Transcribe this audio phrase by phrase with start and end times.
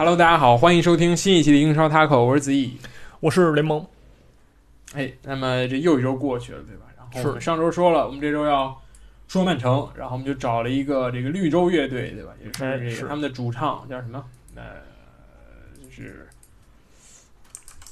[0.00, 2.78] Hello，大家好，欢迎收听新一期的英超 Taco，我是子毅。
[3.20, 3.86] 我是联盟，
[4.94, 6.86] 哎，那么这又一周过去了，对吧？
[6.96, 8.80] 然后我们上周说了，我们这周要
[9.28, 12.32] 说曼城，然后我们就找了一个这个绿洲乐队，对吧？
[12.42, 14.24] 也是这个他们的主唱叫什么？
[14.54, 14.62] 呃，
[15.84, 16.26] 就是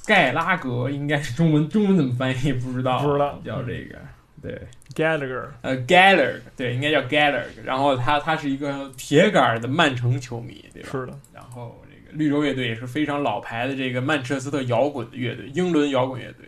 [0.07, 3.99] 盖拉格，应该是中文中文怎么翻译不知道，不知道叫这个
[4.41, 4.59] 对。
[4.95, 7.43] Gallagher，呃 Gallagher，对，应该叫 Gallagher。
[7.63, 10.89] 然后他他是一个铁杆的曼城球迷，对吧？
[10.91, 16.47] 是的，然后这个绿洲乐队也是非常老牌的这个曼彻斯特摇滚的乐队，英伦摇滚乐队。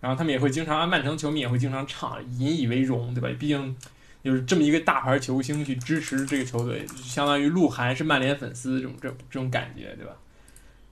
[0.00, 3.28] 然后他们也会经常，曼城球迷也会经常唱，引以为荣，对吧？
[3.38, 3.76] 毕竟
[4.24, 10.12] 就是这么一个大牌球星去支持这个球队，就相当于鹿晗是曼联粉丝这种这种这种感觉，对吧？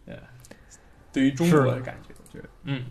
[0.07, 0.15] 呃，
[1.13, 2.85] 对于中国的感觉，我觉得，嗯，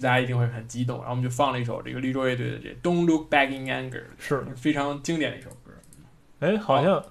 [0.00, 0.98] 大家一定会很激动。
[0.98, 4.42] 然后我们就放了一首这个绿洲乐队的这《Don't Look Back in Anger》，是。
[4.56, 5.72] 非常经典的一首歌。
[6.40, 7.04] 哎，好像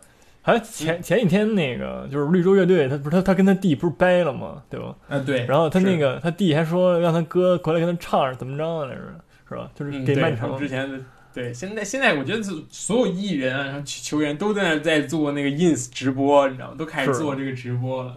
[0.53, 4.63] 还前前几天那个就是绿洲乐队，他不是他他跟他弟不是掰了吗？
[4.69, 4.95] 对吧？
[5.09, 5.45] 啊，对。
[5.45, 9.01] 然后他那个他弟还说让他哥过来跟他唱怎么着来着，
[9.49, 9.69] 是吧？
[9.75, 10.97] 就是给曼城他们之前的
[11.33, 16.75] 对，现在现在我觉得所所有艺人啊，然后球球员都在那在做那个 ins 直播，你知道吗？
[16.77, 18.15] 都开始做这个直播了。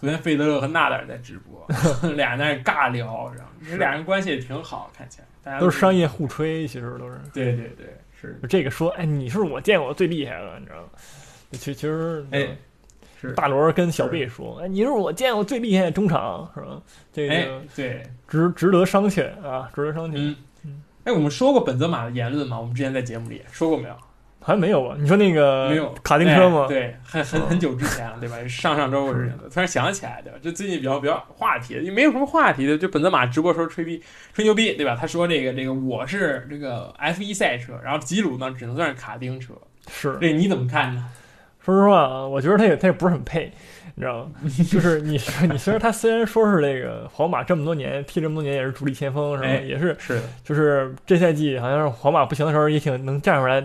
[0.00, 1.66] 昨天费德勒和纳达尔在直播，
[2.14, 7.18] 俩人在那尬聊，然后这俩人关系也挺好，看起来大家都是商业互吹，其实都是。
[7.32, 7.86] 对对对，
[8.20, 10.88] 是这个说，哎，你是我见过最厉害的，你知道吗？
[11.52, 12.56] 其其实，哎
[13.20, 16.80] 是大罗跟小贝说，哎，你是我见过最厉害的中场，是吧？
[17.12, 20.14] 这哎个对，值值得商榷啊，值得商榷。
[20.16, 20.36] 嗯
[21.04, 22.60] 哎，我们说过本泽马的言论吗？
[22.60, 23.94] 我们之前在节目里说过没有？
[24.40, 24.94] 还没有吧？
[24.98, 26.64] 你说那个没有卡丁车吗？
[26.66, 28.36] 哎对，很很很久之前了，对吧？
[28.46, 30.38] 上上周的事情了，突然想起来，对吧？
[30.40, 34.00] 这最近比较比较话题的，也没有什么话题的，就本泽马直播时候吹逼
[34.32, 34.96] 吹牛逼，对吧？
[34.98, 39.54] 他说这个这个我是这个 F 一赛车，然后吉鲁呢只能算是卡丁车，
[39.90, 40.16] 是。
[40.20, 41.10] 这你怎么看呢？
[41.68, 43.52] 说实话啊，我觉得他也他也不是很配，
[43.94, 44.30] 你知道吗？
[44.70, 49.48] 就是你说 你虽然他虽然说是这个皇马这么多年踢这么多年也是主力前锋是吧？
[49.48, 53.60] 哎也是是，就是这赛季好像是皇马不行的时候也挺能站出来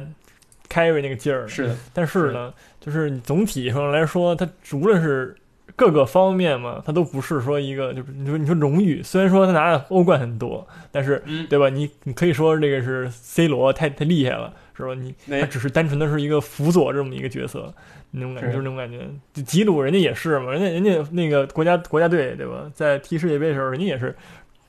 [0.69, 1.47] carry 那个劲儿。
[1.47, 5.33] 是的，但是呢，就是你总体上来说，他无论是
[5.77, 11.69] 各个方面嘛，他都不是说一个就是你说你说荣誉，虽然说他拿的欧冠很多，但是嗯，对吧？
[11.69, 14.93] 你你可以说这个是 C 罗太太厉害了，是吧？
[14.93, 17.73] 你那他只是单纯的是一个辅佐这么一个角色，
[18.11, 19.07] 那种感觉就是那种感觉。
[19.33, 24.15] 就吉鲁人家也是嘛，人家人家那个国家国家队对吧，在踢世界杯的时候，人家也是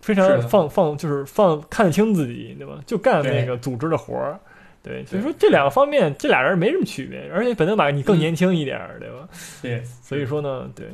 [0.00, 2.78] 非常放放就是放看得清自己对吧？
[2.87, 4.38] 就干那个组织的活儿。
[4.82, 9.26] 对，所以说这两个方面，这俩人没什么区别，而且本泽马你更嗯年轻一点儿，对吧？
[9.62, 10.86] 对，所以说呢，对，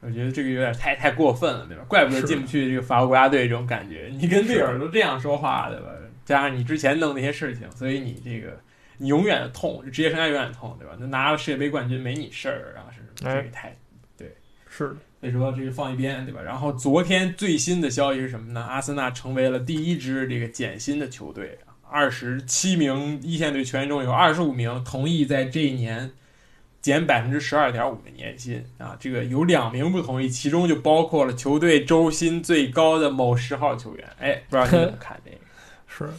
[0.00, 1.84] 我觉得这个有点太太过分了，对吧？
[1.86, 5.86] 怪不得进不去这个法国国家队这种感觉，你跟队友都这样说话，对吧？
[6.24, 8.60] 加上你之前弄那些事情，所以你这个
[8.98, 10.94] 你永远的痛，职业生涯永远痛，对吧？
[10.98, 13.76] 那拿了世界杯冠军没你事儿，然后是哎这个太
[14.68, 16.40] 是的，所以说这个放一边，对吧？
[16.40, 18.62] 然后昨天最新的消息是什么呢？
[18.62, 26.12] 阿森纳成为了第一支这个减薪的球队，二十七名一线队球员中有二十五名同意在这一年
[26.80, 34.08] 减百分之十二点五的年薪啊，这个有两名不同意，其中就包括了球队周薪最高的某十号球员。
[34.20, 35.36] 哎，不知道你怎么看这个？
[36.04, 36.10] 是，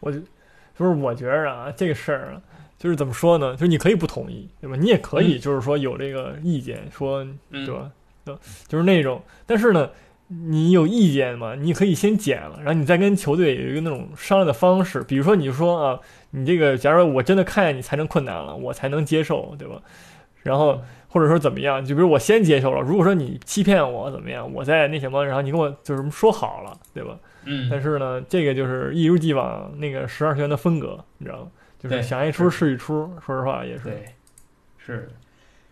[0.00, 2.42] 我就就是我觉着啊，这个事儿啊，
[2.78, 3.52] 就是怎么说呢？
[3.52, 4.76] 就是你可以不同意，对吧？
[4.76, 7.90] 你也可以就是说有这个意见，说嗯，对吧？
[8.24, 8.34] 对，
[8.66, 9.90] 就是那种，但是呢，
[10.28, 11.54] 你有意见嘛？
[11.54, 15.02] 你可以先减了，然后你再跟球队有一个那种商量的方式。
[15.02, 16.00] 比如说，你就说啊，
[16.30, 19.80] 你这个，假如我真的看见你财政困难了，我才能接受，对吧？
[20.42, 21.84] 然后或者说怎么样？
[21.84, 27.18] 就比如我先接受了，如果说你欺骗我怎么样，我再那什么，然后你跟我就是说好了，对吧？
[27.44, 31.48] 嗯，但是呢，这个就是一如既往那个十二学员的风格，你知道吗？
[31.78, 33.84] 就是对想一出是一出，说实话也是。
[33.84, 34.04] 对，
[34.78, 35.08] 是。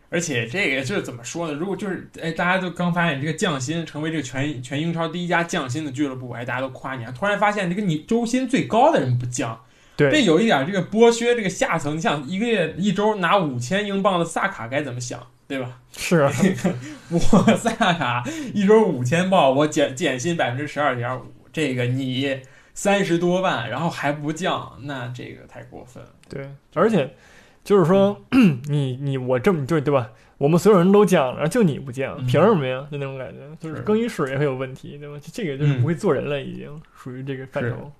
[0.08, 1.54] 而且这个就是怎么说呢？
[1.54, 9.60] 如果就是哎，大家都刚发现这个降薪成为这个全全英超第一家降薪的俱乐部，哎，大家都夸你，突然发现这个你周薪最高的人不降，
[9.96, 11.96] 对这，有一点这个剥削这个下层。
[11.96, 15.80] 你想一个月一周拿五千英镑的萨卡该怎么想，对吧？
[15.96, 16.32] 是啊，
[17.10, 17.18] 我
[17.56, 18.22] 萨卡
[18.54, 21.24] 一周五千镑，我减减薪百分之十二点五，
[21.56, 22.38] 这个你
[22.74, 26.10] 三十多万，然后还不降，那这个太过分了。
[26.28, 27.16] 对，而且
[27.64, 28.20] 就是说，
[28.68, 30.10] 你你我这么对对吧？
[30.36, 32.86] 我们所有人都降了，然后就你不降，嗯凭什么呀？
[32.92, 35.18] 就那种感觉，就是是更衣室也会有问题，对吧？
[35.32, 37.90] 这个就是嗯不会做人了，已经属于这个范畴。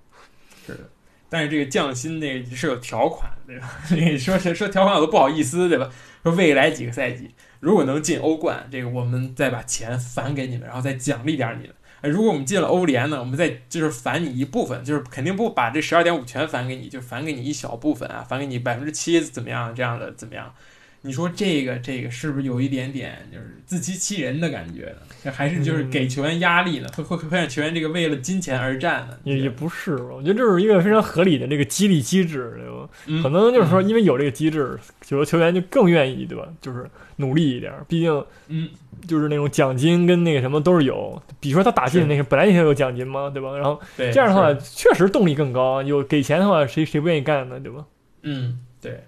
[0.67, 0.81] 是的，
[1.27, 3.71] 但是这个降薪那个是有条款，对吧？
[3.89, 5.89] 你说说条款我都不好意思，对吧？
[6.21, 11.75] 说未来几个赛季如果能进欧冠，这个我们再把钱返给你们，然后再奖励点你们。
[12.01, 20.53] 哎，如果我们进了欧联呢，我们再就是返你一部分，就是肯定不把这十二点五全返给你，就返给你一小部分啊，返给你百分之七怎么样这样的怎么样？
[21.01, 24.97] 你说这个这个是不是有一点点就是自欺欺人的感觉呢？
[25.23, 26.87] 这还是就是给球员压力呢？
[26.95, 29.17] 会会会让球员这个为了金钱而战呢？
[29.23, 32.89] 也也不是，我觉得这是一个非常合理的这个激励机制，对吧？
[33.05, 34.77] 嗯可能就是说，因为有这个机制，
[35.09, 36.47] 有的球员就更愿意，对吧？
[36.61, 38.69] 就是努力一点，毕竟嗯
[39.07, 43.55] 就是那种奖金跟那个什么都是有，比如说他打进那个本来就有奖金嘛，对吧？
[43.55, 47.85] 然后这样的话，确实动力更高，有给钱的话，谁谁不愿意干呢，对吧？
[48.23, 49.03] 嗯对，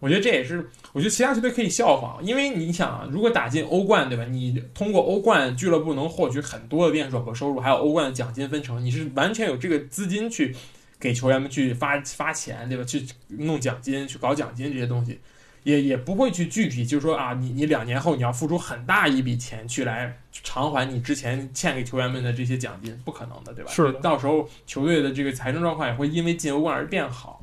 [0.00, 4.24] 我觉得这也是我觉得其他球队可以效仿，因为你想啊，如果打进欧冠，对吧？
[4.24, 10.56] 你通过欧冠俱乐部能获取很多的店转播收入，还有欧冠的奖金分成，你是完全有这个资金去
[10.98, 12.84] 给球员们去发发钱，对吧？
[12.84, 15.20] 去弄奖金，去搞奖金这些东西，
[15.64, 23.70] 也也不会去具体就是说啊，你你两年后你要付出很大一笔钱去来偿还你之前欠给球员们的这些奖金，不可能的，对吧？
[23.70, 27.39] 是的到时候球队的这个财政状况也会因为进欧冠而变好。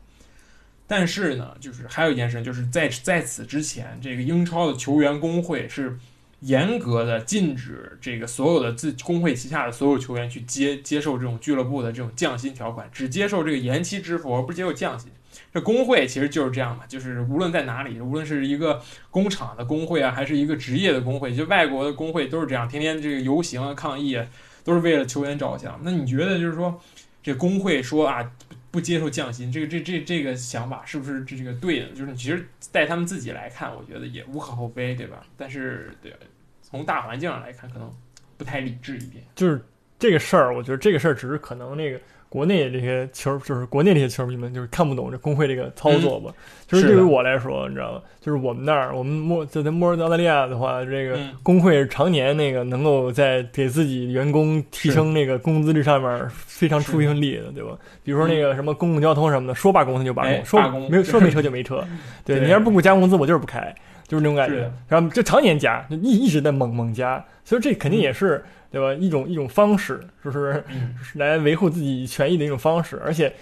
[0.87, 5.97] 但是呢，就是还有一件事，就是在在此之前，这个英超的球员工会是
[6.39, 15.11] 严格的禁止这个所有的自工会旗下的所有球员去接接受这种俱乐部的这种降薪条款，只接受这个延期支付，而不接受降薪。
[15.53, 18.81] 这工会其实就是这样嘛，就是无论在哪里，无论是一个
[19.11, 24.25] 工厂的工会啊，还是一个职业的工会，就外国的工会都是这样，天天这个游行啊、抗议啊，
[24.63, 25.79] 都是为了球员着想。
[25.83, 26.79] 那你觉得就是说，
[27.21, 28.31] 这工会说啊
[28.69, 31.89] 不接受降薪，这个这这这个想法是不是这这个对的？
[31.91, 35.25] 就是其实带他们自己来看，我觉得也无可厚非，对吧？
[35.37, 36.13] 但是对，
[36.61, 37.91] 从大环境上来看，可能
[38.37, 39.23] 不太理智一点。
[39.35, 39.61] 就是
[39.97, 41.99] 这个事儿，我觉得这个事儿只是可能那个
[42.29, 46.31] 国内这些球，就是国内这些球迷们就是看不懂这工会这个操作吧。
[46.67, 48.01] 就是对于我来说，你知道吗？
[48.19, 57.69] 就是我们那儿，我们墨就在墨尔澳大利亚的话，这个嗯工会是常年那个能够在给自己员工提升那个工资这上面非常出一份力的，对吧？
[58.03, 61.81] 比如说那个什么公共交通什么的，说罢工他就罢哎工，说罢工没有说没车就没车。
[62.25, 63.73] 对对你要是不给我加工资，我就是不开，
[64.05, 64.69] 就是那种感觉。
[64.89, 68.93] 然后就常年加，就一一直在猛猛加，所以这肯定也是对吧？
[68.93, 73.33] 一种一种方式，就是嗯， 来维护自己权益的一种方式，而且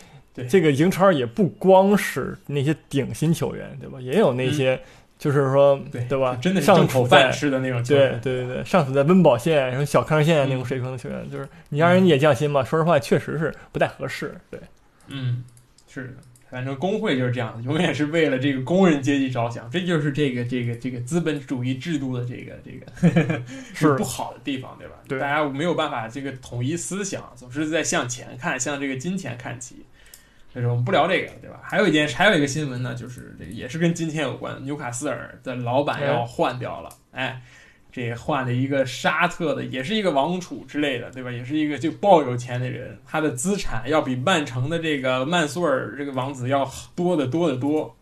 [0.50, 4.00] 这个英超也不光是那些顶薪球员，对吧？
[4.02, 4.80] 也有那些
[5.18, 6.38] 就是说，对对吧？
[6.42, 8.20] 真的是上口饭吃的那种球对员。
[8.22, 14.36] 对对对，上处在温饱线、什么小康线那种水平的球员，就是你让人家也降薪嘛，说实话确实是不太合适。
[14.52, 14.60] 对，
[15.08, 15.44] 嗯，
[15.88, 16.14] 是的，
[16.56, 23.42] 反正工会就是这样的，永远是为了这个工人阶级着想，这就是这个这个这个资本主义制度的这个这个
[23.76, 24.94] 是不好的地方，对吧？
[25.06, 29.86] 对大家没有办法这个统一思想，总是在向前看，向这个金钱看齐。
[30.54, 31.60] 所以说我们不聊这个了，对吧？
[31.62, 37.42] 还有一件，还有一个新闻呢，就是这个也是跟金钱有关，纽卡斯尔的老板要换掉了，哎。
[37.96, 41.32] 这换了一个沙特的，也是一个王储之类的，对吧？
[41.32, 47.96] 也是一个就爆有钱的人，他的资产要比曼城的这个曼苏尔这个王子要多得多得多。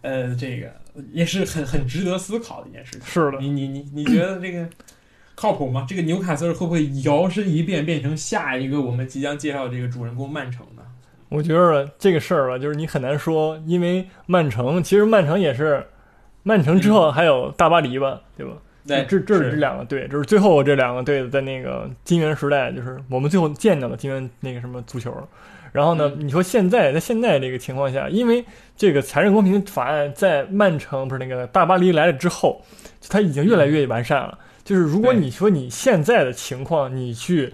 [0.00, 0.72] 呃，这个
[1.12, 3.02] 也是很很值得思考的一件事情。
[3.04, 4.66] 是的，你你你你觉得这个
[5.36, 5.84] 靠谱吗？
[5.86, 10.82] 这个纽卡斯尔会不会摇身一变变成下一个我们即将介绍的这个主人公曼城呢？
[11.28, 15.86] 我觉得这个事儿吧，就是你很难说，因为曼城其实曼城也是，
[16.42, 18.52] 曼城之后还有大巴黎吧，对吧？
[18.86, 25.12] 对，这这是这是两个队，就是最后这两个队在那个金元时代，就是我们最后见到的金元那个什么足球。
[25.72, 28.42] 然后呢，嗯你说现在在现在这个情况下，因为
[28.76, 32.64] 这个财政公平法案在曼城不是那个大巴黎来了之后，
[33.08, 34.38] 它已经越来越完善了。
[34.64, 37.52] 就是如果你说你现在的情况，你去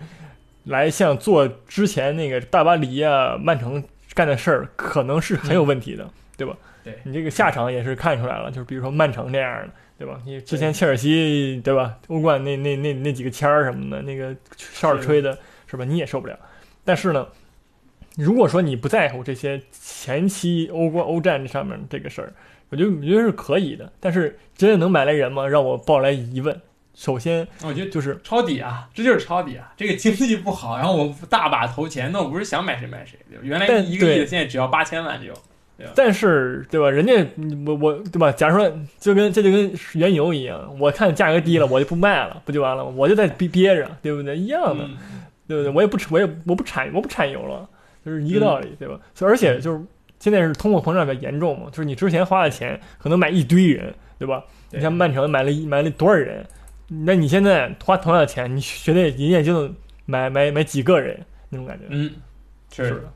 [0.65, 3.83] 来像做之前那个大巴黎啊、曼城
[4.15, 6.55] 干的事儿，可能是很有问题的，对吧？
[6.85, 9.69] 对你这个下场也是看出来了，就是比如说曼城这样的。
[10.03, 10.21] 对吧？
[10.27, 11.97] 你之前切尔西对吧？
[12.09, 15.85] 欧冠那那那那几个签儿什么的，那个哨儿吹的是吧？
[15.85, 16.37] 你也受不了。
[16.85, 17.25] 但是呢，
[18.17, 22.33] 如果说你不在乎这些前期欧冠、欧战这上面这个事儿，
[22.71, 23.93] 我觉得我觉得是可以的。
[24.01, 25.47] 但是真的能买来人吗？
[25.47, 26.61] 让我抱来疑问。
[26.95, 29.73] 首先我觉得就是抄底啊，这就是抄底啊！
[29.77, 33.17] 这个经济不好，然后我大把投钱，那我不是想买谁买谁？
[33.41, 35.35] 原来但一个亿的，现在只要八千万就有。
[35.95, 36.91] 但是，对吧？
[36.91, 37.13] 人家
[37.67, 38.31] 我我对吧？
[38.33, 42.93] 假如说就跟这就跟原油一样，我看价格低了，我就不卖了， 不就完了吗？
[42.97, 44.37] 我就在憋憋着，对不对？
[44.37, 44.97] 一样的，嗯
[45.49, 45.73] 对不对？
[45.73, 47.69] 我也不我也我不产我不产油了，
[48.05, 48.99] 就是一个道理，对吧？
[49.15, 49.81] 所以而且就是
[50.19, 54.43] 现在是通货膨胀比较严重嘛，就是你之前花的钱可能买一堆人，对吧？
[54.71, 56.47] 你像曼城买了一买了多少人，
[56.89, 59.69] 那你现在花同样的钱，你绝对人家就
[60.07, 61.19] 买买买几个人
[61.51, 62.11] 那种感觉，嗯，
[62.73, 63.13] 是是的。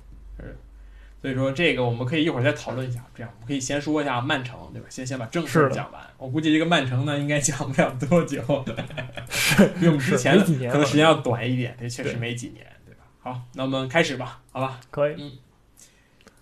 [1.21, 4.87] 所以说这个我们可以一会儿再讨论一下，这样我们可以先说一下曼城，对吧？
[4.89, 6.01] 先先把正事讲完。
[6.19, 8.41] 我估计这个曼城呢，应该讲不了多久，
[9.81, 13.01] 比我们之前可能时间要短一点，这确实没几年，对吧？
[13.21, 14.81] 好，那我们开始吧，好吧？
[14.91, 15.15] 可以。
[15.19, 15.33] 嗯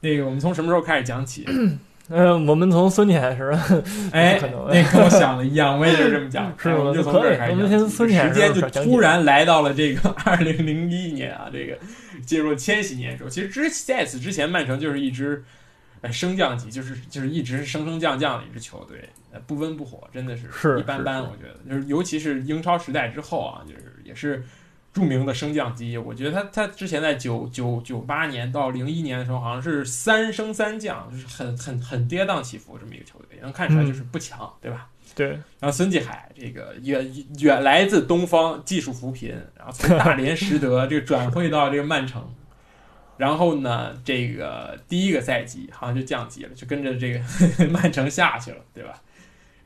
[0.01, 1.47] 那个我们从什么时候开始讲起？
[2.11, 3.51] 嗯、 我们从孙继海开始，
[4.13, 4.39] 哎，
[4.71, 6.53] 那跟我想的一样，我也是这么讲。
[6.61, 11.79] 是我们就从这儿开始我们先孙铁时间就突然来到了这个二零零一年啊，这个
[12.25, 15.45] 进入了千禧年时候，其实之在此之前，曼城就是一支
[16.01, 21.23] 呃升降级，就是就是一直是升升降降的一支球队，呃不温不火，真的是是一般般。
[21.23, 24.45] 我觉得就是尤其是英超时代之后啊，就是也是。
[24.95, 34.89] 著名的升降机，我觉得他他之前在九九九八年到零一年的时候，好像是三升三降，就是很很很跌宕起伏这么一个球队，能看出来就是不强，对吧？
[35.15, 42.35] 对，然后孙继海这个远远来自东方，技术扶贫，然后从大连实德这个转会到这个曼城，
[43.17, 47.21] 然后呢，这个第一个赛季好像就降级了，就跟着这个
[47.71, 49.01] 曼城下去了，对吧？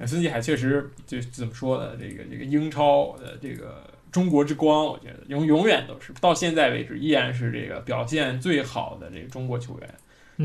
[0.07, 1.93] 孙继海确实就怎么说呢？
[1.99, 9.95] 这个这个英超的这个中国之光，我觉得永永远都是到现在为止依然是这个表现最好的这个中国球员。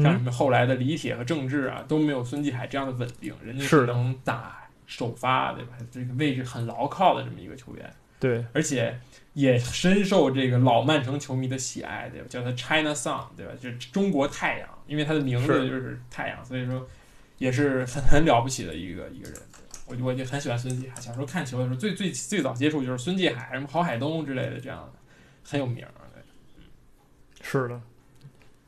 [0.02, 5.74] 像什嗯，么后来的李铁和郑智啊，都没有孙继海这样的稳定，人家是能打首发，对吧？
[5.92, 9.00] 这个位置很牢靠的这么一个球员，对，而且
[9.34, 12.28] 也深受这个老曼城球迷的喜爱，对吧？
[12.30, 13.52] 叫他 China Sun，对吧？
[13.60, 16.88] 就是中国太阳，因为他的名字就是太阳，所以说
[17.38, 19.40] 也是很很了不起的一个一个人。
[19.86, 25.00] 我就我就很喜欢孙继海，小时候看球的时候，最最最早接触就是孙继海、什么郝海东之类的，这样的
[25.44, 25.86] 很有名
[27.42, 27.82] 是的，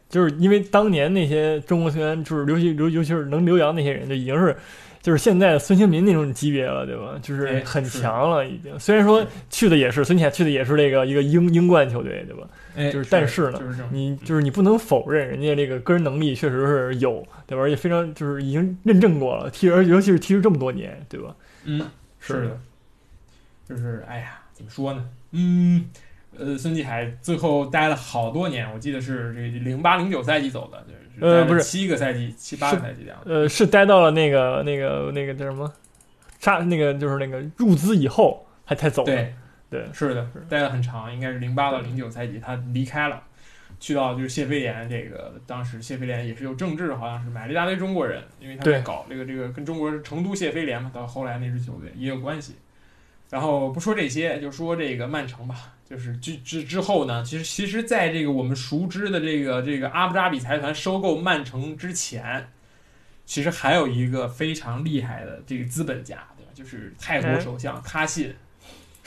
[0.10, 4.58] 就是因为当年那些中国球员，就是尤其尤尤其是能留洋那些人，就已经是
[5.06, 7.14] 就是现在的孙兴民那种级别了，对吧？
[7.22, 8.80] 就是哎很强了，已经。
[8.80, 12.48] 虽然说去的也是孙继海去的也是那个一个英英冠球队，对吧？
[12.76, 17.62] 哎，就是但是呢就是你就是你不能否认人家这个个人能力确实是有，对吧？
[17.62, 21.36] 而且非常就是已经认证过了，踢而尤其是踢了这么多年，对吧？
[21.66, 21.86] 嗯，
[22.20, 22.60] 是是的，
[23.70, 25.08] 就是哎呀，怎么说呢？
[25.34, 25.86] 嗯，
[26.36, 30.84] 呃，孙继海最后待了好多年，我记得是这零八零九赛季走的，
[31.22, 33.20] 呃不是七个赛季，七八个赛季这样。
[33.26, 35.72] 呃，是待到了那个那个那个叫什么，
[36.40, 39.14] 杀那个就是那个入资以后还才走的。
[39.14, 39.34] 对，
[39.70, 43.22] 对是的，待了很长，应该是零八到零九赛季，他离开了。
[43.78, 52.56] 去到就是谢菲联，这个当时谢菲联也是有政治，好像是买了一大堆中国人，因为他在搞这个这个跟中国成都谢菲联嘛，到后来那支球队也有关系。
[53.36, 62.48] 然后不说这些，就说这个曼城吧，就是之之之后呢，其实其实在这个我们熟知的这个这个阿布扎比财团收购曼城之前，
[63.26, 66.52] 其实还有一个非常厉害的这个资本家，对吧？
[66.54, 68.34] 就是泰国哎首相他信。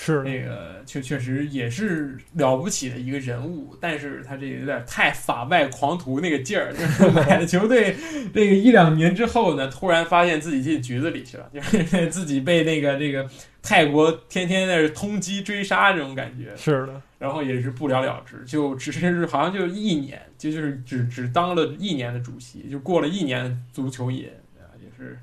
[0.00, 7.96] 是，那个确确实也是了不起的一个人物，但是他这个有点太法外狂徒那个劲儿，就是 买了球队
[8.32, 13.28] 这个一两年之后呢，突然发现自己进局子里去了，就是 自己被那个这个
[13.68, 25.18] 泰国天天在这通缉追杀这种感觉，是的，然后也是不了了之，就只是好像就一年，就就是只只当了一年的主席，就过了一年的足球瘾，啊，也是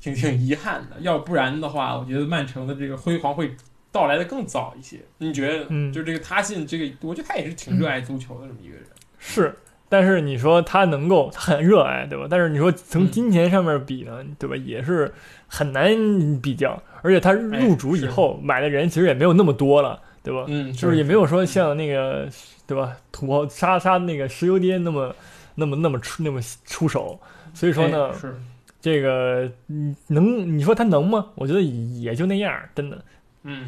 [0.00, 0.98] 挺挺遗憾的。
[1.00, 3.54] 要不然的话，我觉得曼城的这个辉煌会
[3.90, 5.00] 到来的更早一些。
[5.18, 5.66] 你觉得？
[5.68, 8.86] 嗯就这个他信这个，我觉得他也是挺热爱足球的这么一个人。
[9.18, 9.54] 是。
[9.92, 12.26] 但是你说他能够，他很热爱，对吧？
[12.30, 14.56] 但是你说从嗯金钱上面比呢，对吧？
[14.56, 15.12] 也是
[15.46, 15.94] 很难
[16.40, 16.82] 比较。
[17.02, 20.46] 而且他入主以后买的人其实也没有那么多了，对吧？
[20.48, 22.26] 嗯，就是也没有说像那个，
[22.66, 22.96] 对吧？
[23.12, 25.14] 土豪杀杀那个石油爹那么
[25.56, 27.20] 那么那么出那么出手。
[27.52, 28.34] 所以说呢，哎是
[28.80, 31.26] 这个嗯能你说他能吗？
[31.34, 33.04] 我觉得也就那样，真的
[33.42, 33.66] 嗯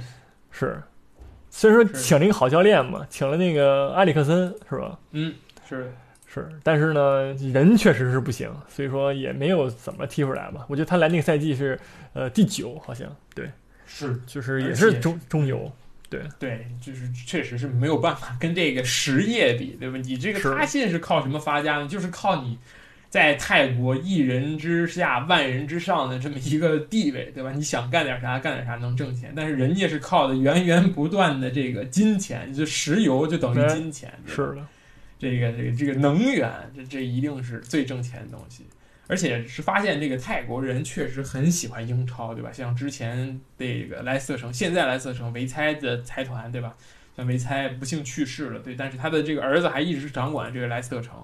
[0.51, 0.83] 是。
[1.51, 4.99] 虽然说请了一个好教练嘛，请了那个埃里克森是吧？
[5.13, 5.35] 嗯
[5.69, 5.93] 是
[6.35, 10.67] 是，但是呢，人确实是不行，所以说也没有怎么踢出来吧。
[10.69, 11.79] 我觉得他来那个赛季是
[12.13, 13.49] 呃第九，好像对，
[13.87, 15.71] 是，就是也是中中游，
[16.11, 19.97] 对对，就是确实是没有办法跟这个实业比，对吧？
[19.99, 21.87] 你这个是他信是靠什么发家呢？
[21.87, 22.59] 就是靠你
[23.09, 27.53] 在泰国一人之下万人之上的这么一个地位，对吧？
[27.53, 34.67] 你想干点啥干点啥能挣钱，但是人家是靠的源源不断的这个金钱，就石油就等于金钱，是的，
[35.31, 38.65] 这个这个这个能源，这这一定是最挣钱的东西。
[39.07, 42.51] 而且是发现这个泰国人确实很喜欢英超，对吧？
[42.51, 46.75] 像之前这个莱斯特城，现在莱斯特城维猜的财团，对吧？
[47.15, 51.15] 像维猜不幸去世了，对，但是他的这个儿子还一直掌管这个莱斯特城，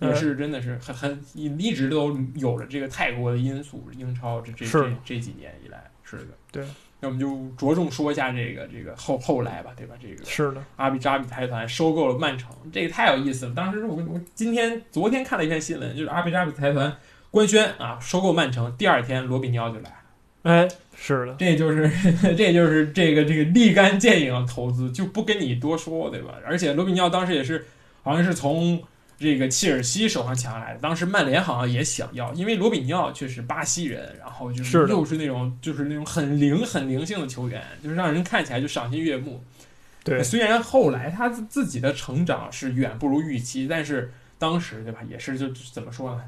[0.00, 6.28] 也是真的是很很一一直都有了这个泰国的因素，英超这这这这几年以来是的。
[6.52, 6.64] 对，
[7.00, 9.94] 那我们就着重说一下这个这个后后来吧，对吧？
[10.02, 13.54] 这个是的，阿比扎比财团收购了曼城，这个太有意思了。
[13.54, 16.92] 当时我我今天昨天看了一篇新闻，就是阿比扎比财团
[17.30, 19.94] 官宣啊收购曼城，第二天罗比尼奥就来了。
[20.42, 21.88] 哎，是的，这就是
[22.34, 26.34] 这就是这个这个立竿见影的投资，就不跟你多说，对吧？
[26.44, 27.66] 而且罗比尼奥当时也是
[28.02, 28.82] 好像是从
[29.18, 39.42] 这个切尔西手上抢来的，当时曼联好像也想要，因为罗比尼奥确实巴西人，然后就是又是那种就是那种很灵很灵性的球员，就是让人看起来就赏心悦目。
[40.04, 46.22] 对，虽然后来他自自己的成长是远不如预期，但是当时对吧，也是就怎么说呢？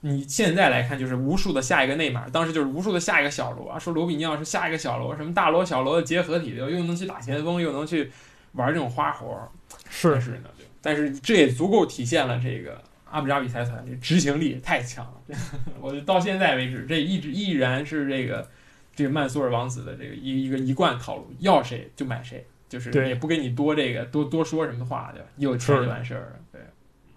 [0.00, 8.12] 你现在来看，就是无数的下一个内马尔，当时就是无数的下一个小罗啊，说罗比尼奥是下一个小罗，什么大罗小罗的结合体，又能去打前锋，又能去
[8.52, 9.50] 玩这种花活，
[9.90, 10.57] 是但是呢，对
[10.88, 12.80] 但是这也足够体现了这个
[13.10, 15.36] 阿布扎比财团这执行力太强了。
[15.82, 18.48] 我就到现在为止，这一直依然是这个
[18.96, 25.28] 这个曼苏尔王子的这个一一个一贯套路，要谁就买谁，就是也不跟你多这个多多说什么话，对吧？
[25.36, 26.60] 你有钱是就完事儿了，对。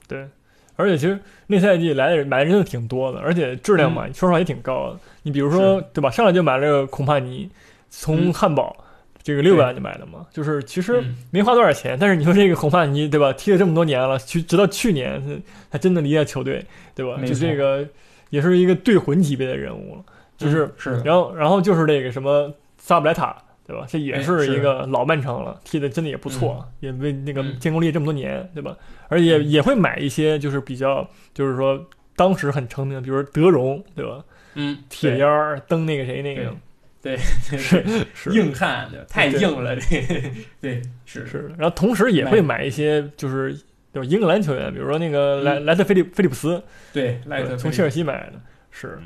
[0.10, 0.28] 对，
[0.76, 5.00] 而且其实那赛季来的人买的人真的挺多的，而且质量嘛，说实话也挺高的。
[5.24, 6.12] 你比如说，对吧？
[6.12, 7.50] 上来就买了个孔帕尼，
[7.90, 8.76] 从嗯汉堡。
[9.24, 11.16] 这个六百万就买的嘛，就是其实嗯。
[11.32, 13.32] 没花多少钱， 但是你说这个红发尼对吧？
[13.34, 17.20] 踢了这么多年了，去直到去年他他真的离开球队，对吧？
[17.26, 17.88] 就这个
[18.30, 20.04] 也是一个队魂级别的人物了，
[20.38, 23.36] 就是嗯是，然后然后就是这个什么萨布莱塔，
[23.68, 23.86] 对吧？
[23.88, 27.58] 这也哎是是一个老曼城了，踢的真的也不错，也为那个嗯。
[27.60, 28.76] 建功立业这么多年，对吧？
[29.08, 31.86] 而且也会买一些就是比较就是说
[32.16, 34.24] 当时很成名的，比如说德容，对吧？
[34.56, 36.54] 嗯，铁腰儿蹬那个谁那个
[37.02, 37.18] 对
[37.58, 38.30] 是是。
[38.32, 40.32] 硬汉，对太硬了， 这
[40.62, 41.26] 对是。
[41.26, 43.54] 是，然后同时也会买一些就是
[43.94, 48.34] 就是英格兰球员，比如说那个莱莱特菲利菲利普斯，对莱特从切尔西买的，
[48.70, 49.00] 是。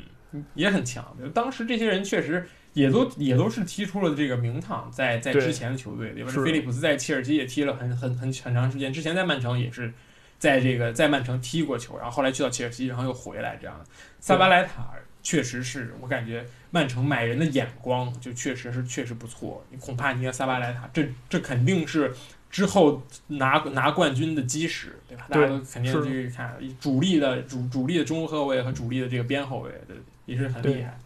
[0.54, 1.16] 也很强。
[1.32, 6.30] 当时这些人确实也都也都是踢出了这个名堂，在在之前的球队，对吧？
[6.30, 6.44] 是。
[6.44, 9.90] 菲利普斯在切尔西也踢了很很很很长时间，之前在曼城也是
[10.36, 13.82] 在这个在曼城踢过球，然后后来去到切尔西，然后又回来这样。
[14.20, 14.90] 萨巴莱塔
[15.26, 19.64] 确实是我感觉曼城买人的眼光就确实是确实不错。
[19.70, 22.14] 你恐怕你和萨巴莱塔，这这肯定是。
[22.48, 25.26] 之后拿拿冠军的基石，对吧？
[25.28, 30.96] 大家都肯定去看主力的主主力的中后卫和主力的这个边后卫，对，也是很厉害。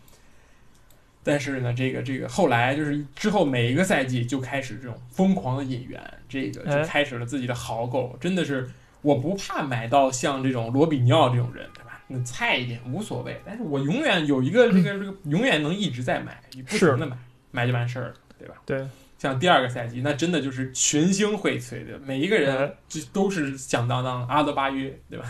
[1.24, 8.70] 但是呢，这个这个后来就是之后每一个赛季就开始这种疯狂的引援，这个就哎开始了自己的豪购，真的是
[9.02, 11.66] 我不怕买到像这种罗比尼奥这种人，
[12.24, 17.16] 菜一点无所谓，但是我永远有一个这个这个永远能一直在买，你不停的买，
[17.50, 18.54] 买就完事儿了，对吧？
[18.66, 18.86] 对，
[19.18, 25.26] 像第二个赛季，那真的就是群星荟萃的，每一个人哎就都是响当当阿德巴约，对吧？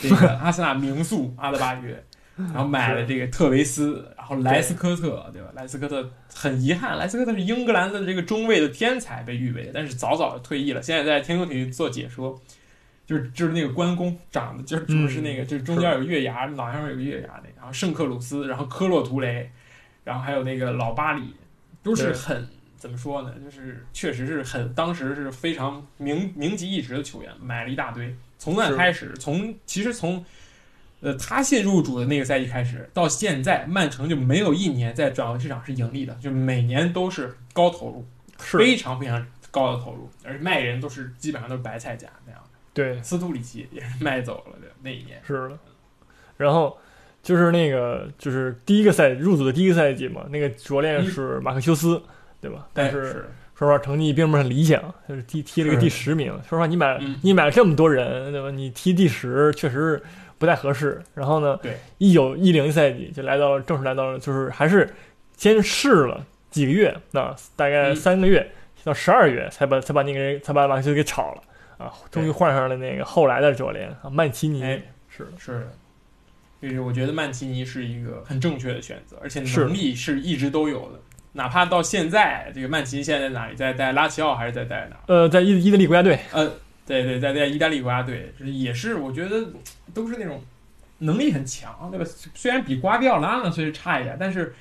[0.00, 2.02] 这个 阿森纳名宿阿德巴约，
[2.36, 5.48] 然后买了这个特维斯，然后莱斯科特，对吧？
[5.54, 12.40] 莱斯科特很遗憾，莱斯科特是英格兰的这个中卫的天才被誉为，但是早早的退役了，现在在天空体育做解说。
[13.08, 19.50] 就是就是那个关公长得就是就是那个、就是中间有月牙，脑上有个月牙那个，然后圣克鲁斯，然后科洛图雷，
[20.04, 21.34] 然后还有那个老巴里，
[21.82, 23.34] 都是很怎么说呢？
[23.42, 28.14] 就是确实是很当时是非常名名及一时的球员，买了一大堆。
[28.36, 30.22] 从那开始，从其实从
[31.00, 38.06] 呃他新入主的那个赛季开始，到现在曼城就没有一年在转会市场是盈利的，就每年都是高投入，
[38.38, 42.47] 是非常非常高的投入，而且卖人都是基本上都是白菜价那样的。
[42.78, 45.58] 对，斯图里奇也是卖走了的那一年，是的。
[46.36, 46.78] 然后
[47.24, 52.00] 就是那个就是第一个赛入组的第一个赛季嘛，那个主教练是马克修斯，
[52.40, 52.68] 对吧？
[52.72, 53.12] 但哎是是
[53.56, 56.32] 说实话成绩并不是很理想，就是踢踢了个第十名。
[56.48, 58.52] 说实话，你买嗯你买了这么多人，对吧？
[58.52, 60.00] 你踢第十确实
[60.38, 61.02] 不太合适。
[61.14, 64.88] 然后呢，对，一九一零赛季就来到了正式来到了，就是还是
[65.36, 68.48] 先试了几个月，那大概嗯三个月
[68.84, 71.42] 到十二月才把才把那个人才把马克修斯给炒了
[71.78, 74.62] 啊，终于换上了那个后来的教练啊曼奇尼。
[74.62, 75.72] 哎是，是的，
[76.60, 81.00] 就是我觉得曼奇尼是一个很正确的选择，而且能力是一直都有的。
[81.32, 83.54] 哪怕到现在，这个曼奇尼现在在哪里？
[83.56, 84.96] 在带拉齐奥还是在带哪？
[85.06, 86.48] 呃，在意意大利国家队，呃，
[86.86, 89.46] 对对，在在意大利国家队，就是也是我觉得
[89.94, 90.42] 都是那种
[90.98, 92.04] 能力很强，对吧？
[92.34, 94.54] 虽然比瓜迪奥拉呢虽然差一点，但是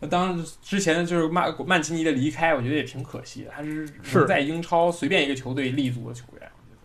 [0.00, 3.50] 呃当之前就是曼曼奇尼的离开，我觉得也挺可惜的。
[3.54, 6.41] 他是是在英超随便一个球队立足的球员，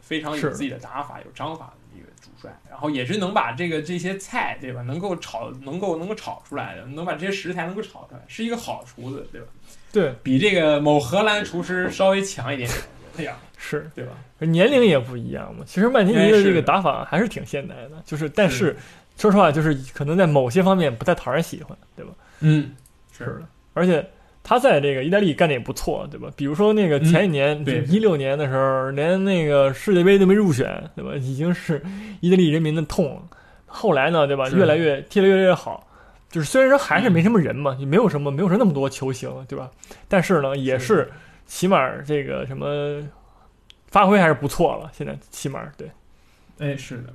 [0.08, 4.82] 非常有自己的打法、有章法的一个主帅，然后也是能把这个这些菜，对吧？
[4.84, 9.48] 能够炒，能够能够炒出来的，能把这些食材能够炒出来，是一个好厨子，对吧？
[9.92, 12.82] 对，比这个某荷兰厨师稍微强一点点。
[13.18, 14.14] 哎呀， 是对吧？
[14.40, 15.66] 年龄也不一样嘛。
[15.68, 18.78] 其实曼奇尼的这个打法还是挺现代的，就是但是
[19.18, 22.14] 说实话，就是可能在某些方面不太讨人喜欢，对吧？
[22.40, 22.74] 嗯，
[23.12, 23.42] 是的，
[23.74, 24.08] 而且
[24.50, 26.30] 他在这个意大利干的也不错，对吧？
[26.38, 31.12] 比如说那个嗯前几年，对一六年的时候，连那个世界杯都没入选，对吧？
[31.18, 31.84] 已经是
[32.22, 33.22] 意大利人民的痛了。
[33.66, 34.48] 后来呢，对吧？
[34.52, 35.86] 越来越踢得越来越好。
[36.30, 39.70] 就是虽然说还是没什么人嘛，也没有什么没有说那么多球星，对吧？
[40.08, 41.12] 但是呢，也是
[41.46, 43.06] 起码这个什么
[43.88, 44.90] 发挥还是不错了。
[44.94, 45.92] 现在起码对，
[46.60, 47.14] 哎，是的，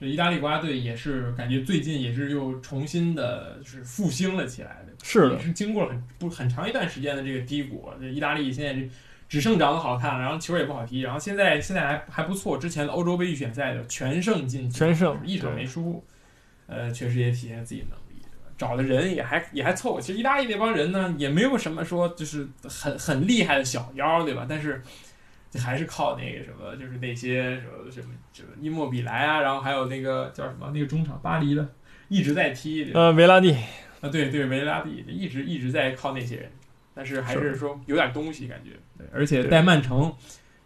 [0.00, 4.92] 这意大利国家队也是感觉最近也是又重新的，就是复兴了起来的。
[5.02, 7.90] 是的也是经过了很不很长一段时间的这个低谷。
[8.00, 8.88] 这意大利现在这
[9.28, 12.56] 只剩长得好看，然后球也不好踢，然后现在现在还还不错。
[12.56, 16.04] 之前的欧洲杯预选赛的全胜晋级，全胜一场没输，
[16.66, 18.22] 呃，确实也体现自己能力。
[18.56, 24.46] 找的人也还也还凑合，其实意大利那帮人呢，也没有什么说就是很很厉害的小妖，对吧？
[24.48, 24.82] 但是
[25.54, 31.66] 还是靠那个什么，就是那些什么什么，就是伊莫比莱啊，然后还有那个叫什么那个中场巴黎的，
[32.08, 33.52] 一直在踢，呃，维拉蒂
[34.00, 36.50] 啊，对对，维拉蒂一直一直在靠那些人，
[36.94, 38.70] 但是还是说有点东西感觉。
[38.98, 40.14] 对，而且对带曼城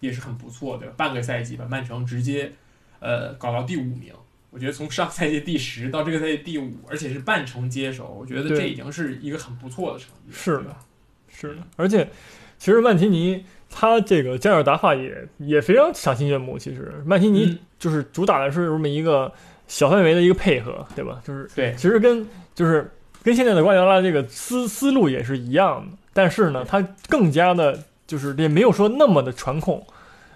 [0.00, 2.52] 也是很不错的，半个赛季把曼城直接
[2.98, 4.12] 呃搞到第五名。
[4.50, 10.34] 我觉得从上赛季第十到这个赛季第五，而且是半程接手，我觉得这已经是一个很不错的成绩了。
[10.34, 10.76] 是的？
[11.30, 12.06] 是的，而且
[12.58, 16.58] 其实曼奇尼他这个加尔达法也也非常赏心悦目。
[16.58, 16.92] 其实。
[17.04, 17.58] 曼奇尼嗯。
[17.82, 19.32] 就是主打的是这么一个
[19.66, 21.20] 小范围的一个配合，对吧？
[21.24, 22.88] 就是对，其实跟就是
[23.24, 29.84] 跟现在的瓜迪奥拉这个思思路也是一样的，但是呢，他更加的就是也没有说那么的传控，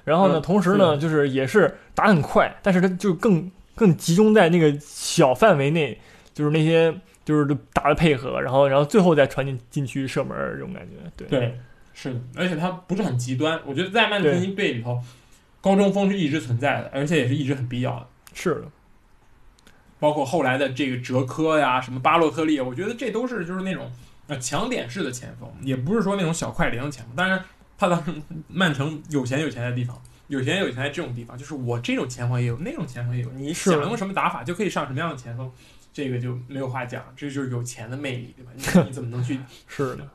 [0.02, 5.96] 然后呢，嗯同时呢，就是也是打很快，但是他就更更集中在那个小范围内，
[6.34, 6.92] 就是那些
[7.24, 11.28] 就是打的配合，然后然后最后再传进禁区射门这种感觉，对。
[11.28, 11.60] 对，
[11.98, 13.58] 是的，而且他不是很极端。
[13.64, 15.02] 我觉得在曼城尼队里头，
[15.62, 18.06] 高中锋是一直存在的，而且也是一直很必要的。
[18.34, 18.64] 是的，
[19.98, 23.90] 包括后来的这个哲科呀，什么巴洛特利，我觉得这都是就是那种
[24.26, 27.16] 呃强点式的前锋，也不是说那种小快灵的前锋。
[27.16, 27.42] 当然，
[27.78, 28.12] 他当时
[28.46, 35.50] 曼城有钱有钱的地方，有钱有钱在这种地方，就是我这种前锋也有，那种前锋也有，你想用什么打法就可以上什么样的前锋，
[35.94, 38.52] 这个就没有话讲，这就是有钱的魅力，对吧？
[38.54, 40.06] 你 你怎么能去是的，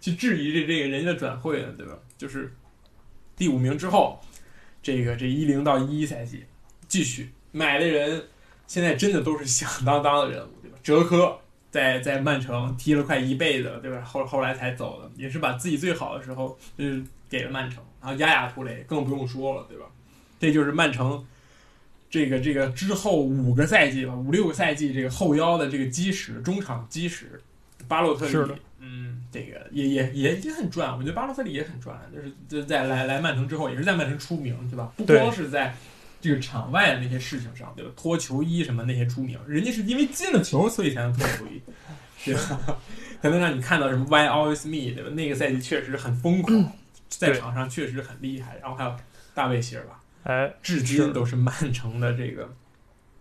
[0.00, 1.92] 去质疑这这个人家的转会呢，对吧？
[2.16, 2.52] 就是
[3.36, 4.20] 第五名之后，
[4.82, 6.44] 这个这一零到一一赛季
[6.86, 8.24] 继续买的人，
[8.66, 10.78] 现在真的都是响当当的人物，对吧？
[10.82, 11.38] 哲科
[11.70, 14.00] 在在曼城踢了快一辈子，对吧？
[14.02, 19.86] 后后来才走的，也是把自己最好的时候就是给了曼城，然后亚亚图雷更不用说了，对吧？
[20.40, 21.24] 这就是曼城。
[22.10, 27.38] 这个这个之后五个赛季吧，五六个赛季，这个后腰的这个基石，中场基石，
[27.88, 34.92] 巴洛特利是的，嗯，这个也也也也很赚，我觉得巴洛特利也很赚，就是就在来来曼城之后，也是在曼城出名，对吧？
[34.96, 35.74] 不光是在
[36.20, 37.90] 这个场外的那些事情上，对吧？
[37.96, 41.62] 脱球衣什么那些出名，人家是因为进了球，所以才能脱球衣，
[42.24, 42.78] 对吧？
[43.20, 45.10] 才能让你看到什么 Why always me，对吧？
[45.10, 46.72] 那个赛季确实很疯狂，
[47.08, 48.94] 在场上确实很厉害，然后还有
[49.34, 52.52] 大卫席尔瓦，哎，至今都是曼城的这个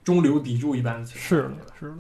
[0.04, 1.96] 中流砥柱一般的存在，是的，是的。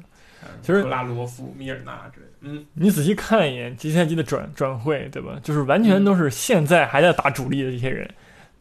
[0.53, 5.39] 嗯其实格拉罗夫、米尔纳之类的，嗯，你仔细看一眼这赛季的转转会，对吧？
[5.43, 8.09] 就是完全都是现在还在打主力的这些人，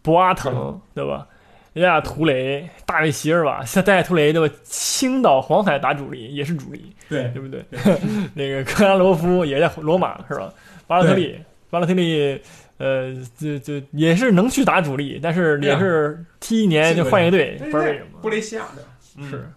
[0.02, 0.52] 博阿滕，
[0.94, 1.26] 对吧？
[1.74, 4.54] 亚亚图雷、大卫席尔瓦，像大卫图雷，对吧？
[4.62, 7.62] 青岛黄海打主力也是主力，对，对不对？
[7.70, 7.98] 对
[8.34, 10.50] 那个克拉罗夫也在罗马是吧？
[10.86, 12.40] 巴洛特利，巴洛特利，
[12.78, 18.20] 呃，就就也是能去打主力，但是也是踢一年就换一个队，不知道为什么。
[18.22, 18.82] 布雷西亚的，
[19.18, 19.50] 嗯是，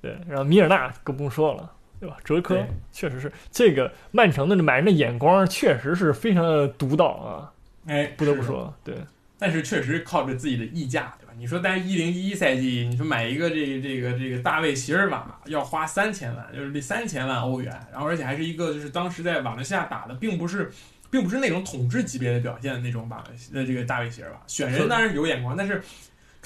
[0.00, 1.70] 对，然后米尔纳更不用说了，
[2.00, 2.16] 对吧？
[2.24, 7.52] 哲科确实是这个曼城的买人的眼光确实是非常的独到啊，
[7.86, 8.94] 哎，不得不说，对，
[9.38, 11.32] 但是确实靠着自己的溢价，对吧？
[11.36, 20.70] 你说在一零一一赛季，你说买一个这个这个这个大卫席尔瓦要花三千万，就是这三千万欧元，然后而且还是一个就是当时在瓦伦西亚打的，并不是。
[21.08, 25.80] 并不是那种统治级别的表现的那种瓦伦西呃这个大卫席尔瓦，选人当然有眼光，但是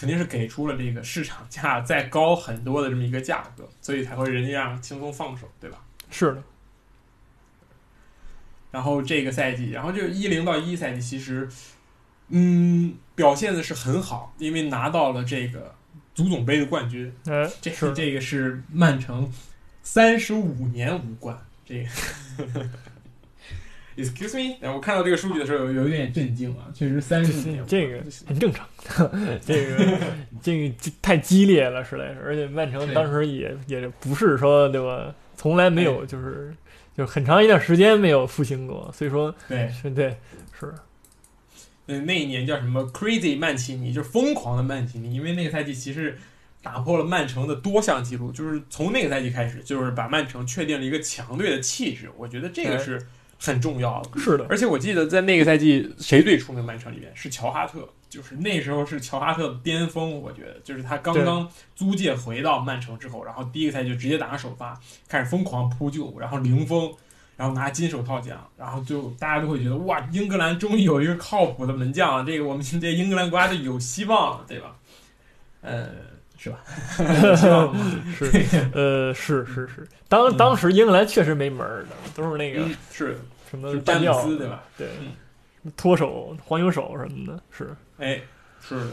[0.01, 5.77] 肯定是给出了这个市场价再高很多的这么一个价格，所以才会人家让轻松放手，对吧？
[6.11, 6.43] 是的，
[8.71, 11.47] 然后这个赛季，然后这个一零到一赛季，其实，
[12.29, 15.75] 嗯，表现的是很好，因为拿到了这个
[16.15, 17.15] 足总杯的冠军。
[17.27, 19.31] 哎，这是这个是曼城
[19.83, 21.39] 三十五年无冠。
[21.67, 21.91] 这个
[23.97, 28.67] ，excuse me，哎我看到这个数据的时候有有一点震惊啊，确实三十五年这个很正常，
[29.45, 29.99] 这个
[30.43, 36.55] 这个这太激烈了，实在是，而且曼城当时也也不是说对吧，从来没有就是
[36.97, 40.17] 就是很长一段时间没有复兴过，所以说对是对
[40.59, 40.73] 是。
[41.93, 46.17] 嗯那一年叫什么？Crazy 曼奇尼，就是疯狂的曼奇尼，因为那个赛季其实
[46.63, 53.05] 打破了曼城的多项记录，就是从那个赛季开始，就是把曼城确定了一个强队的气质，我觉得这个哎是
[53.41, 54.21] 很重要的。
[54.21, 56.63] 是的，而且我记得在那个赛季谁最出名？
[56.63, 66.93] 曼城里面是乔哈特，就是那时候是乔哈特的巅峰，我觉得就是他刚刚租借回到曼城之后，然后第一个赛季就直接打上首发，开始疯狂扑救，然后零封，
[67.37, 74.77] 然后拿金手套奖，然后就大家都会觉得哇，英格兰终于有一个靠谱的门将了，这个我们这英格兰国家队有希望了，对吧？
[75.63, 75.89] 呃，
[76.43, 76.59] 是吧？
[78.17, 78.25] 是，
[78.73, 83.19] 呃，是是是，当当时英格兰确实没门儿的，都是那个嗯，是。
[83.51, 84.63] 什么是詹姆半吊斯对吧？
[84.79, 84.89] 对。
[85.65, 87.69] 嗯，脱手、黄油手什么的，是。
[87.99, 88.21] 哎，
[88.67, 88.87] 是的，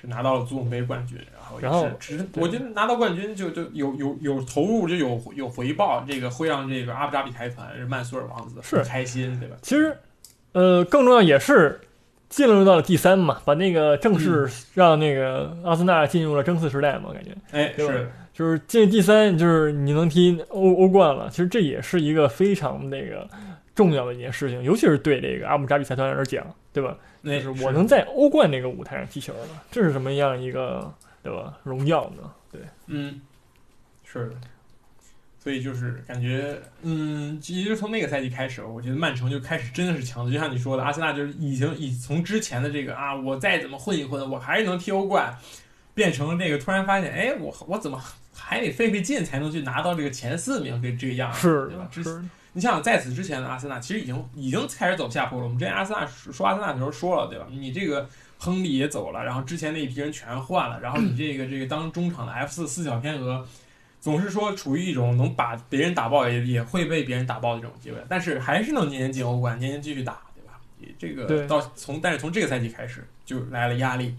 [0.00, 8.82] 是拿到了足总杯冠军，然后也然后是只我觉得拿到冠军就就有有有投入就有有回报，这个会让这个阿布扎比财团曼苏尔王子是。
[8.84, 9.56] 开心，对吧？
[9.60, 9.94] 其实，
[10.52, 11.78] 呃，更重要也是
[12.28, 21.28] 进入到了第三嘛，把那个正式让那个阿森纳进入了争四时代嘛，感觉哎，对吧是就是进第三，就是你能踢欧欧冠了。
[21.30, 23.28] 其实这也是一个非常那个
[23.74, 26.96] 重要的一件事情，尤其是对这个阿布扎比财团而讲，对吧？
[27.20, 32.30] 那就是我能在欧冠那个舞台上踢球了，这是什么样一个对吧荣耀呢？
[32.52, 33.20] 对，嗯，
[34.04, 34.36] 是的。
[35.38, 45.36] 所以就是感觉，嗯，其实从那个赛季开始，我觉得曼城就开始真的是强队，就像你说的，阿森纳就是已经已从之前的这个啊，我再怎么混一混，我还是能踢欧冠，
[45.94, 48.02] 变成了那个突然发现，哎，我我怎么
[48.34, 51.88] 还得费费劲才能去拿到这个前四名这这个样子，是，对吧？
[52.54, 55.44] 你想想，在此之前的阿森纳其实已经已经开始走下坡了。
[55.44, 57.46] 我们之前阿森纳说阿森纳的时候说了，对吧？
[57.50, 63.46] 你这个亨利也走了，然后之前那一批人全换了，然后你这个这个当中场的 F 四四小天鹅，
[64.00, 70.60] 总是说处于一种能把别人打爆也也会被别人打爆的这种地位，但是还是能年年进欧冠，年年继续打，对吧？
[70.78, 74.14] 也这个到从但是从这个赛季开始就来了压力，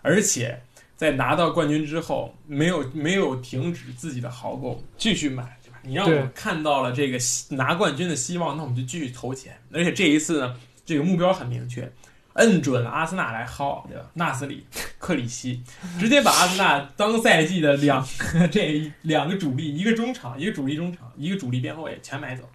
[0.00, 0.60] 而且
[0.96, 5.78] 在拿到冠军之后，没有没有停止自己的豪购，继续买，对吧？
[5.82, 9.56] 你让我看到了这个希拿冠军的希望，那我们就继续投钱。
[9.72, 11.90] 而且这一次呢，这个目标很明确，
[12.34, 14.04] 摁准了阿森纳来薅，对吧？
[14.14, 14.66] 纳斯里、
[14.98, 15.62] 克里希，
[15.98, 22.48] 直接把阿森纳当赛季的两个 这两个主力，一个中场，一个主力中场，一个主力边后卫全买走。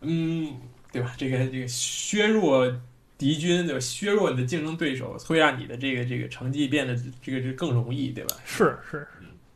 [0.00, 0.56] 嗯，
[0.92, 1.12] 对吧？
[1.16, 2.70] 这个这个削弱
[3.18, 3.80] 敌军，对吧？
[3.80, 8.36] 削弱你的竞争对手，会让你的这个这个成绩变得这个这更容易，对吧？
[8.44, 9.06] 是是，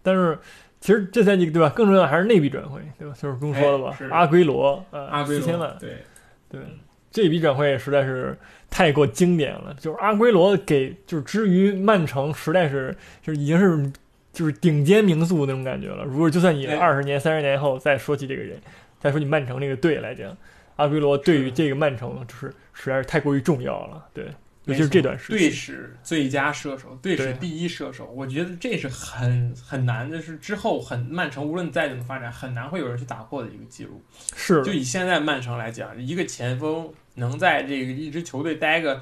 [0.02, 0.38] 但是。
[0.80, 1.70] 其实这赛季对吧？
[1.70, 3.14] 更重要还是内币转会，对吧？
[3.18, 6.04] 就是不用说了吧阿圭罗，呃，阿圭罗四千万，对，
[6.46, 6.60] 对，
[7.14, 8.36] 这笔转会实在是
[8.68, 9.72] 太过经典了。
[9.78, 13.92] 就是阿圭罗给，就是之于曼城，实在是就是已经是
[14.32, 16.02] 就是顶尖名宿那种感觉了。
[16.02, 18.58] 如果就算你哎二十年、三十年后再说起这个人，
[18.98, 20.36] 再说你曼城这个队来讲，
[20.74, 24.04] 阿圭罗对于这个曼城就是实在是太过于重要了。
[24.12, 24.24] 对，
[24.64, 34.02] 尤其是这段时队期，史最佳射手，队史第一射手，我觉得这是很很难的，是之后很曼城无论再怎么发展，很难会有人去打破的一个记录。
[34.34, 39.00] 是就以现在曼城来讲，一个前锋能在这个一支球队待个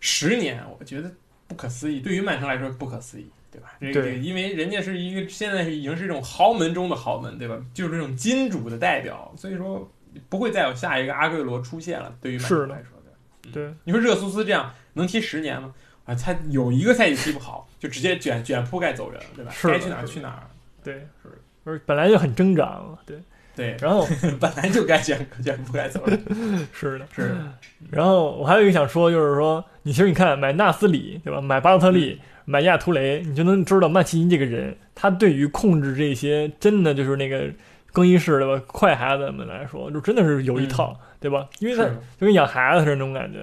[0.00, 1.10] 十年，我觉得
[1.46, 2.00] 不可思议。
[2.00, 3.72] 对于曼城来说不可思议，对吧？
[3.80, 7.58] 这因为人家是一个现在是已经是这种豪门中的豪门，对吧？
[7.72, 9.90] 就是这种金主的代表，所以说
[10.28, 12.14] 不会再有下一个阿圭罗出现了。
[12.20, 15.74] 对于曼城来说，对吧对，你说热苏斯这样能踢十年吗？
[16.04, 19.50] 啊，他有一个赛季踢不好，就直接卷卷铺盖走人，对吧？
[19.50, 20.42] 是该去哪儿去哪儿。
[20.84, 21.28] 对，是
[21.64, 23.20] 不是本来就很挣扎嘛，对。
[23.56, 24.06] 对，然后
[24.38, 26.22] 本来就该卷卷不该走人。
[26.74, 27.22] 是的，是。
[27.22, 27.52] 的，
[27.90, 37.46] 然后我还有一个想说，就是说，你其实你看买纳斯里对吧，买巴洛特利，买亚图雷，你就能知道曼奇尼这个人，他对于控制这些真的就是那个
[37.92, 41.48] 更衣室对吧，快孩子们来说，就真的是有一套，对吧？
[41.58, 43.38] 因为他就跟养孩子似的那种感觉，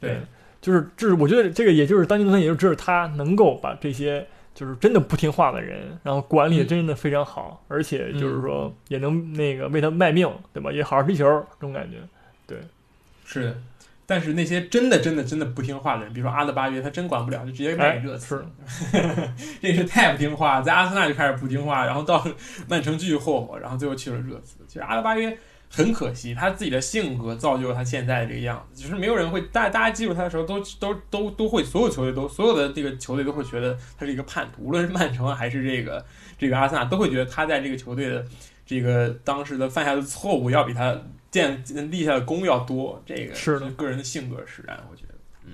[0.00, 0.16] 对，
[0.62, 4.26] 就是这是我觉得这个也就是当今农村，也就只有他能够把这些。
[4.54, 10.70] 就是真的不听话的人，然后管理真的非常好，而且就是说也能那个为他卖命，对吧？
[10.70, 11.96] 也好好踢球，这种感觉。
[12.46, 12.58] 对
[13.24, 13.56] 是的，
[14.06, 18.44] 但是那些真的真的真的不听话的人，比如说阿德巴约，他真管不了，就直接卖给热刺，
[19.62, 22.26] 这是太不听话，在阿森纳就开始不听话，然后到
[22.68, 24.56] 曼城继续霍霍，然后最后去了热刺。
[24.66, 25.38] 其实阿德巴约
[25.72, 36.04] 很可惜，他自己的性格造就了他现在这个样子，就是没有人会，大大家记住他的时候都都都都会，所有球队都所有的这个球队都会觉得他是一个叛徒，无论是曼城还是这个
[36.36, 38.26] 这个阿森纳，都会觉得他在这个球队的
[38.66, 45.52] 这个当时的犯下的错误要比他建立下的功要多，这个是的个人的性格使然，我觉得，嗯，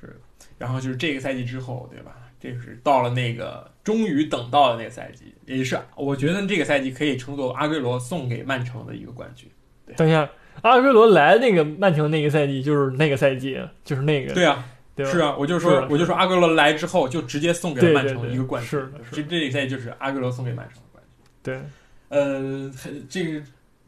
[0.00, 0.14] 是的。
[0.56, 2.16] 然后就是这个赛季之后，对吧？
[2.38, 9.48] 这是到了那个终于等到了那个赛季，也是我觉得这个赛季可以称作阿圭罗送给曼城的一个冠军。
[9.96, 10.28] 等一下，
[10.62, 15.12] 阿圭罗来那个曼城那个赛季就是那个赛季，就是那个对啊，对吧？
[15.12, 21.22] 是啊，我就说，我就说阿圭罗来之后就直接送给了曼城一个冠军，是这这个赛季就是阿圭罗送给曼城的冠军。
[21.42, 21.60] 对，
[22.08, 23.42] 呃，很这个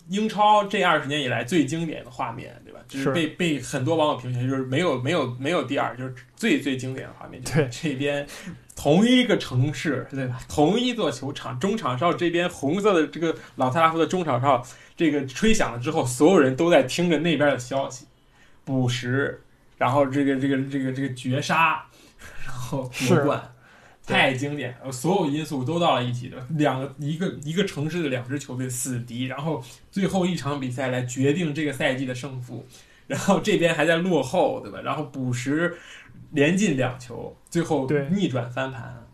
[0.09, 2.81] 英超这二十年以来最经典的画面，对吧？
[2.89, 7.43] 就是是被被很多网友评选，就是没有没有没有第二，就是最最经典的画面。
[7.43, 8.27] 就是对这边
[8.75, 10.41] 同一个城市，对吧？
[10.49, 14.65] 同一座球场，中场哨这边红色的这个老特拉福德中场哨，
[14.97, 18.07] 这个吹响了之后，所有人都在听着那边的消息，
[18.65, 19.43] 补时，
[19.77, 21.85] 然后这个这个这个这个绝杀，
[22.47, 23.55] 然后夺冠。
[24.09, 32.67] 对太经典了，所有因素都到了一起的，两个一个一个城市的两支球队死敌，然后最后一场比赛来决定这个赛季的胜负，
[33.07, 34.81] 然后这边还在落后，对吧？
[34.81, 35.77] 然后补时
[36.31, 39.07] 连进两球，最后逆转翻盘，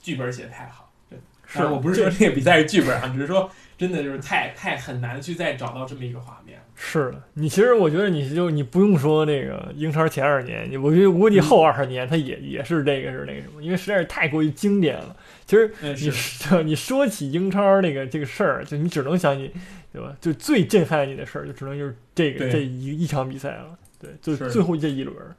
[0.00, 0.90] 剧本写的太好。
[1.08, 6.41] 对，是我不是说这个比赛是剧本啊，只是说真的就是太太很难去再找到这么一个画面。
[6.74, 15.16] 是的，你其实我觉得你就你不用说那个英超前二十年，你我觉得估计后二十年他也也是这个是那个什么，因为实在是太过于经典了。
[15.46, 19.50] 其实嗯， 你是说你说起英超那个这个事儿，就你只能想起，
[19.92, 20.16] 对吧？
[20.20, 23.78] 就最震撼你的事儿，就只能就是这个这一一场比赛了。
[24.00, 25.34] 对，就最后这一轮儿。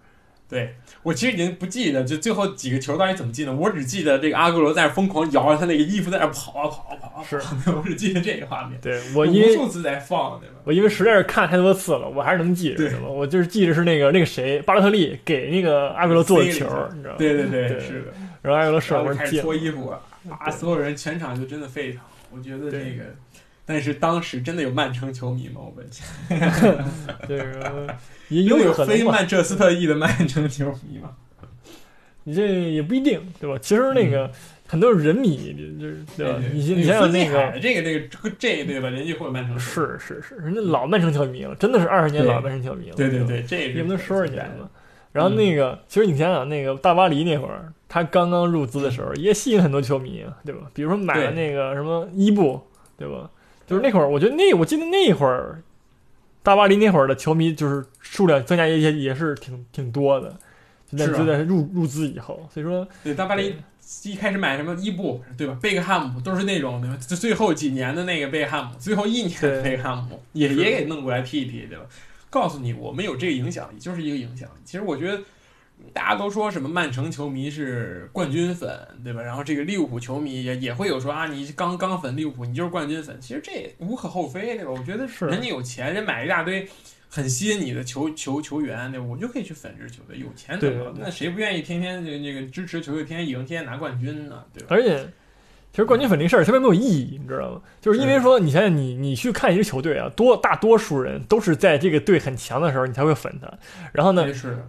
[0.49, 8.79] 对我其实已经不记得就最后几个球到底怎么进的，我只记得这个阿圭罗在那疯狂摇着他那个衣服在那跑啊跑啊跑啊跑是啊，我只记得这个画面。
[8.79, 10.56] 对我因为无数次在放，对吧？
[10.65, 12.91] 我因为实在是看太多次了，我还是能记着，对？
[12.99, 16.67] 我就是记着是那个那个谁，巴洛特利给那个阿圭罗做的球？
[17.17, 18.13] 对对对，对是的。
[18.43, 22.01] 然后阿圭罗手开始脱衣服啊，啊，所有人全场就真的沸腾。
[22.32, 23.03] 我觉得这个，
[23.65, 25.62] 但是当时真的有曼城球迷吗？
[25.62, 26.04] 我问一下，
[27.28, 27.95] 这 个
[28.30, 28.73] 也真 的有？
[28.73, 31.12] 非曼彻斯特裔的曼城球迷吗？
[32.26, 33.58] 你这也不一定，对吧？
[33.62, 34.32] 其实那个
[34.65, 36.39] 很多人迷，就是对吧？
[36.54, 37.60] 你你想想那个。
[37.62, 38.89] 这个这个这个这对吧？
[38.89, 42.95] 人家会有曼城，是是是，人家老曼城球迷了，真的是二十年老曼城球迷了。
[42.95, 44.62] 对对对，这也不能说人家嘛。
[44.62, 44.69] 嘛。
[45.12, 50.62] 然后那个，其实你想想，那个大巴黎那会儿，他刚刚入资的时候，也吸引很多球迷啊，对吧？
[50.73, 52.60] 比如说买了那个什么伊布，
[52.97, 53.30] 对吧？
[53.65, 55.62] 就是那会儿，我觉得那我记得那会儿，
[56.41, 60.38] 大巴黎那会儿的球迷就是数量增加也也也是挺挺多的，
[60.91, 63.56] 就在啊就在入入资以后，所以说对，大巴黎
[64.04, 65.58] 一开始买什么伊布，对吧？
[65.62, 71.86] 贝克汉姆都是那种的，就最后几年的那个贝克汉姆，最后一年的对贝克汉姆也也给弄过来踢一踢，对吧？
[72.30, 74.54] 告诉你，我们有这个影响力，就是一个影响力。
[74.65, 75.21] 其实我觉得。
[75.93, 78.69] 大家都说什么曼城球迷是冠军粉，
[79.03, 79.21] 对吧？
[79.21, 83.19] 然后这个利物浦球迷也也会有说啊，你刚刚粉利物浦，你就是冠军粉。
[83.21, 84.71] 其实这也无可厚非，对吧？
[84.71, 86.67] 我觉得是人家有钱，人买一大堆
[87.09, 89.05] 很吸引你的球球球员，对吧？
[89.05, 90.93] 我就可以去粉这支球队，有钱怎么了？
[90.99, 94.43] 那谁不愿意天天这这个支持球队，天天赢，天天拿冠军呢？
[94.53, 94.67] 对吧？
[94.69, 95.07] 而且，
[95.73, 97.59] 其实冠军粉这事儿特别没有意义，你知道吗？
[97.81, 103.51] 就是因为说，你想想你你去看一支球队啊，多大多数人都是在这个队很强的时候，你才会粉他。
[103.91, 104.23] 然后呢，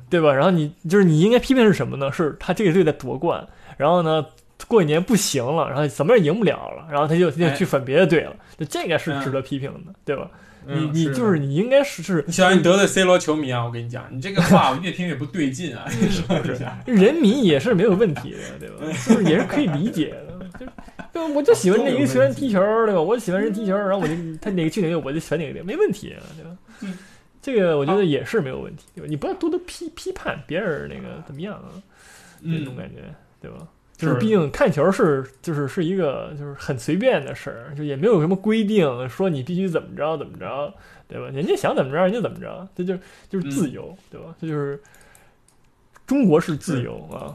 [0.08, 0.32] 对吧？
[0.32, 2.10] 然后你就是你应该批评是什么呢？
[2.10, 4.24] 是他这个队在夺冠，然后呢，
[4.66, 10.26] 过一年不行了，然后怎么也赢不了了，然后他就他就哎去粉别的队了，就这个是值得批评的，对吧？
[10.66, 13.62] 你你就是你应该是是你小心你得罪 C 罗球迷啊！
[13.66, 15.84] 我跟你讲，你这个话 我越听越不对劲啊！
[16.00, 18.76] 你说一下，人民也是没有问题的，对吧？
[19.06, 20.23] 就是也是可以理解的，
[20.58, 20.66] 就
[21.12, 23.00] 就我就喜欢哪个球员踢球，对吧？
[23.00, 26.56] 我喜欢人踢球，然后我就他哪个去哪个我就选哪个队，没问题，对吧？
[26.80, 26.96] 嗯
[27.42, 29.06] 这个我觉得也是没有问题，对吧？
[29.06, 31.68] 你不要多多批批判别人那个怎么样啊，
[32.42, 33.02] 这种嗯，感觉，
[33.40, 33.68] 对吧？
[33.96, 40.72] 就是毕竟看球是就是是一个就是很随便的事儿，就也没有什么规定说你必须怎么着怎么着，
[41.06, 41.28] 对吧？
[41.34, 42.96] 人家想怎么着人家怎么着，这就
[43.28, 44.34] 就是自由，对吧？
[44.40, 44.80] 这就是
[46.06, 47.34] 中国是自由啊！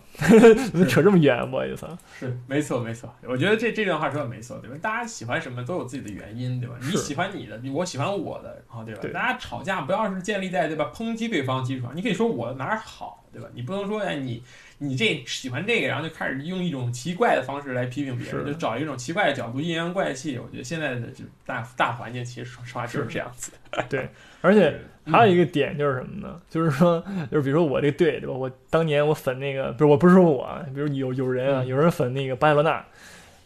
[0.72, 1.50] 怎么 扯这么远？
[1.50, 3.12] 不好意思啊，是没错没错。
[3.24, 4.78] 我觉得这这段话说的没错，对吧？
[4.82, 6.76] 大家喜欢什么都有自己的原因，对吧？
[6.82, 9.02] 你喜欢你的，我喜欢我的，然后对吧？
[9.02, 13.48] 对大家吵架不要是建立在对吧抨击对方基础上，你可以说我哪儿好，对吧？
[13.56, 14.44] 你不能说哎你
[14.78, 20.38] 你这喜欢这个，然后就开始用一种奇怪的方式来批评别人，就找一种奇怪的角度阴阳怪气。
[20.38, 23.52] 我觉得现在的就大大环境其实说实话就是是这样子。
[23.90, 24.08] 对
[24.42, 24.80] 而且 嗯
[25.12, 26.36] 还有一个点就是什么呢？
[26.50, 28.34] 就是说，就是比如说我这个队，对吧？
[28.34, 32.84] 我当年我粉那个，不是我不是说我啊，比如有有人啊，嗯有人粉那个巴塞罗那，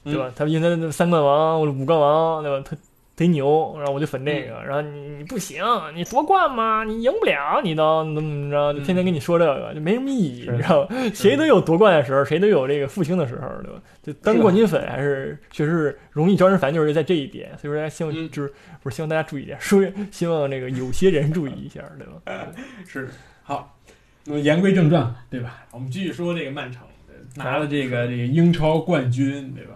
[0.03, 0.33] 对吧嗯？
[0.35, 2.63] 他因为他那三冠王、五冠王，对吧？
[2.69, 2.75] 他
[3.15, 10.95] 忒牛，然后我就粉这个，嗯然后你你不行，你夺冠嘛，你赢不了，你都怎么怎么着，就天天跟你说这个，就没什么意义，你知道吧？
[11.13, 13.79] 谁都有夺冠的时候，谁都有这个复兴的时候，对吧？
[14.01, 18.51] 就当冠军粉还是确实是容易招人烦，就是在这一点，所以说大家希望嗯就是
[18.81, 22.47] 不是希望大家注意点，说 希望这个有些人注意一下，对吧？
[22.87, 23.09] 是
[23.43, 23.77] 好，
[24.25, 25.65] 那么言归正传，对吧？
[25.71, 29.75] 我们继续说这个曼城对拿了这个这个英超冠军，对吧？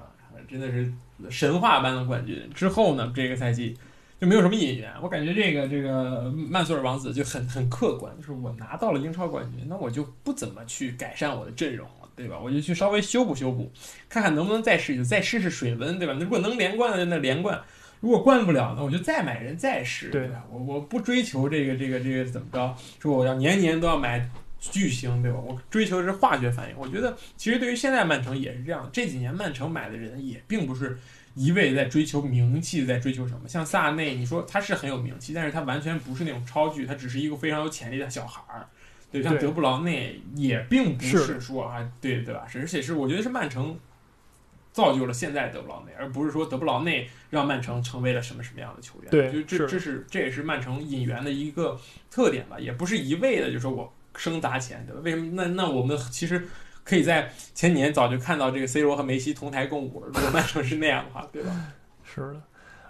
[0.49, 0.91] 真的是
[1.29, 2.49] 神话般的冠军。
[2.53, 3.77] 之后呢，这个赛季
[4.19, 4.91] 就没有什么引援。
[5.01, 12.37] 我感觉这个这个曼索尔王子就很很客观，就是我拿到了英超冠军，那我就不怎么去改善我的阵容了，对吧？
[12.37, 13.71] 我就去稍微修补修补，
[14.07, 16.13] 看看能不能再试，就再试试水温，对吧？
[16.17, 17.61] 那如果能连冠的那连冠。
[17.99, 20.45] 如果灌不了呢，我就再买人再试，对吧？
[20.51, 25.37] 我我不追求这个这个这个怎么着，说我要年年都要买巨星，对吧？
[25.37, 26.77] 我追求的是化学反应。
[26.77, 30.97] 我觉得其实对于现在曼城也是这样，这几年曼城买的人也并不是
[31.35, 33.47] 一味在追求名气，在追求什么。
[33.47, 38.67] 像萨内，你说他是很有名气，但是他完全不是那种超巨，他只是一个非常有潜力的小孩儿。
[39.11, 42.45] 对，像德布劳内也并不是是说啊，对对吧？
[42.55, 43.79] 而且是我觉得是曼城
[44.73, 49.09] 造就了现在德布劳内，而不是说德布劳内让曼城成为了什么什么样的球员。
[49.09, 51.79] 对就这是这是这也是曼城引援的一个
[52.11, 55.01] 特点吧，也不是一味的就说我生砸钱，对吧？
[55.03, 55.31] 为什么？
[55.33, 56.45] 那那我们其实
[56.83, 60.07] 可以在前几年早就看到这个 C 罗和梅西同台共舞了。
[60.07, 61.51] 如果曼城是那样的话，对吧？
[62.03, 62.41] 是的，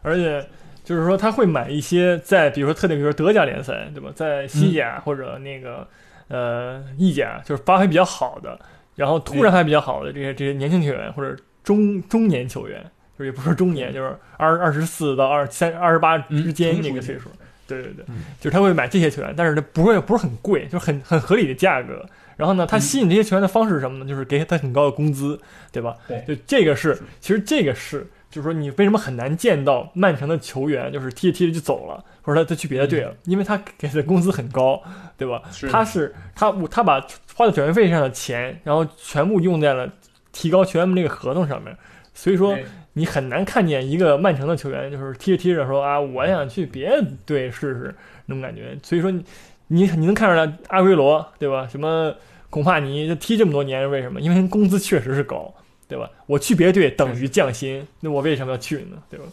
[0.01, 0.47] 而且
[0.83, 4.09] 就是说他会买一些在比如说特定，比如说德甲联赛，对吧？
[4.15, 5.87] 在西甲或者那个、
[6.29, 8.57] 呃意甲，就是发挥比较好的，
[8.95, 12.81] 然后突然还比较好的这些这些年轻球员或者中中年球员，
[13.17, 17.29] 就是也不是中年，就是二二十四到二三二十八之间嗯那个岁数。
[17.67, 18.23] 对对对，嗯。
[18.39, 22.03] 就是他会买这些球员，但是他不会不是很贵，就是很很合理的价格。
[22.35, 24.05] 然后呢，他吸引这些球员的方式是什么呢？
[24.07, 25.39] 就是给他很高的工资，
[25.71, 25.95] 对吧？
[26.07, 26.23] 对。
[26.27, 34.79] 就这个是是，其实这个是，就是说你为什么很难见到曼城的球员就是踢着踢着就走了，或者他他去别的队了，因为他给的工资很高，
[35.17, 35.41] 对吧？
[35.51, 35.67] 是。
[35.67, 36.99] 他是他他把
[37.35, 39.91] 花在转会费上的钱，然后全部用在了
[40.31, 41.75] 提高球员们这个合同上面，
[42.13, 42.63] 所以说哎
[42.97, 47.95] 你很难看见一个曼城的球员就是踢着踢着说啊，我想去别的队试试
[48.25, 48.75] 那种感觉。
[48.81, 49.23] 所以说你
[49.67, 51.67] 你你能看出来阿圭罗对吧？
[51.67, 52.13] 什么
[52.49, 54.19] 孔帕尼，这踢这么多年为什么？
[54.19, 55.53] 因为工资确实是高，
[55.87, 56.09] 对吧？
[56.25, 58.97] 我去别的队等于降薪，那我为什么要去呢？
[59.09, 59.25] 对吧？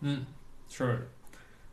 [0.00, 0.24] 嗯，
[0.70, 1.06] 是。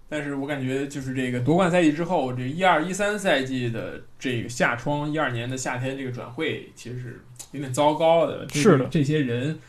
[0.10, 7.22] 但是我感觉就是这个夺冠赛季之后，这一二一三赛季的这个夏窗，一二年的夏天这个转会其实是
[7.52, 8.48] 有点糟糕的。
[8.50, 9.60] 是的这些人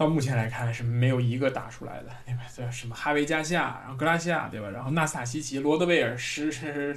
[0.00, 2.40] 到目前来看是没有一个打出来的，对吧？
[2.56, 4.70] 这什么哈维加西亚，然后格拉西亚，对吧？
[4.70, 6.96] 然后纳斯塔西奇、罗德贝尔、施是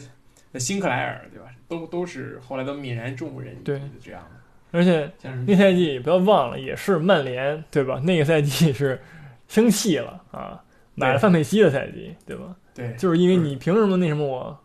[0.57, 1.49] 辛克莱尔，对吧？
[1.67, 4.29] 都都是后来都泯然众人矣对的这样的。
[4.71, 5.11] 而且
[5.45, 7.99] 那赛季不要忘了，也是曼联对吧？
[8.05, 9.01] 那个赛季是
[9.49, 10.63] 生气了啊，
[10.95, 12.55] 买了范佩西的赛季，对吧？
[12.73, 14.57] 对，就是因为你凭什么那什么我？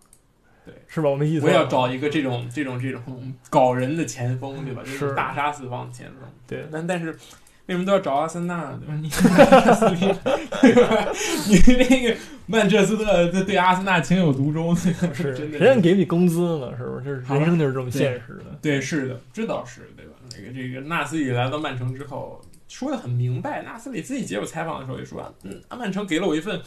[0.64, 1.10] 对，是吧？
[1.10, 1.44] 我没意思。
[1.44, 4.82] 我要找一个这种这种这种搞人的前锋，对吧？
[4.84, 6.18] 这种是大杀四方的前锋。
[6.46, 7.18] 对但但是
[7.68, 8.72] 为什么都要找阿森纳？
[8.80, 8.94] 对吧？
[9.00, 11.12] 你对吧？
[11.48, 11.58] 你
[11.88, 12.16] 那个
[12.46, 16.72] 曼彻斯特对对阿森纳情有独钟，是 真的谁让给你工资呢？
[16.76, 17.04] 是不是？
[17.04, 18.44] 就是好人生就是这么现实的。
[18.60, 20.12] 对，是的，这倒是对吧？
[20.36, 23.62] 那个这个纳斯里来到曼城之后，说的很明白。
[23.62, 26.58] 纳斯里自己接受采访的时候也说，嗯，阿曼城给了我一份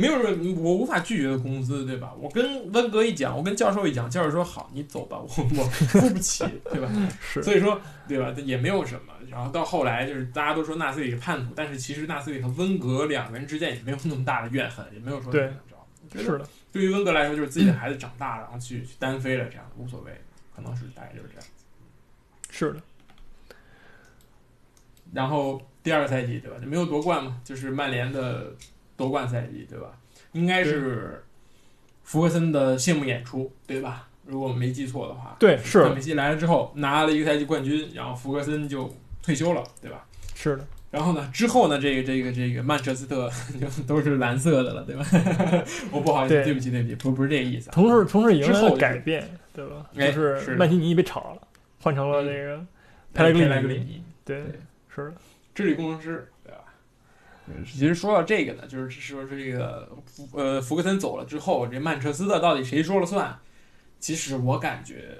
[0.00, 2.14] 没有人我无法拒绝的工资，对吧？
[2.16, 6.88] 我跟温格一讲，我跟教授一讲，教授说好，你走吧，我 我付不起，对吧？
[7.20, 8.32] 是所以说，对吧？
[8.44, 9.12] 也没有什么。
[9.28, 16.22] 然后到后来，就是大家都说纳粹里是叛徒，但是其实纳粹里和温格两个人之间也没有那么大的怨恨，也没有说对怎么着。
[16.22, 20.12] 是的，对于温格来说，就是自己的孩子长大了，然后去去单飞了，这样无所谓，
[20.54, 21.44] 可能是大概就是这样。
[22.50, 22.80] 是的，
[25.12, 26.56] 然后第二个赛季，对吧？
[26.60, 28.54] 就没有夺冠嘛，就是曼联的
[28.98, 29.86] 夺冠赛季，对吧？
[30.32, 31.24] 应该是
[32.02, 34.08] 福格森的谢幕演出，对吧？
[34.26, 40.04] 如果我没记错的话，对是范佩西来了之后拿了一个赛季冠军，然后福格森就退休了，对吧？
[40.34, 45.06] 是的，然后呢，之后呢，这个这个这个曼彻斯特就 都是蓝色的了，对吧？
[45.90, 47.72] 我不好意思，对对不起，对不起，不不是这个意思啊。
[47.72, 49.86] 同时同时迎来了之后改变，对吧？
[49.96, 51.40] 哎就是曼奇尼被炒了，
[51.80, 52.60] 换成了这个
[53.14, 54.02] 佩莱莱格里尼。
[54.24, 54.60] 对对，
[54.94, 55.14] 是的，
[55.54, 56.30] 治理工程师？
[57.64, 63.38] 其实说到这个呢，就是说这个福呃福格森走了之后，这曼彻斯特到底谁说了算？
[64.00, 65.16] 其实我感觉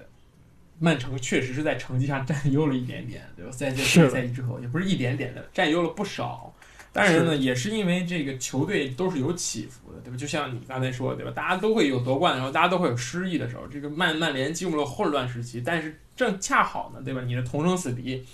[0.78, 3.50] 曼城确实是在成绩上占优了一点点，对吧？
[3.50, 6.54] 在这这是的个赛季之后，也不是一点点的，占优了不少。
[6.90, 10.16] 当然呢，也是因为这个球队都是有起伏的，对吧？
[10.16, 11.30] 就像你刚才说的，对吧？
[11.30, 13.66] 大家都会有夺冠的时候，大家都会有失意的时候。
[13.66, 17.20] 这个曼曼联进入了混乱时期，但是正恰好呢，对吧？
[17.20, 18.24] 你的同生死敌，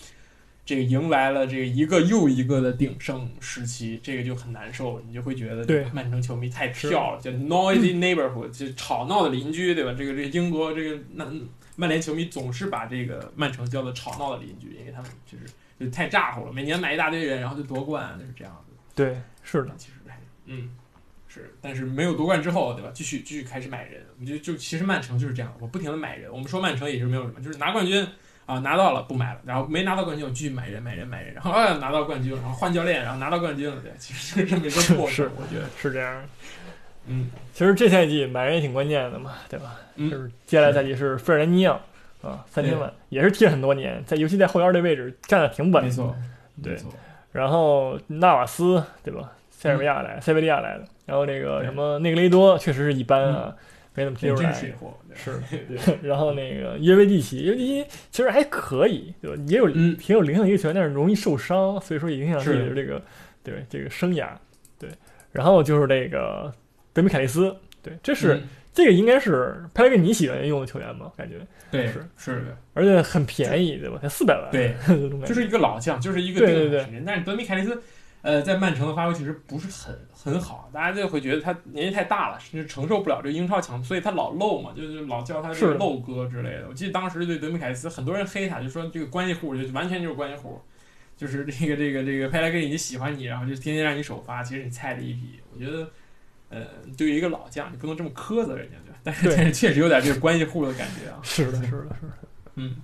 [0.64, 9.94] 这个迎来了这个一个又一个的鼎盛时期，这个就很难受，你就会觉得对曼城球迷太跳了，叫 noisy neighborhood，就吵闹的邻居，对吧？
[9.96, 11.40] 这个这个英国这个曼
[11.76, 15.44] 曼联球迷总是把这个曼城叫做吵闹的邻居，因为他们就是
[15.78, 18.72] 就太咋呼了，每年买一大堆人，然后就夺冠，就是这样子。
[18.94, 20.70] 对，是的，其实还嗯
[21.26, 22.90] 是，但是没有夺冠之后，对吧？
[22.94, 26.32] 继续继续开始买人，我觉得就其实曼城就是这样，我不停的买人。
[26.32, 28.06] 我们说曼城也是没有什么，就是拿冠军
[28.46, 36.22] 啊拿到了不买了，然后没拿到冠军我继续买人买人买人，然后啊拿到冠军，然后换教练，然后拿到冠军了，对，其实就是这么一个过是程，我觉得是这样。
[37.06, 39.76] 嗯其实这赛季买人也挺关键的嘛，对吧？
[39.96, 41.80] 嗯就是接下来赛季是费尔南尼奥
[42.22, 45.84] 啊，三千万也是踢了很多年，在尤其在后腰这位置站的挺稳。
[45.84, 46.16] 没错，
[46.62, 46.76] 对，
[47.32, 49.32] 然后纳瓦斯对吧？
[49.50, 53.54] 塞尔维亚来，塞维利亚来的，然后这个什么内格雷多确实是一般啊，
[53.94, 54.74] 没怎么踢出来真
[55.14, 55.40] 是。
[56.02, 59.42] 然后那个约维蒂奇，约维蒂奇其实还可以，对吧？
[59.46, 63.02] 也有嗯挺有灵性的一个球员，但是容易受伤，所以说也影响自己是的这个
[63.42, 64.28] 对这个生涯。
[64.78, 64.88] 对，
[65.32, 66.52] 然后就是这个
[66.92, 68.42] 德米凯利斯，对，这是、嗯
[68.74, 71.36] 这个应该是佩莱格尼喜欢用的球员嘛，感觉，
[71.70, 73.96] 对是是的，而且很便宜，对吧？
[74.02, 74.74] 才四百万， 对，
[75.24, 77.02] 就是一个老将，就是一个对对对。
[77.06, 77.80] 但是德米凯利斯，
[78.24, 86.66] 呃，在曼城的发挥其实不是很很好，大家就会觉得他年纪太大了，甚至承受不了这个英超强度，所以他老漏嘛，就是老叫他这是个漏哥之类的。
[86.66, 90.58] 我记得当时对德米凯斯，很多人黑他，就说这个关系户，就完全就是关系户。
[91.18, 95.38] 就是这个这个这个佩莱格里喜欢你，然后就天天让你首发，其实你菜的一批。
[95.52, 95.86] 我觉得，
[96.48, 96.66] 呃，
[96.96, 98.98] 对于一个老将，你不能这么苛责人家，对吧？
[99.04, 101.20] 但是对但是确实有点这个关系户的感觉啊。
[101.22, 102.74] 是的，是的，是的。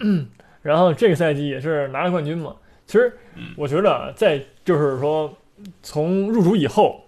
[0.00, 0.28] 嗯
[0.62, 2.56] 然后这个赛季也是拿了冠军嘛。
[2.86, 5.36] 其实嗯我觉得啊在就是说
[5.82, 7.00] 从入主以后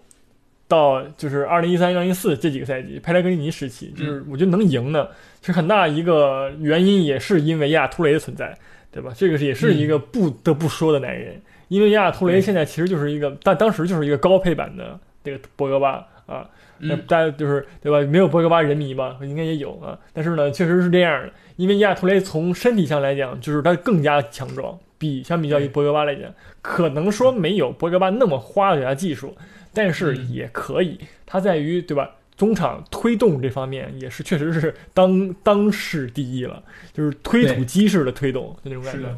[0.66, 5.08] 到就是二零一三、二零一四这几个赛季，佩莱格里尼时期，就是我觉得能赢呢，
[5.40, 8.54] 其实很大一个原因也是因为亚图雷的存在，
[8.90, 9.12] 对吧？
[9.16, 16.46] 这个是也是一个不得不说的男人，因为亚图雷现在其实就是一个，但当时就是一个高配版的这个博格巴啊，
[16.78, 18.00] 那嗯，大家就是对吧？
[18.10, 19.16] 没有博格巴人迷吧？
[19.22, 19.98] 应该也有啊。
[20.12, 29.36] 但是呢，确实是这样的，因为亚图雷从身体上来讲，就是他更加强壮，比相比较于博格巴来讲，可能说没有博格巴那么花的技术，
[29.72, 30.98] 但是嗯也可以。
[31.24, 32.10] 他在于对吧？
[32.36, 39.08] 中场推动这方面也是确实是当当世第一了，就是推土机式的推动，就那种感觉。，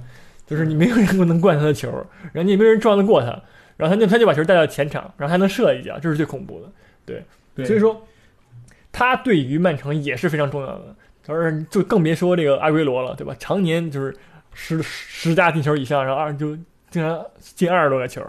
[0.47, 1.91] 就是你没有人能灌他的球，
[2.33, 3.27] 然后你也没人撞得过他，
[3.77, 6.73] 然后他就他就把球带到前场，然后还能射一脚，这是最恐怖的。
[7.05, 8.07] 对，所以说，
[8.91, 13.37] 他对于曼城也是非常重要的，而就更别说这个阿圭罗了，对吧？
[13.39, 14.17] 常年就是
[14.53, 16.57] 十十加进球以上，然后二就
[16.91, 18.25] 经常进二十多个球，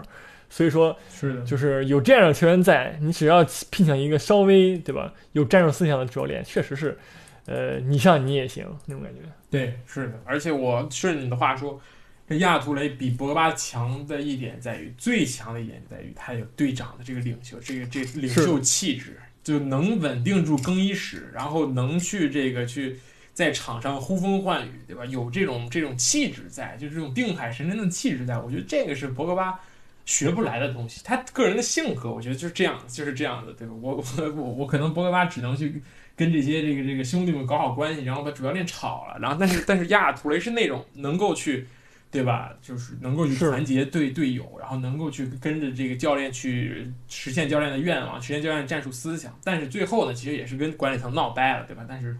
[0.48, 5.12] 所以说是的，就是有这样的球员在，你只要聘请一个稍微对吧？
[5.32, 6.98] 有战术思想的教练，确实是，
[7.46, 9.20] 呃，你上你也行那种感觉。
[9.50, 11.80] 对，是的，而且我顺着你的话说，
[12.28, 22.98] 这亚图雷比博格巴强的一点在于，最强的一点在于他有队长的这个领袖，这个这个领袖气质，就能稳定住更衣室，然后能去这个去
[23.34, 25.04] 在场上呼风唤雨，对吧？
[25.06, 29.58] 有这种这种气质在，就是这种定海神针的气质在，我觉得这个是博格巴。
[30.04, 33.72] 学不来的东西，他个人的性格，我觉得就是这样，就是这样的，对吧？
[33.80, 35.80] 我我我我可能博格巴只能去
[36.16, 41.68] 跟这些这个这个兄弟们搞好关系，然后把主教练炒了，然后但是但是亚亚图雷是那种能够去，
[42.10, 42.52] 对吧？
[42.60, 49.32] 就是能够去团结队队友，然后能够去跟着这个教练去实现教练的愿望，实现教练战术思想。
[49.44, 51.86] 但是最后呢，其实也是跟管理层闹掰了，对吧？
[51.88, 52.18] 但是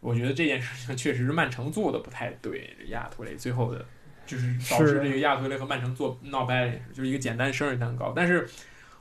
[0.00, 3.84] 我觉得这件事情确实是曼城做的不太对，亚亚图雷最后的。
[4.26, 8.12] 就是导致这个亚图雷和曼城做闹掰了，就是一个简单生日蛋糕。
[8.14, 8.48] 但是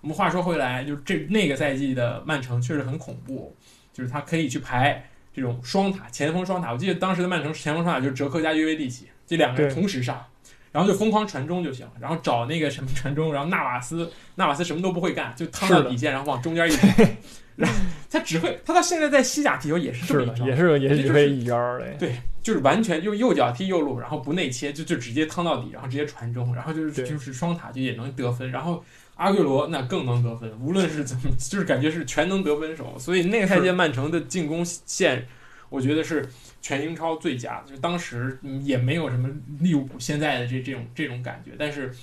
[0.01, 3.55] 我们话说回来，就是这那个赛季的曼城确实很恐怖，
[3.93, 6.71] 就是他可以去排这种双塔前锋双塔。
[6.71, 10.25] 我记得当时的曼城前锋双塔就是哲科加约维蒂奇这两个人同时上，
[10.71, 17.17] 然后就疯狂传中就行了，然后找那个什么传中，然后纳瓦斯纳瓦斯什么都不会干，就趟到底线，然后往中间一 推，
[17.55, 17.77] 然后
[18.09, 21.95] 他只会他到现在在西甲踢球也是这么一招也是也是这就是只会一招嘞。
[21.99, 28.83] 对，就是完全用右脚踢右路，然后不内切，就就直接趟到底，然后直接传中，然后就是就是双塔就也能得分，然后
[29.15, 35.27] 阿圭罗那更能得分，无论是怎么，就是感觉是全能得分手，所以那个赛季曼城的进攻线，
[35.69, 36.27] 我觉得是
[36.61, 39.29] 全英超最佳的，就当时嗯也没有什么
[39.59, 41.93] 利物浦现在的这这种这种感觉，但是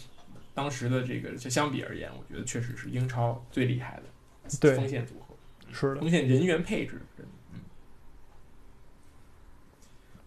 [0.54, 5.25] 当时的这个就相比而言，我觉得确实是英超最厉害的对锋线组合。
[5.72, 7.24] 是的，锋线人员配置，嗯。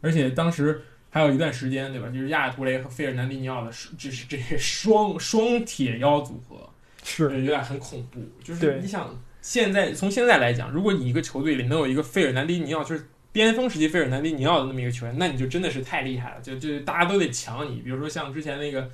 [0.02, 2.08] 而且当时还有一段时间，对吧？
[2.08, 6.70] 就是亚亚图雷和费尔南迪尼奥的，这是这个双双铁腰组合，
[7.04, 8.22] 是有点很恐怖。
[8.44, 17.82] 就是你想，现在从现在来讲，如果你一个球队里能有一个费尔南迪尼奥，就是巅峰时期费尔南迪尼奥的那么一个球员，那你就真的是太厉害了，就就大家都得抢你。
[17.82, 18.90] 比如说像之前那个。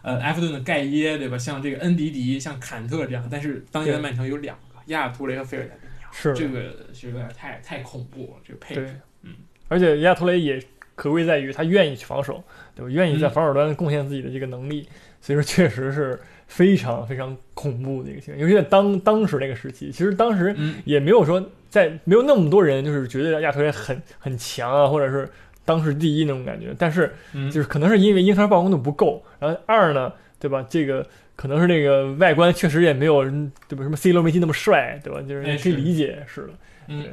[0.00, 1.36] 呃，埃弗顿的盖耶，对吧？
[1.36, 5.87] 像这个恩迪迪，像坎特这样，但是当年的曼城有两个亚亚图雷和费尔南迪尼奥，
[6.20, 6.60] 是这个
[6.92, 9.34] 是有点太太恐怖了，这个配对置。，嗯，
[9.68, 10.60] 而且亚图雷也
[10.94, 12.42] 可贵在于他愿意去防守，
[12.74, 12.90] 对吧？
[12.90, 14.88] 愿意在嗯防守端贡献自己的这个能力，
[15.20, 25.28] 所以说确实是非常非常恐怖的一个情况，尤其在当当时那个时期，其实当时嗯，也没有说在没有那么多人就是觉得亚图雷很很强啊，或者是
[25.64, 30.66] 当时第一那种感觉，但是嗯就是可能是因为英超曝光度不够，然后二呢，对吧？
[30.68, 31.06] 这个
[31.38, 33.84] 可能是那个外观确实也没有人对吧？
[33.84, 35.22] 什么 C 罗、梅西那么帅，对吧？
[35.22, 36.52] 就是也可以理解，是的，
[36.88, 37.12] 嗯对，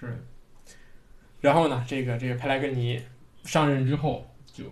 [0.00, 0.24] 是。
[1.40, 3.00] 然后呢，这个这个佩莱格尼
[3.44, 4.64] 上任之后就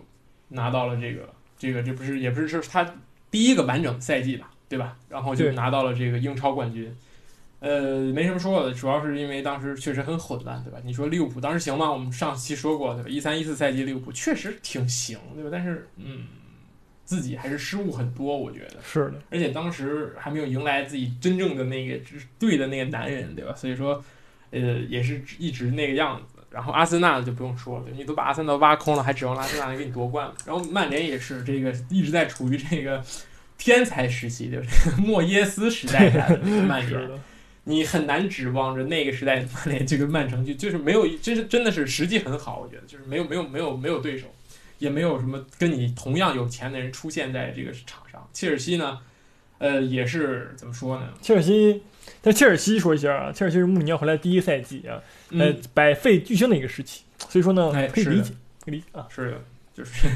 [0.49, 2.85] 拿到了这个这个这不是也不是是他
[3.31, 4.97] 第一个完整赛季吧，对吧？
[5.07, 6.93] 然后就拿到了这个英超冠军。
[7.61, 10.79] 呃，没什么说的，主要是因为当时确实很混乱，对吧？
[10.83, 11.89] 你说利物浦当时行吗？
[11.89, 13.09] 我们上期说过，对吧？
[13.09, 15.49] 一三一四赛季利物浦确实挺行，对吧？
[15.49, 16.25] 但是，嗯，
[17.09, 18.75] 自己还是失误很多，我觉得。
[18.83, 21.99] 是的，而且当时还没有迎来自己真正的那个
[22.37, 23.55] 对的那个男人，对吧？
[23.55, 24.03] 所以说，
[24.51, 26.39] 呃，也是一直那个样子。
[26.51, 30.35] 然后阿森纳就不用说了，你都把阿森纳挖空了，还指望阿森纳给你夺冠吗？
[30.45, 33.03] 然后曼联也是这个一直在处于这个
[33.57, 34.67] 天才时期，对吧？
[34.85, 37.09] 这 个莫耶斯时代下的曼联，
[37.65, 44.27] 你很难指望着那个时代的曼联这个曼城就就是没有，真是真的是实际很好，我觉得就是没有没有没有没有对手，
[44.79, 48.27] 也没有什么跟你同样有钱的人出现在这个场上。
[48.33, 48.99] 切尔西呢，
[49.59, 51.07] 呃，也是怎么说呢？
[51.21, 51.83] 切尔西，
[52.21, 54.99] 但切尔西说一下啊，切尔西是穆里尼奥回来第一个赛季啊，
[55.31, 58.33] 呃嗯，，百废俱兴的一个时期，所以说呢可以理解，
[58.65, 59.41] 可以理解啊，是的，
[59.73, 60.07] 就是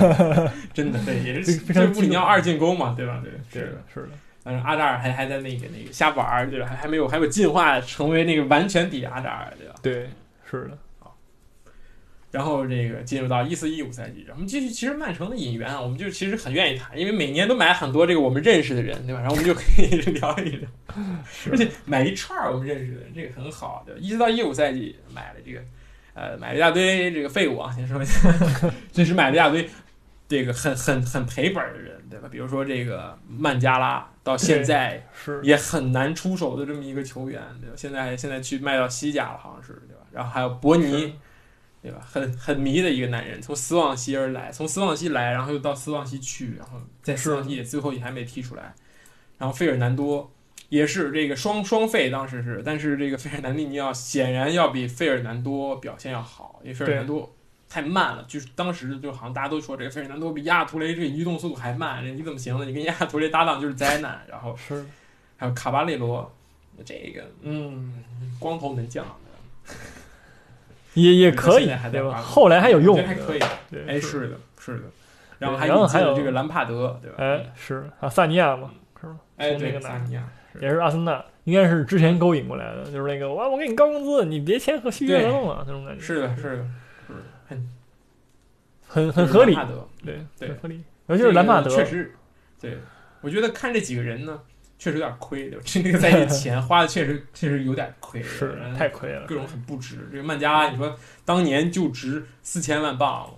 [0.72, 3.20] 真的对，也是这个非常就是穆里尼奥二进攻嘛，对吧？
[3.22, 3.82] 对，是的。
[3.92, 4.08] 是的，
[4.42, 6.66] 但是阿扎尔还还在那个那个瞎玩儿，对吧？
[6.66, 9.74] 还还没有还没有进化成为那个完全抵阿扎尔，对吧？
[9.80, 10.10] 对，
[10.50, 10.78] 是的，
[12.34, 19.20] 然后这个进入到一四一五赛季，我们继续其实曼城的引援啊，我们就其实很愿意谈，因为每年都买很多这个我们认识的人，对吧？
[19.20, 19.86] 然后我们就可以
[20.18, 20.68] 聊一聊，
[21.52, 24.00] 而且买一串儿我们认识的人，这个很好，对吧？
[24.02, 25.60] 一直到一五赛季买了这个，
[26.14, 28.28] 呃，买了一大堆这个废物啊，先说一下，
[28.92, 29.70] 这是买了一大堆
[30.26, 32.26] 这个很很很赔本儿的人，对吧？
[32.28, 37.76] 比如说这个曼加拉，到现在是也很难出手的这么一个球员，对吧？
[37.76, 40.02] 现在现在去卖到西甲了，好像是对吧？
[40.10, 41.14] 然后还有伯尼，
[41.84, 42.00] 对吧？
[42.10, 48.74] 很很迷的一个男人，从斯旺西而来，从斯旺西来，然后又到斯旺西去，然后在斯旺西也最后也还没踢出来。
[49.36, 50.32] 然后费尔南多
[50.70, 57.30] 也是这个双双费，当时是，但是这个费尔南蒂尼奥显然要比费尔南多表现要好，因为费尔南多
[57.68, 62.64] 太慢了，就是当时就好像大家都说这个费尔南多比亚亚图雷这个移动速度还慢，你怎么行呢？
[62.64, 64.24] 你跟亚亚图雷搭档就是灾难。
[64.26, 64.82] 然后是，
[65.36, 66.34] 还有卡巴列罗，
[66.82, 68.02] 这个嗯，
[68.38, 69.04] 光头门将，
[70.94, 72.16] 也也可以对吧？
[72.20, 73.40] 后来还有用还可以。
[73.70, 74.82] 对，哎，是是的，是的。
[75.38, 77.16] 然后还有还有这个兰帕德，对吧？
[77.18, 78.70] 哎，是啊，萨尼亚嘛，
[79.00, 79.16] 是吧？
[79.36, 80.26] 哎，对，萨尼亚，
[80.60, 86.66] 也是阿森纳，应该是之前勾引过来的，就是那个哇，我给你高工资，你别签和续约合同了那种感觉，是的，是的，
[87.08, 87.68] 是的很
[88.86, 89.54] 很很合理
[90.04, 90.82] 对，对很合理。
[91.08, 92.14] 尤其是兰帕德，确实，
[92.60, 92.78] 对，
[93.20, 94.40] 我觉得看这几个人呢，
[94.78, 95.64] 确实有点亏，对吧？
[95.64, 99.34] 这那个赛季钱花的确实确实有点亏，是太亏了各。
[99.34, 100.08] 种很不值。
[100.10, 103.30] 这个曼加拉，你说当年就值四千万镑。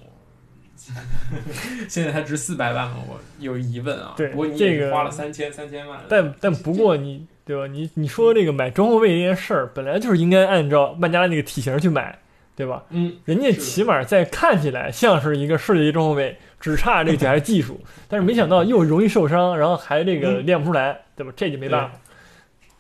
[1.89, 2.99] 现在才值四百万吗？
[3.09, 4.15] 我有疑问啊。
[4.17, 5.99] 对不过你花了三千三千万。
[6.09, 7.67] 但但不过你对吧？
[7.67, 12.17] 你你说这个买中后卫这件事儿，本来就是应该按照曼加拉那个体型去买，
[12.55, 12.85] 对吧？
[12.91, 21.33] 嗯，人家起码在看起来像是一个世界级中后卫，只差这个脚下技术，但是没想到又容易受伤，然后还这个练不出来，对吧？
[21.37, 21.97] 这就没办法。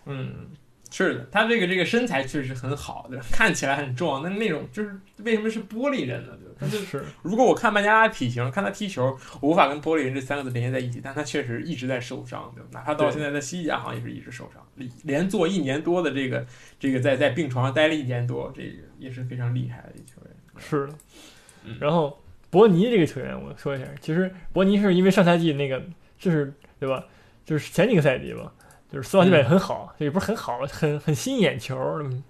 [0.06, 0.48] 嗯，
[0.90, 3.24] 是的，他这个这个身材确实很好，对吧？
[3.30, 6.32] 看起来很壮，但那种就是为什么是玻璃人呢？
[6.36, 6.54] 对吧？
[6.58, 12.68] 他就是如果我看曼加拉体型，看他踢球，我无法跟玻璃人这三个字联系在一起，但他确实一直在受伤，对吧？
[12.72, 16.44] 哪怕到现在在西甲好像也是一直受伤，连连做一年多的这个
[16.80, 18.68] 这个在在病床上待了一年多，这个
[18.98, 20.34] 也是非常厉害的一球员。
[20.58, 20.94] 是的
[21.64, 21.76] 嗯。
[21.78, 22.18] 然后
[22.56, 25.82] 伯尼这个球员，我说一下，其实伯尼是因为上赛季那个
[26.18, 26.50] 就是
[26.80, 27.04] 对吧？
[27.44, 28.50] 就是前几个赛季吧，
[28.90, 31.76] 就是斯瓦西买得很好，也不是很好，很很吸引眼球，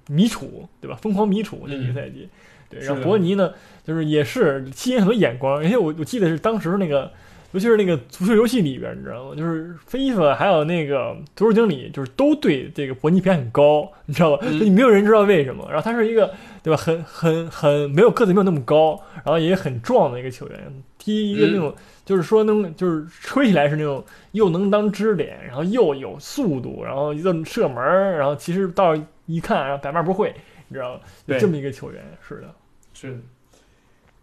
[0.09, 0.97] 迷楚对吧？
[1.01, 2.29] 疯狂迷楚那几个赛季。
[2.69, 3.53] 对，然后伯尼呢，
[3.85, 7.13] 就是也是吸引很多眼光，而且我我记得是当时那个，
[7.53, 9.35] 尤其是那个足球游戏里边，你知道吗？
[9.35, 14.47] 就是 FIFA 还有那个足球经理，就是都对这个伯尼评价很高，你知道吧？
[14.47, 15.67] 嗯就没有人知道为什么。
[15.69, 21.75] 然后他是一个对吧，很很很没有个子没有那么高，然后也很壮的一个球员，踢一个那种、
[22.05, 27.83] 就是说那种就是吹起来是那种又能当支点，然后又有速度，然后又射门，
[28.17, 28.95] 然后其实到
[29.27, 30.35] 一看然后百般不会，
[30.69, 31.01] 你知道吗？
[31.27, 32.49] 就这么一个球员，是的。
[32.93, 33.19] 是的，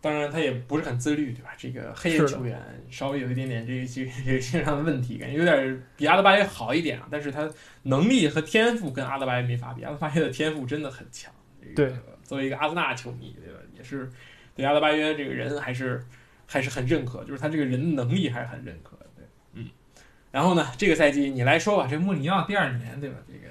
[0.04, 1.52] 当然他也不是很自律，对吧？
[1.58, 2.60] 这个黑人球员
[2.92, 7.50] 稍微有一点点这个这个这个身上的问题，感觉有点比阿德巴约好一点啊，但是他
[7.84, 11.32] 能力和天赋跟阿德巴约没法比，阿德巴约的天赋真的很强。
[11.62, 11.96] 这个、对，
[12.26, 13.60] 作为一个阿森纳球迷，对吧？
[13.78, 14.12] 也是
[14.54, 16.04] 对阿德巴约这个人还是
[16.46, 19.06] 还是很认可，就是他这个人的能力还是很认可的。
[19.16, 19.70] 对，嗯。
[20.32, 23.16] 然后呢，这个赛季你来说吧，这穆里尼奥第二年，对吧？
[23.26, 23.48] 这个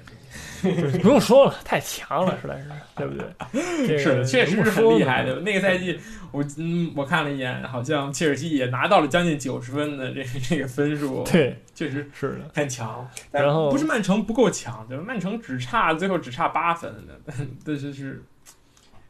[0.63, 3.87] 就 是不用说了，太强了，实在是，对不对？
[3.87, 5.41] 这个是的，确实是很厉害呢的。
[5.41, 5.99] 那个赛季，
[6.31, 13.07] 我嗯，我看了一眼，好像切尔西也拿到了将近九十分的这个这个分数， 对，确实是的，很强。
[13.31, 15.03] 然后不是曼城不够强，对吧？
[15.05, 17.19] 曼城只差最后只差八分的，
[17.65, 18.23] 但是是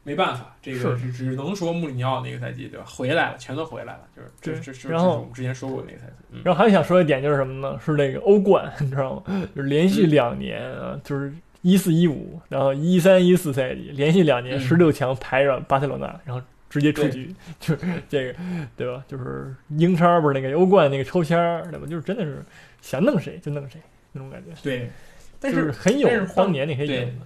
[0.06, 2.84] 没办法，这个是只能说穆里尼奥那个赛季对吧？
[2.86, 6.12] 回来了，全都回来了，就是这这这我们之前说过的那个赛季。
[6.30, 7.78] 嗯，然后还想说一点就是什么呢？
[7.84, 9.48] 是那个欧冠，你知道吗？
[9.56, 11.32] 就是连续两年啊，就是
[11.62, 18.38] 一四一五，然后一三一四赛季连续两年嗯十六强排着巴塞罗那，然后直接出局，就是这个
[18.76, 19.02] 对吧？
[19.08, 21.86] 就是英超不是那个欧冠那个抽签儿对吧？
[21.88, 22.44] 就是真的是
[22.82, 23.80] 想弄谁就弄谁
[24.12, 24.90] 那种感觉，对，
[25.40, 27.24] 但就是是很有当年那些对影子。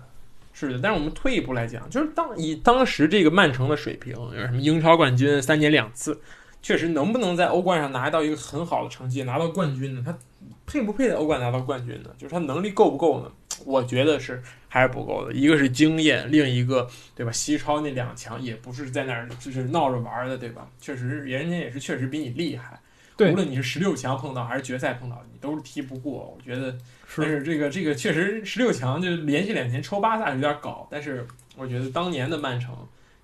[0.59, 6.21] 是的，但是我们退一步来讲，就是当以当时这个曼城的水平，有什么英超冠军三年两次，
[6.61, 10.03] 确实能不能在欧冠上拿到一个很好的成绩，拿到冠军呢？
[10.05, 10.19] 他
[10.67, 12.11] 配不配在欧冠拿到冠军呢？
[12.19, 13.31] 就是他能力够不够呢？
[13.65, 15.33] 我觉得是还是不够的。
[15.33, 17.31] 一个是经验，另一个对吧？
[17.31, 20.69] 西超那两强也不是在那儿就是闹着玩的，对吧？
[20.81, 22.81] 确实，人家也是确实比你厉害。
[23.19, 26.35] 对无论你是十六强碰到还是决赛碰到，你都是踢不过。
[26.35, 26.75] 我觉得
[27.17, 32.73] 但是是这个这个确实十六强就连续两年抽巴萨有点搞，但是我觉得当年的曼城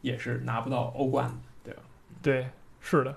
[0.01, 1.81] 也是拿不到欧冠的，对吧？
[2.21, 2.49] 对，
[2.81, 3.17] 是的。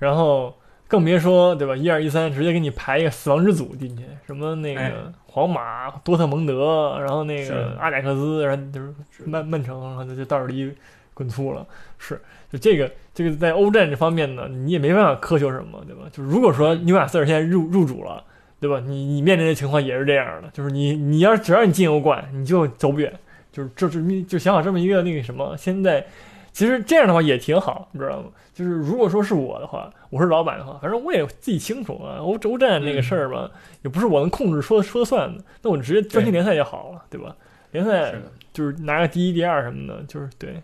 [0.00, 0.54] 然后
[0.88, 1.76] 更别说对吧？
[1.76, 10.74] 一二一三直接给你排一个死亡之组进去，什么那哎个皇马、多特蒙德，然后那个阿贾克斯，然后就是是曼曼城，然后就倒一
[11.16, 11.66] 滚粗了。
[11.98, 12.20] 是，
[12.52, 16.02] 就这个这个在欧战这方面呢，你也没办法苛求什么，对吧？
[16.12, 18.22] 就是如果说嗯纽卡斯尔现在入入主了，
[18.60, 18.78] 对吧？
[18.84, 23.12] 你你面临的情况也是这样的，就是你你要只要你进欧冠，你就走不远。
[23.50, 26.06] 就是这这就想好这么一个那个什么，现在
[26.52, 28.28] 其实这样的话也挺好，你知道吗？
[28.52, 33.50] 就是如果说是我的话，我是老板的话，反正我也自己清楚啊，欧洲战那个事儿嘛，
[33.82, 37.34] 也不是我能控制说说了算的，那我直接专心联赛就好了，对吧？
[37.72, 38.14] 联赛，
[38.52, 40.54] 就是拿个第一、第二什么的，就是对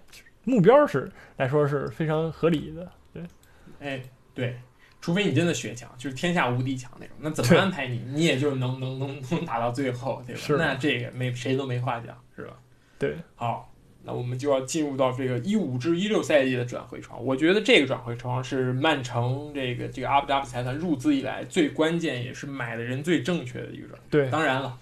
[0.45, 2.91] 目标是来说是非常合理的。
[3.13, 3.23] 对
[3.81, 4.03] 哎，
[4.35, 4.57] 对，
[5.01, 10.43] 除非你真的血强，就是天下无敌强那种，那怎么安排你，你也就能能能能打到最后，对吧？
[10.59, 12.55] 那这个没谁都没话讲，是吧？
[12.99, 13.73] 对，好，
[14.05, 17.25] 那我们就要进入到这个一五至一六赛季的转会窗。
[17.25, 24.07] 我觉得这个转会窗是曼城这个这个阿布扎比财团入资以来最关键，也是买的人最正确的一个转会。
[24.11, 24.79] 对，当然了，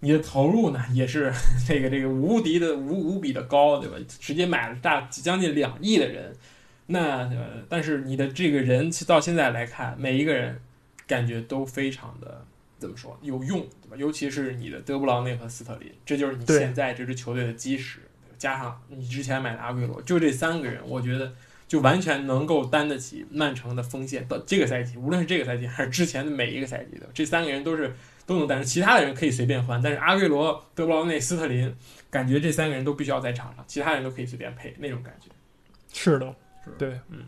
[0.00, 1.32] 你的投入呢也是
[1.66, 3.96] 这个这个无敌的无无比的高，对吧？
[4.20, 6.34] 直接买了大将近两亿的人，
[6.86, 10.60] 那呃，但是你的这个人到现在来看，每一个人
[11.06, 12.44] 感觉都非常的
[12.78, 13.96] 怎么说有用，对吧？
[13.96, 21.32] 尤其是你的德布劳内和斯特林，这就是你现在这支球队的基石，对加上你之前买的阿圭罗，就这三个人，我觉得。
[21.68, 24.24] 就完全能够担得起曼城的锋线。
[24.28, 27.92] 到这个赛季，无论是这个赛季还是之前的每一个赛季的，这三个人都是
[28.26, 28.64] 都能担着。
[28.64, 31.74] 其他的人可以随便换，但是阿圭罗、德布劳内、斯特林，
[32.10, 35.30] 感觉这三个人都必须要在场上，其他人都可以随便配那种感觉。
[35.92, 36.34] 是的，
[36.76, 37.24] 对，嗯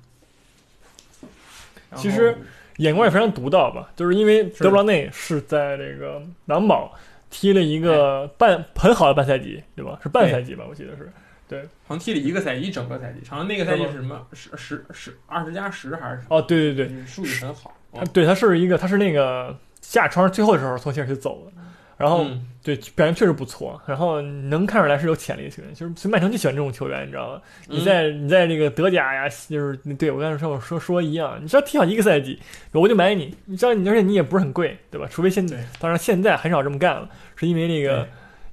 [1.96, 2.36] 其实
[2.76, 6.94] 眼光也非常独到吧，就是因为德布劳内是在这个狼堡
[7.30, 9.98] 踢了一个半很好的半赛季，对吧？
[10.02, 11.10] 是半赛季吧，我记得是。
[11.48, 16.36] 对好像踢了一个赛季，一整个赛季，好像那个赛季是什么十十十二十加十还是什么？
[16.36, 17.74] 哦，对对对，数据很好。
[17.94, 19.58] 他对他是一个，他是那个
[19.88, 21.52] 下窗最后的时候从切尔西走了，
[21.96, 27.40] 然后、嗯对表现确实不错，然后能看出来是有潜力的球员，就是所以曼城就喜欢这种球员，你知道吗？
[27.66, 32.38] 你在你在这个德甲呀，就是对我刚才说我说说一样，你只要踢好一个赛季，
[32.72, 35.08] 我就买你，你知道你而且你也不是很贵，对吧？
[35.10, 38.06] 除非现在当然现在很少这么干了，是因为那个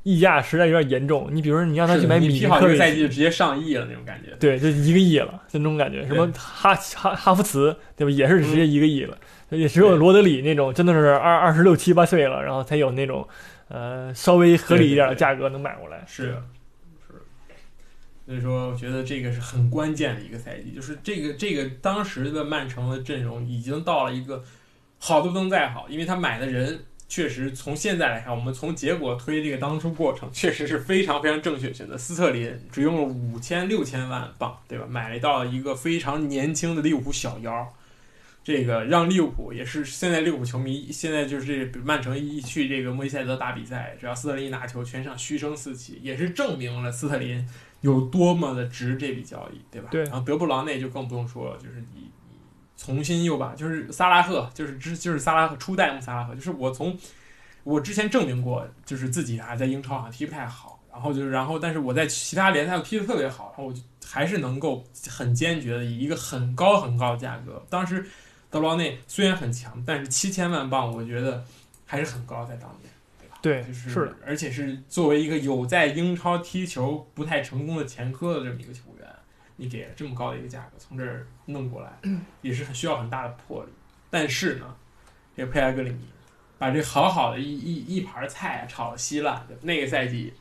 [0.04, 1.28] 溢价实在有点严重。
[1.30, 4.34] 你比如说你让他去买米你踢好一个克，赛季就直接上亿了那种感觉。
[4.40, 6.08] 对，就一个亿了，就那种感觉。
[6.08, 8.12] 什么哈哈哈弗茨，对吧？
[8.12, 9.18] 也是直接一个亿了。
[9.50, 13.28] 也只有罗德里那种真的是二二十六七八岁了，然后才有那种
[13.68, 16.04] 呃稍微合理一点的价格能买过来。
[16.08, 16.44] 是的，
[17.08, 17.14] 是。
[18.26, 24.44] 所以说，我觉得这个是很关键的一个赛季，就是这个这个当时的曼城的阵容已经到了一个
[24.98, 31.96] 好都不能再好，因为他买的人确实从现在来看，我们从结果推这个当初过程，确实是非常非常正确选择。
[31.96, 34.88] 斯特林只用了五千六千万镑，对吧？
[34.90, 37.72] 买了到一个非常年轻的利物浦小妖。
[38.46, 47.44] 这个让利物浦也是现在利物浦球迷现在就是这曼城一去这个莫伊塞德打比赛，只要斯特林一拿球，全场嘘声四起，也是证明了斯特林
[47.82, 49.88] 有多么的值这笔交易，对吧？
[49.90, 52.38] 对然后德布劳内就更不用说了，就是你你
[52.78, 56.96] 重新又把就是萨拉赫，就是之就是萨拉赫初代穆萨拉赫，就是我从
[57.64, 68.06] 我之前证明过，就是自己啊在英超好像踢不太好，然后就是然后但是我在其他联赛又踢得特别好，然后我就还是能够很坚决的以一个很高很高的价格，当时。
[68.56, 71.44] 德布劳内虽然很强，但是七千万镑，我觉得
[71.86, 72.90] 还是很高，在当年，
[73.20, 73.38] 对吧？
[73.42, 79.06] 对，就是是的，而且是作为一个有在英超踢球不太成功的前科的这么一个球员，
[79.58, 81.92] 你给了这么高的一个价格从这儿弄过来，
[82.42, 83.70] 也是很需要很大的魄力。
[84.10, 84.74] 但是呢，
[85.36, 86.06] 这个佩莱格里尼
[86.58, 90.34] 把这好好的一一一盘菜炒了稀烂，对吧那个赛季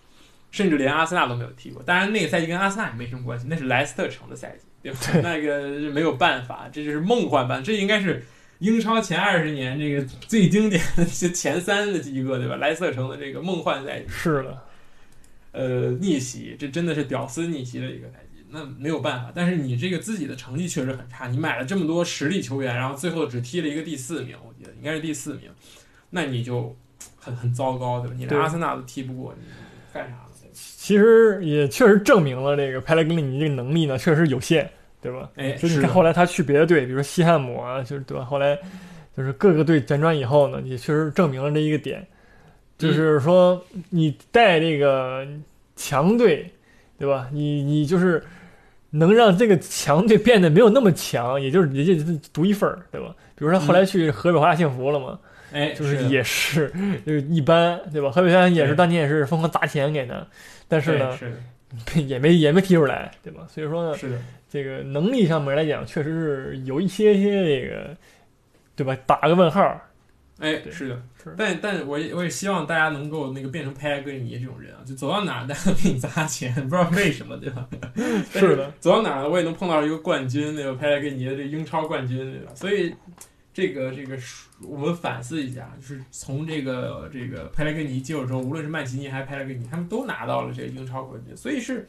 [0.52, 1.82] 甚至连阿森纳都没有踢过。
[1.82, 4.99] 当然，那个赛季跟阿森纳也没什么关系，那是莱斯特城的赛季，对吧？
[5.22, 8.24] 那个是没有办法，这就是梦幻版，这应该是。
[8.61, 12.57] 英超前二十年这个最经典的这前三的一个，对吧？
[12.57, 14.62] 莱斯特城的这个梦幻赛季，是的，
[15.51, 18.45] 呃，逆袭，这真的是屌丝逆袭的一个赛季。
[18.51, 25.51] 那没有办法，但是你这个自己的成绩确实很差，你买了这么多实力球员，然后最后只踢了一个第四名，我记得应该是第四名，
[26.11, 26.74] 那你就
[27.18, 28.14] 很很糟糕，对吧？
[28.16, 29.45] 你连阿森纳都踢不过，你
[29.93, 30.24] 干啥
[30.85, 34.68] 其实也确实证明了这个佩莱格里尼这个能力呢，确实有限，
[35.01, 35.30] 对吧？
[35.37, 38.22] 哎，就是你看后来他去别的队，比如说西汉姆啊，就是对吧？
[38.22, 38.55] 后来
[39.16, 42.07] 就是各个队辗转以后呢，也确实证明了这一个点，
[42.76, 45.26] 就是说你带这个
[45.74, 46.53] 强队，
[46.99, 47.30] 对吧？
[47.32, 48.22] 你你就是
[48.91, 53.09] 能让这个强队变得没有那么强，也就是也就独一份儿，对吧？
[53.37, 55.18] 比如说后来去河北华夏幸福了嘛，
[55.55, 56.68] 哎，就是也是
[57.07, 58.11] 就是一般，对吧？
[58.11, 60.26] 河北华夏也是对当年也是疯狂砸钱给的，
[60.66, 61.32] 但是呢，是，
[62.02, 63.46] 也没也没踢出来，对吧？
[63.48, 64.18] 所以说呢，是的，
[64.50, 67.96] 这个能力上面来讲，确实是有一些些这个，
[68.74, 68.96] 对吧？
[69.07, 69.80] 打个问号。
[70.40, 77.68] 哎，是的是，但但我也我也希望大家能够那个变成佩莱格里尼这种人啊，就走到哪儿大家给你砸钱，不知道为什么，对吧？
[78.34, 80.76] 是的，走到哪儿我也能碰到一个冠军，对吧？
[80.78, 82.50] 佩莱格里尼的这英超冠军，对吧？
[82.57, 82.92] 所以
[83.55, 84.18] 这个这个
[84.61, 91.88] 我们反思一下，就是从这个这个佩莱格尼接手之后，无论是曼奇尼还是佩莱格尼，他们都拿到了这个英超冠军，所以是。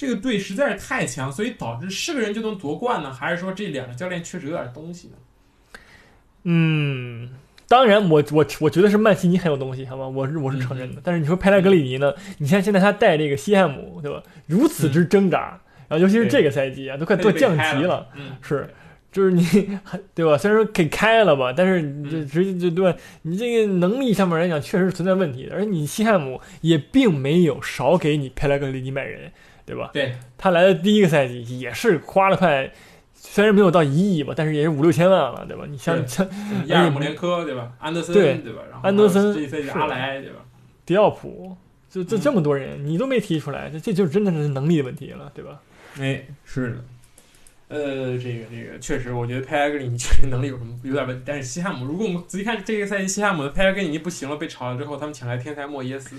[0.00, 5.14] 这个队实在是太强，所以导致是个人就能夺冠呢，还是说这两个教练确实有点东西呢？
[6.44, 7.30] 嗯，
[7.66, 10.06] 当然我，我我觉得是曼奇尼很有东西，好吧？
[10.06, 11.00] 我是我是承认的。
[11.02, 12.14] 但是你说佩莱格里尼呢？
[12.38, 14.22] 你看现在他带这个西汉姆，对吧？
[14.46, 18.72] 如此之挣扎，然后尤其是这个赛季啊，都快都降级了，嗯，是。
[19.10, 19.42] 就是你，
[20.14, 20.36] 对吧？
[20.36, 22.98] 虽然说给开了吧，但是你这直接就对吧？
[23.22, 25.54] 你这个能力上面来讲，确实存在问题的。
[25.54, 29.32] 而你西汉姆也并没有少给你佩莱格里尼买人，
[29.64, 29.90] 对吧？
[29.92, 32.70] 对，他来的第一个赛季也是花了快，
[33.14, 35.64] 虽然没有到一亿吧，但是也是五六千万了，对吧？
[35.68, 36.28] 你像像
[36.66, 37.72] 亚尔姆连科对吧？
[37.78, 38.60] 安德森对对吧？
[38.70, 40.36] 然后安德森这一赛季是阿莱对吧？
[40.84, 41.56] 迪奥普，
[41.90, 45.60] 就这嗯这么多人，你都没提出来，这这就真的是能力的问题了，对吧？
[45.98, 46.76] 哎，是的。
[47.68, 51.22] 呃，这个这个确实，我觉得佩莱格里尼确实能力有什么有点问题。
[51.26, 56.16] 但是西汉姆，如果我们仔细看这个赛季，西汉姆的佩莱格里尼不行了，被炒了之后，他们请来天才莫耶斯。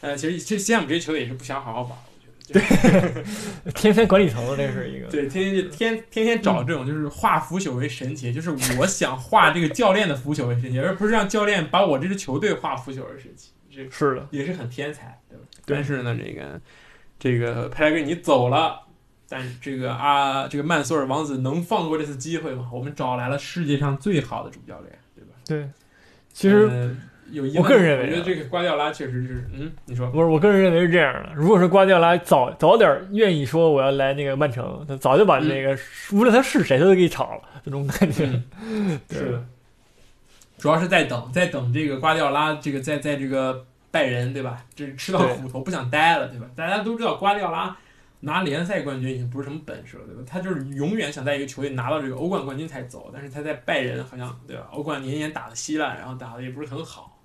[0.00, 3.12] 呃，其实这西汉姆这些球队也是不想好好玩，我觉得。
[3.12, 13.50] 对天天管理层这是一个， 对，天天天天天找这种就是化腐朽为神奇，就是我想化这个教练的腐朽为神奇，而不是让教练把我这支球队化腐朽为神奇。
[13.70, 15.44] 这是的，也是很天才，对吧？
[15.66, 16.60] 对但是呢，这个
[17.18, 18.85] 这个佩莱格里尼走了，
[19.28, 22.68] 但是这个啊，这个曼索尔王子能放过这次机会吗？
[22.72, 25.30] 我们找来了世界上最好的主教练，对吧？
[25.46, 25.68] 对。
[26.32, 26.96] 其实呃
[27.32, 31.30] 有遗我个人认为啊我觉得这个瓜迪奥拉确实是，嗯，你说，不是，我个人认为是这样的。
[31.34, 35.76] 如果说瓜迪奥拉早早点愿意说我要来那个曼城，他早就把那个、
[36.12, 38.26] 无论他是谁，他都给炒了，这种感觉。
[39.10, 39.44] 是的，
[40.58, 44.62] 主要是在等，在等这个瓜迪奥拉，这个在在这个拜仁，对吧？
[44.76, 46.46] 这吃到对苦头不想待了，对吧？
[46.54, 47.76] 大家都知道瓜迪奥拉
[48.26, 50.22] 拿联赛冠军已经不是什么本事了，对吧？
[50.26, 54.68] 他就是永远想在一个球队拿到这个欧冠冠军才走，但是他在拜仁好像对吧？
[54.72, 57.20] 欧冠年年打的稀烂，然后打的也不是很好，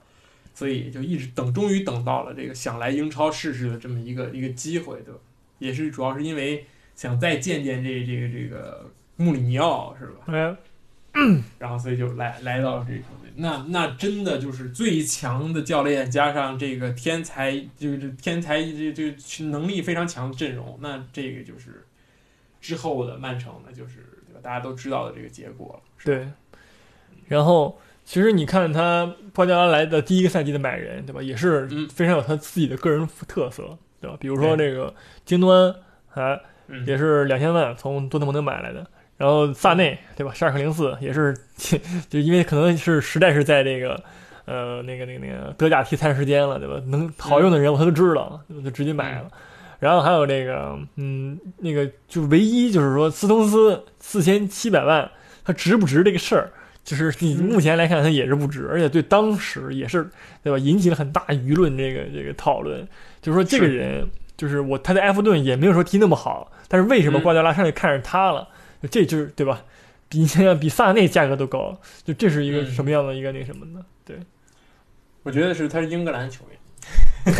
[0.53, 5.19] 所以就一直等，终于等到了这个想来英超试试的这么一个一个机会，对吧？
[5.57, 10.21] 也是主要是因为想再见见这这个这个穆里尼奥，是吧？
[10.27, 10.55] 哎，
[11.57, 13.01] 然后所以就来来到了这个。
[13.35, 21.85] 那那真的就是最强的教练加上这个天才，就是天才这这能力非常强的阵容，那这个就是
[22.59, 24.39] 之后的曼城，那就是对吧？
[24.41, 25.89] 大家都知道的这个结果了。
[26.03, 26.27] 对。
[27.27, 31.21] 然后，其实你看他瓜迪奥拉来的第一个赛季的买人，对吧？
[31.21, 34.17] 也是嗯非常有他自己的个人特色，对吧？
[34.19, 34.93] 比如说对这个
[35.25, 35.53] 京多
[36.13, 38.85] 安，啊，嗯，也是两千万从多特蒙德买来的。
[39.21, 40.33] 然后萨内，对吧？
[40.33, 41.31] 十二克零四也是，
[42.09, 44.03] 就因为可能是实在是在这个，
[44.45, 46.81] 呃，那个那个那个德甲踢太长时间了，对吧？
[46.87, 49.29] 能好用的人我他都知道，我就直接买了。
[49.79, 55.07] 然后还有这个，嗯，那个就唯一就是说斯通斯四千七百万，
[55.45, 56.49] 他值不值这个事儿，
[56.83, 60.09] 就是你嗯目前来看他也是不值，而且对当时也是
[60.43, 62.87] 对吧，引起了很大舆论这个这个讨论，
[63.21, 68.47] 就是说这个是人就是我他在埃弗顿也没有说踢那么好，但是为什么嗯瓜迪奥拉上去看上他了？
[68.89, 69.63] 这就是对吧？
[70.09, 73.79] 比你想想比萨内价格都高，就这是一个嗯什么样的一个那什么呢？
[74.03, 74.17] 对，
[75.23, 76.57] 我觉得是他是英格兰球员。
[77.23, 77.31] 这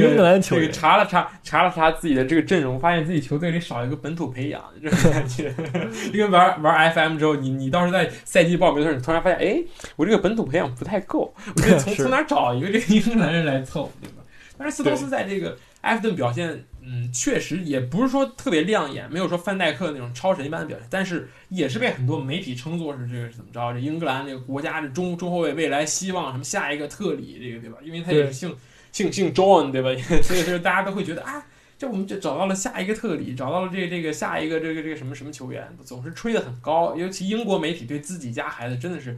[0.00, 5.52] 个英格兰球这个员查了查查了查自己的这个阵容，发现自己球队里少一个本土培养，这种感觉。
[6.14, 9.60] 因为玩玩 FM 之后，你你到时候在赛季报名的时候，你突然发现，哎，
[9.96, 14.22] 我这个本土培养不太够，我得从从哪找一个这个英格兰人来凑，对吧？
[14.56, 27.76] 但是斯通斯在这个埃弗顿表现，嗯，确实也不是说特别亮眼，没有说范戴克那种超神一般的表现，但是也是被很多媒体称作是这个怎么着，这英格兰这个国家的中中后卫未来希望，什么下一个特里，这个对吧？
[27.82, 28.56] 因为他也是姓
[28.90, 29.90] 姓姓 John 对吧？
[30.22, 31.44] 所以说大家都会觉得啊。
[31.80, 39.16] 这我们就找到了下一个特里，找到了这这个下一个这个这个什么什么球员，总是吹得很高，尤其英国媒体对自己家孩子真的是，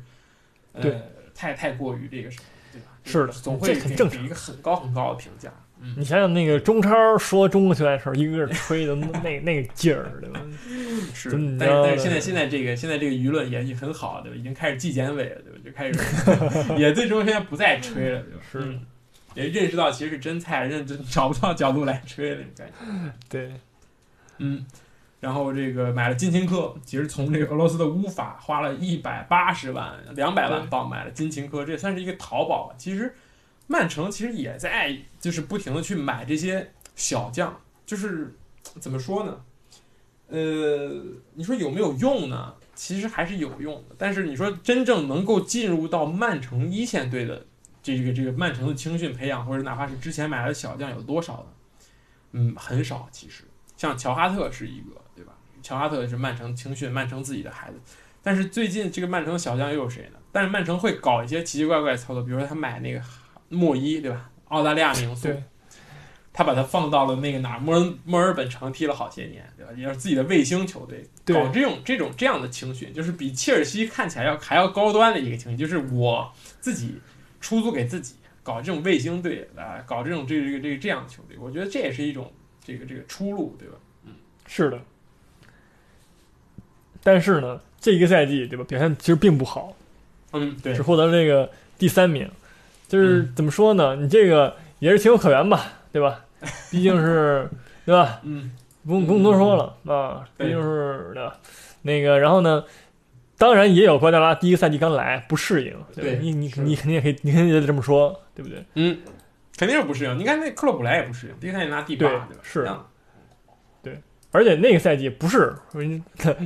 [0.74, 1.00] 呃对，
[1.34, 2.88] 太太过于这个什么，对吧？
[3.02, 5.50] 是的总会给一个很高很高的评价。
[5.82, 10.40] 嗯，你想想那个中超说中国球员的时候，一个个吹的那那个劲儿，对吧？
[11.14, 14.36] 是，但是但是现在现在这个现在这个舆论也也很好，对吧？
[14.36, 15.58] 已经开始纪检委了，对吧？
[15.64, 18.40] 就开始 也对中国球员不再吹了，对吧？
[18.52, 18.80] 是嗯
[19.34, 23.12] 也认识到其实是真菜，认真 找不到角度来吹了，感觉。
[23.28, 23.52] 对，
[24.38, 24.66] 嗯，
[25.20, 32.74] 然后这个买了金琴科，其实从这个俄罗斯的乌法花了一百八十万、两百万对镑买了金琴科，这算是一个淘宝吧。
[32.76, 33.14] 其实
[33.70, 37.56] 曼城其实也在就是不停的去买这些小将，
[37.86, 38.34] 就是
[38.80, 39.40] 怎么说呢？
[40.26, 40.90] 呃，
[41.34, 42.52] 你说有没有用呢？
[42.74, 47.46] 其实还是有用的，但是你说真正能够进入到曼城一线队的
[47.80, 51.46] 这个这个曼城的青训培养，或者哪怕是之前买来的小将有多少呢？
[52.32, 53.08] 嗯，很少。
[53.12, 53.44] 其实
[53.76, 55.32] 像乔哈特是一个，对吧？
[55.62, 57.78] 乔哈特是曼城青训，曼城自己的孩子。
[58.20, 60.18] 但是最近这个曼城小将又有谁呢？
[60.32, 63.00] 但是曼城会搞一些奇奇怪怪的操作，比如说他买那个
[63.50, 64.30] 莫伊，对吧？
[64.48, 65.42] 澳大利亚名宿，对
[66.32, 69.72] 他把他放到了那个哪儿墨尔墨尔本城踢了好些年，对吧？
[69.76, 77.00] 也是自己的卫星球队，对搞这种这种这样的青训，就是比切尔西看起来要还要高端的一个青训，就是我自己
[77.40, 82.32] 出租给自己搞这种卫星队啊，搞这种这个这个这个这样的球队，我觉得这也是一种
[82.64, 83.74] 这个这个出路，对吧？
[84.06, 84.12] 嗯
[84.46, 84.80] 是的。
[87.02, 89.76] 但是呢，这一个赛季对吧，表现其实并不好，
[90.32, 92.30] 嗯，对只，获得了这个第三名。
[92.90, 93.94] 就是怎么说呢？
[93.94, 96.24] 你这个也是情有可原吧，对吧？
[96.72, 97.48] 毕竟是
[97.86, 98.20] 对吧？
[98.24, 98.50] 嗯，
[98.84, 101.36] 不用不用多说了啊，毕竟是对吧？
[101.82, 102.64] 那个，然后呢，
[103.38, 106.10] 当然也有瓜迪奥拉第一个赛季刚来不适应，对吧？
[106.10, 108.64] 对你你你肯定也可以，你肯定也得这么说，对不对？
[108.74, 108.98] 嗯，
[109.56, 110.18] 肯定是不适应。
[110.18, 112.28] 你看那克洛普莱也不适应，第一个赛季拿第八，对吧？
[112.42, 112.68] 是
[113.82, 114.00] 对
[114.32, 115.54] 而且那个赛季不是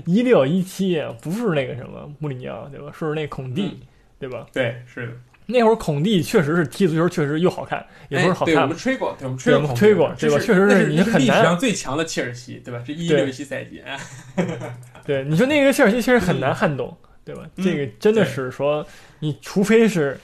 [0.04, 2.92] 一六一七，不是那个什么穆里尼奥，对吧？
[2.98, 3.86] 是那孔蒂，嗯
[4.18, 4.46] 对吧？
[4.52, 5.12] 对，是的。
[5.46, 12.82] 那会儿孔蒂确实是踢足球，确实又好看，也不是好哎对，我看们，吹过，对，我们吹过吹过对吧这个确实是那是那是历史上最强的切尔西，对吧？
[12.86, 13.98] 这一对六一七赛季， 哎
[15.04, 17.42] 对，你说那个切尔西确实很难撼动，对吧？
[17.56, 18.86] 嗯这个真的是说，
[19.20, 20.18] 你除非是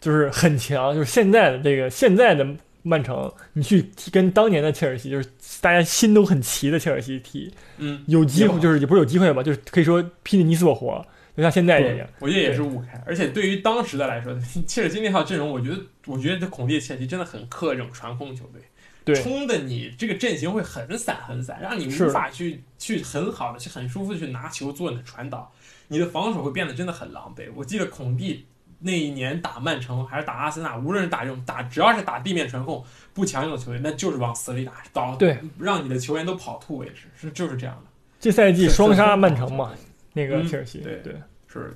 [0.00, 2.46] 就是很强，就是现在的这个现在的
[2.82, 5.28] 曼城，你去跟当年的切尔西，就是
[5.62, 11.04] 大家心都很齐的切尔西踢，嗯，有机会就是也不是有机会吧，就是可以说拼的你死我活，
[11.38, 12.08] 就像现在一样。
[12.18, 13.00] 我觉得也是误开。
[13.06, 14.36] 而且对于当时的来说，
[14.66, 18.60] 切尔西那套阵容，我觉得，我觉得这孔蒂的切尔西真的很克这种传控球队。
[19.04, 25.50] 对冲的你这个阵型会很散很散，让你无法去去很好的去很舒服的去拿球做你的传导，
[25.86, 27.44] 你的防守会变得真的很狼狈。
[27.54, 28.44] 我记得孔蒂
[28.80, 32.84] 那一年打曼城还是打阿森纳，无论是打这种打只要是打地面传控
[33.14, 37.90] 不强硬的球队，那就是往死里打，导对让你的球员都跑吐为止，是就是这样的。
[38.20, 39.72] 这赛季双杀曼城嘛，
[40.18, 41.14] 那个嗯切尔西，对对
[41.46, 41.74] 是的。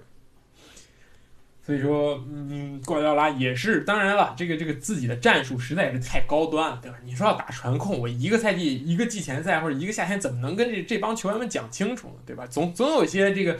[1.64, 6.98] 所以说，嗯，瓜迪奥拉也是，当然了，这个这个自己的战术实在是太高端了，对吧？
[7.04, 12.14] 你说要打传控，我一个赛季一个季前赛或者一个夏天，怎么能跟这这帮球员们讲清楚呢？
[12.26, 12.44] 对吧？
[12.48, 13.56] 总总有一些这个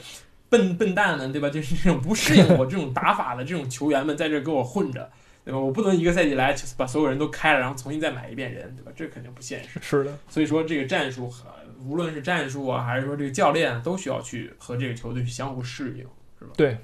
[0.49, 1.49] 笨笨蛋们，对吧？
[1.49, 5.09] 就是这种不适应我这种打法的这种球员们在这跟我混着，
[5.45, 5.61] 对吧？
[5.61, 8.91] 我不能一个赛季来就把所有人都开了，然后重新再买一遍人，对吧？
[8.97, 9.79] 这肯定不现实。
[9.81, 11.52] 是的，所以说，这个战术和
[11.87, 16.07] 无论是战术啊，还是说这个教练啊，都需要去和这个球队去相互适应。
[16.39, 16.53] 是吧？
[16.57, 16.77] 对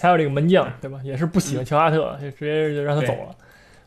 [0.00, 0.98] 还有这个门将，对吧？
[1.04, 3.36] 也是不喜欢乔哈特，就直接就让他走了。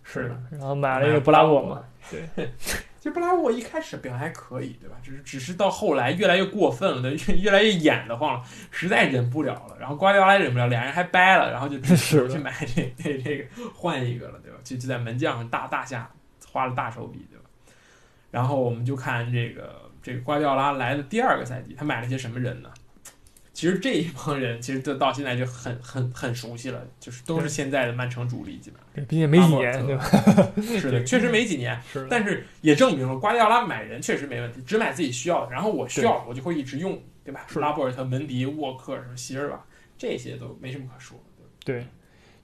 [0.03, 1.81] 是的，然后买了一个布拉沃嘛，
[2.11, 2.21] 对
[2.99, 4.95] 其实布拉沃一开始表现还可以，对吧？
[5.01, 9.77] 只是只是到后来越来越过分了，对，越越来越演得慌了，实在忍不了了。
[9.79, 14.59] 然后瓜迪奥拉也忍不了，俩人还掰了，然后就 只是去买这这这个换一个了，对吧？
[14.63, 16.09] 就就在门将上大大下
[16.51, 17.42] 花了大手笔，对吧？
[18.33, 22.69] 然后我们就看这个这个瓜迪奥拉来的第二个赛季，他买了些什么人呢？
[23.53, 30.03] 其实这一帮人其实到到现在就很很很熟悉了，就是都是现在的曼城主力，基本上对毕竟没几年，对吧？
[30.79, 31.79] 是的，确实没几年。
[31.93, 37.45] 是，但是也证明了瓜迪奥拉买人确实没问题，只买自己需要的，然后我需要我就会一直用，对吧？
[37.47, 39.63] 是拉波尔特、门迪、沃克、什么席尔瓦，
[39.99, 41.23] 这些都没什么可说？
[41.63, 41.85] 对，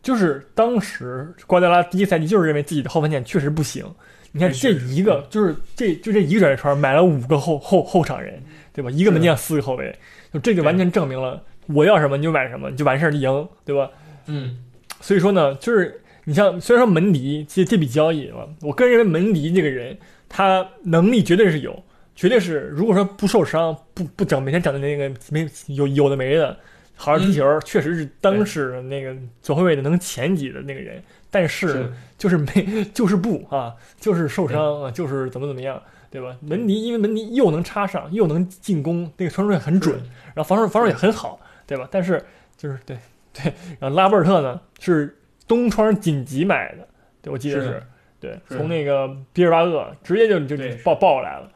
[0.03, 3.83] 就是当时瓜迪奥拉第一赛季就是认为自己的后防线确实不行。
[4.31, 8.41] 你看这一个就是这就这一个转会窗买了五个后后后场人，
[8.73, 8.89] 对吧？
[8.91, 9.95] 一个门将四个后卫，
[10.33, 13.89] 就这就完全证明了我要什么你就买什么，你就完事儿赢，对吧？
[14.27, 14.57] 嗯，
[15.01, 21.83] 所以说呢，就是你像虽然说门迪这这笔交易啊，我个人认为门迪这个人他能力绝对是有，
[22.15, 26.55] 绝对是如果说不受伤，不不整每天整的那个没有有的没的，
[26.99, 35.81] 好好踢球，确实是当时那个左后卫的能前几的那个人，但是就是没就是不啊，就是受伤啊，就是怎么怎么样。
[36.11, 36.35] 对吧？
[36.41, 39.95] 门迪因为门迪又能插上，又能进攻，那个传球也很准，
[40.33, 41.87] 然后防守防守也很好，对吧？
[41.91, 42.19] 但是
[42.57, 42.97] 就是对
[43.31, 45.15] 对，然后拉波尔特呢是
[45.47, 46.87] 东窗紧急买的，
[47.21, 47.83] 对我记得是
[48.19, 51.51] 对，从那个比尔巴鄂直接就就对报报过来了，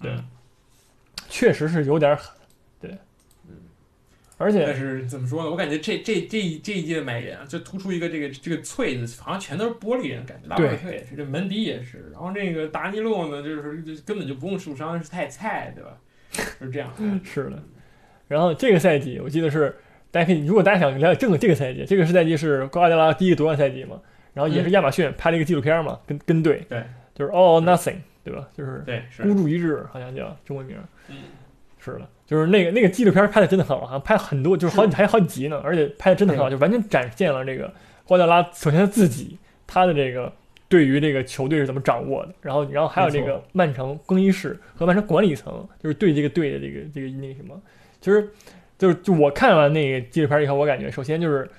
[0.00, 0.10] 对。
[0.10, 0.24] 嗯
[1.28, 2.39] 确实是有点狠，对，
[4.40, 5.50] 而且但是怎么说呢？
[5.50, 15.90] 我感觉这这这一这一届买人啊，就突出一个这个这个脆的，好像全都是玻璃人，感觉拉波尔特也是，这门迪也是，然后这个达尼洛呢，就是就根本就不用受伤，是太菜，对吧？
[16.58, 16.90] 是这样。
[17.22, 17.62] 是的。
[18.28, 19.76] 然后这个赛季我记得是
[20.10, 24.00] 大家可以，如果大家想了解正这个赛季，这个是赛季是瓜迪奥拉第一个夺冠赛季嘛，
[24.32, 26.82] 然后也是亚马逊拍了一个纪录片嘛，跟跟队，对，
[27.14, 28.48] 就是 All Nothing，对吧？
[28.56, 30.78] 就是对，是孤注一掷，好像叫中文名。
[31.08, 31.16] 嗯，
[31.78, 37.68] 是的，就是那个那个纪录片拍的真的很好，好像拍很多，就是好几还有好几集呢，而且拍的真的很好，嗯就完全展现了这个
[38.04, 40.32] 瓜迪奥拉首先他自己他的这个
[40.68, 47.60] 对于这个球队是怎么掌握的，然后然后还有这个曼城更衣室和曼城管理层，就是对这个队的这个这个那个什么，
[48.00, 48.30] 其实
[48.78, 51.50] 就是就我看完那个纪录片以后，我感觉首先就是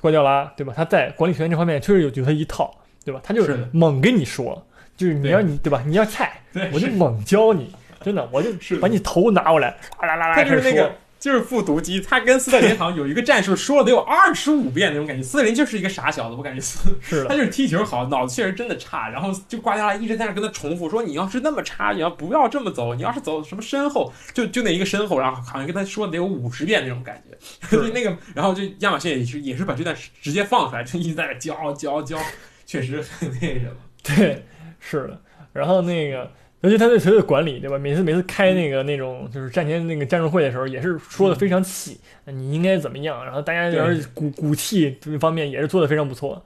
[0.00, 0.72] 瓜迪奥拉对吧？
[0.76, 2.74] 他在管理球员这方面确实有有他一套，
[3.04, 3.20] 对吧？
[3.22, 4.66] 他就是猛跟你说，
[4.96, 5.84] 就是你要你对吧？
[5.86, 6.40] 你要菜，
[6.72, 7.72] 我就猛教你，
[8.06, 9.68] 真的，我就是把你头拿过来，
[10.00, 15.20] 啦啦啦啦他就是那个，就是复读机，他跟斯特林好像有一个战术说了得有二十五遍那种感觉。
[15.20, 19.08] 斯特林就是一个傻小子，我感觉斯是的，他就是踢球好，脑子确实真的差。
[19.08, 22.94] 然后就瓜迪奥拉一直在那跟他重复说：“你要是那么差，你要不要这么走？
[22.94, 27.36] 你要是走什么身后，就就那一个身后，然后好像跟他说得有五十遍那种感觉。
[27.68, 32.16] 是就那个，然后就亚马逊也是也是把这段直接放出来，就一直在那教教教，
[32.64, 33.72] 确实很那什么。
[34.04, 34.44] 对，
[34.78, 35.20] 是的。
[35.52, 36.30] 然后那个，
[36.62, 37.78] 尤其他对球队管理，对吧？
[37.78, 43.24] 每次每次开那个那种就是战前那个战术会的时候，也是说的非常细，你应该怎么样。
[43.24, 46.42] 然后大家要是鼓鼓气这方面也是做的非常不错。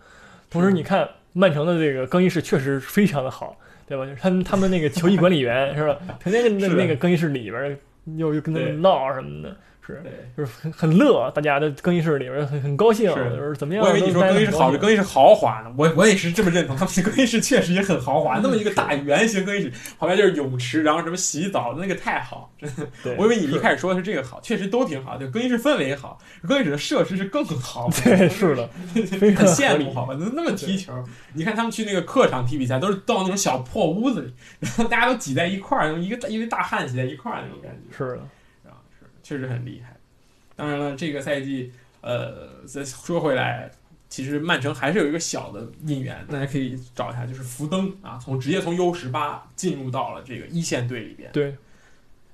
[0.50, 3.56] 同时，你看曼城的这个更衣室确实非常的好，
[3.86, 4.04] 对吧？
[4.04, 5.96] 就是他们他们那个球衣管理员是吧？
[6.22, 7.76] 成天跟那那个更衣室里边儿
[8.16, 9.56] 又又跟他们闹什么的，
[9.90, 13.84] 是对，就是很很乐，大家的更衣室里边很很高兴，是就是怎么样？
[13.84, 15.72] 我以为你说更衣室好，更衣室豪华呢。
[15.76, 22.52] 我我也是这么认同，他们这更衣室确实也很豪华， 那么一个大圆形更衣室，旁边就是泳池，然后什么洗澡，那个太好。
[23.02, 27.88] 对我以为你一开始说的是这个好，确实都挺好，就，更衣室氛围也好，更衣室的设施是更好。
[28.04, 30.14] 对，是的，很羡慕，好吧？
[30.18, 30.92] 那那么踢球，
[31.32, 37.96] 你看他们去那个客场踢比赛，都是到那种小破屋子里，然后大家都挤在一块儿，一个一堆大汉挤在一块儿那种感觉。
[37.96, 38.22] 是的，
[39.30, 39.96] 确实很厉害。
[40.56, 43.70] 当然了，这个赛季，呃，再说回来，
[44.08, 51.54] 其实曼城还是有一个小的引援，大家可以找一下，就是福登啊，从直接从 U 十八进入到了这个一线队里边，对，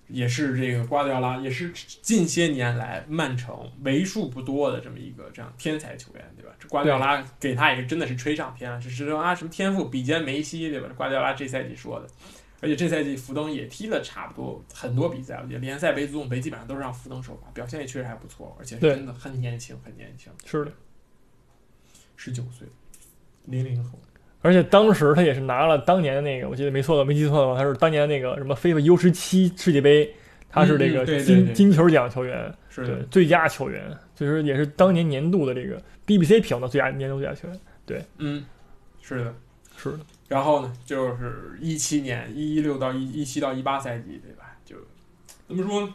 [0.08, 1.70] 也是这个瓜迪奥拉，也是
[2.00, 6.56] 近些年来曼城为数不多的这么一个这样天才球员，对吧？
[6.58, 10.88] 这瓜迪奥拉给他也是真的是吹上天了，是说啊什么天赋比肩梅西，对吧？
[10.96, 12.08] 瓜迪奥拉这赛季说的。
[12.60, 20.72] 而且这赛季福登也踢了差不多很多比赛，我觉得联赛杯、足总杯基本上都是让福登首发，表现也确实还不错，而且真的很年轻，很年轻，是的。
[22.16, 22.66] 十九岁，
[23.44, 23.98] 零零后。
[24.40, 30.14] 而且当时他也是拿了当年的那个，我记得没错的，没记错的话，他是当年那个什么 FIFA U 十七世界杯，
[30.48, 37.60] 他是这个金、对金球奖球员，是最佳球员，就是也是当年年度的这个 BBC 评的最佳年度最佳球员。
[37.84, 38.44] 对嗯，
[39.02, 39.34] 是的。
[39.76, 39.98] 是的，
[40.28, 44.56] 然后呢，就是一七年一一六到一一七到一八赛季，对吧？
[44.64, 44.76] 就
[45.46, 45.94] 怎么说呢？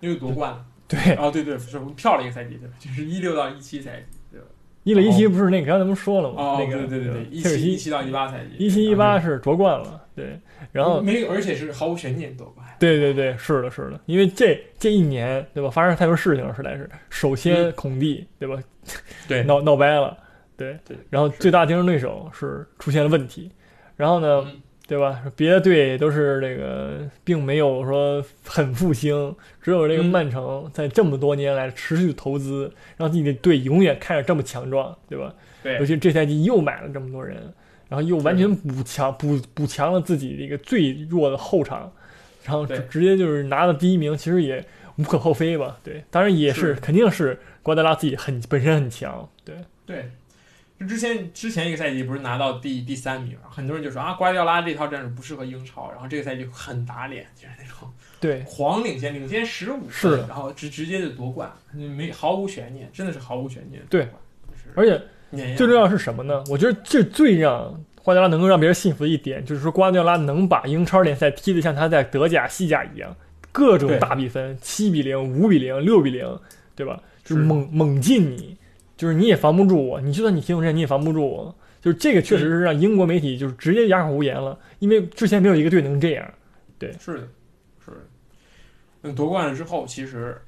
[0.00, 0.64] 因为夺冠了。
[0.86, 2.74] 对，哦，对对，是我们跳了一个赛季，对吧？
[2.78, 4.46] 就是一六到一七赛季，对吧？
[4.82, 6.34] 一六一七不是那个刚才咱们说了吗？
[6.36, 10.38] 哦，那个对对对对，一七一七到一八赛季，一七一八是夺冠了，对，
[10.72, 12.66] 然后没有，而且是毫无悬念夺冠。
[12.78, 16.88] 对对对，是的，是的，因为这这一年对吧，发生太多事情了，实在是。
[17.08, 18.62] 首先孔蒂对吧，
[19.26, 20.14] 对 闹闹掰了，
[20.56, 23.50] 对对然后最大竞争对手是出现了问题，
[23.96, 25.22] 然后呢，嗯对吧？
[25.34, 35.34] 别的队都是这个，并没有说很复兴，只有这个嗯曼城在这么多年来持续投资，让自己的队永远看着这么强壮，对吧？
[35.62, 37.36] 对尤其这赛季又买了这么多人，
[37.88, 41.90] 然后又完全补强补补强了自己的一个最弱的后场，
[42.44, 44.62] 然后直直接就是拿了第一名，其实也
[44.98, 45.78] 无可厚非吧？
[45.82, 49.56] 对，当然也是是肯定是瓜德拉自己很本身很强，对
[49.86, 50.10] 对，
[50.78, 57.88] 就之前之前一个赛季不是拿到第第三名，很多人就说啊，瓜迪奥拉这套战术不适合英超，然后这个赛季很打脸，就是那种
[58.20, 63.80] 对，狂领先，领先十五是然后直直接就夺冠，没毫无悬念，真的是毫无悬念。
[63.88, 64.08] 对
[64.74, 65.00] 而且
[65.56, 66.42] 最重要是什么呢？
[66.48, 73.16] 我觉得这最让瓜迪奥拉能够让别人信服的一点，就是说瓜迪奥拉能把英超联赛踢得像他在德甲、西甲一样，
[73.52, 76.38] 各种大比分，七比零、五比零、六比零，
[76.74, 77.00] 对吧？
[77.24, 78.56] 就是是猛猛进你，
[78.96, 81.54] 就是你也防不住我，你就算你挺有钱，你也防不住我。
[81.80, 86.34] 就是这个确实是让英国媒体就是直接哑口无言了，因为之前没有一个队能这样。
[86.78, 87.28] 对是的，
[87.84, 87.96] 是的。
[89.02, 90.40] 那夺冠了之后，其实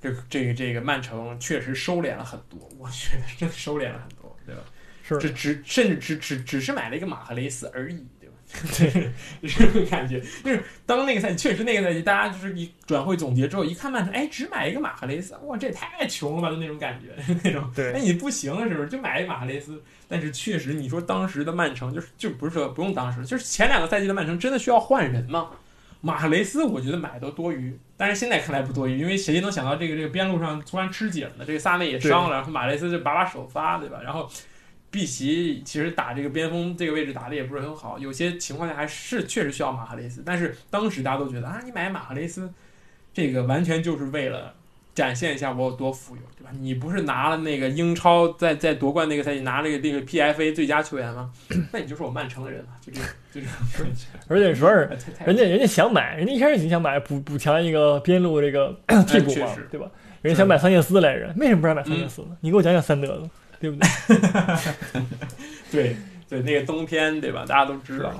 [0.00, 4.62] 这这个这个曼城确实收敛了很多，我觉得真的收敛了很多，对吧？
[5.02, 8.04] 是这只甚至只只只是买了一个马赫雷斯而已，
[8.78, 9.10] 对
[9.42, 10.20] 这种感觉。
[10.42, 17.14] 就是当那个赛季，确实那个赛季，大家就是一转会总结之后，一看曼城，哎，只买一个马赫雷斯，哇，这也太穷了吧，就那种感觉，
[17.44, 17.70] 那种。
[17.74, 18.88] 对哎，你不行是不是？
[18.88, 19.82] 就买一个马赫雷斯。
[20.08, 25.50] 但是确实，你说当时的曼城，就是就不是说不用当时，就是前两个赛季的曼城，真的需要换人吗？
[26.00, 34.00] 马赫雷斯，我觉得买都多余，但是现在看来不多余，因为谁能想到这个这个边路上突然吃紧了，这个萨内也伤了，然后马雷斯就把把首发，对吧？
[34.04, 34.30] 然后
[34.90, 42.50] 碧玺其实打这个边锋这个位置打的也不是很好，有些情况下还是确实需要马赫雷斯，但是当时大家都觉得啊，你买马赫雷斯，
[43.12, 44.54] 这个完全就是为了。
[44.94, 46.50] 展现一下我有多富有，对吧？
[46.58, 51.30] 你不是拿了那个英超在在夺冠那个赛季拿了个那个 PFA 最佳球员吗？
[51.72, 53.56] 那你就是我曼城的人了，就这样，就这样。
[54.26, 54.90] 而且说是
[55.24, 59.88] 人家人家想买，人家一开始已经想买补补强一个边路这个替补嘛，对吧？
[60.20, 62.36] 人家想买桑切斯来着，为什么不让买桑切斯呢？
[62.40, 63.88] 你给我讲讲三德子，对不对？
[65.70, 65.96] 对
[66.28, 67.44] 对，那个冬天对吧？
[67.46, 68.12] 大家都知道。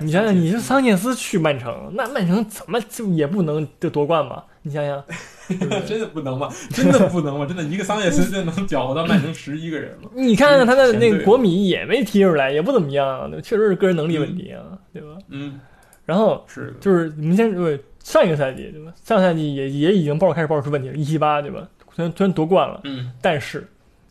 [0.00, 4.44] 你想想，你是桑切斯去曼城，那曼城怎么就也不能就夺冠吧？
[4.62, 5.04] 你想想，
[5.84, 6.48] 真的不能吗？
[6.70, 7.44] 真的不能吗？
[7.46, 10.08] 真的一个桑切斯就能搅和到曼城十一个人吗？
[10.14, 15.08] 你看看他的那个国米也没踢出来，也不怎么样啊，确实是个人能力问题啊，对吧？
[15.30, 15.58] 嗯，
[16.04, 18.92] 然后是，就是你们先对上一个赛季对吧？
[19.04, 21.66] 上个赛季也也已经爆开始爆出问题了，一七八对吧？
[21.96, 23.66] 虽然虽然夺冠了，嗯，但是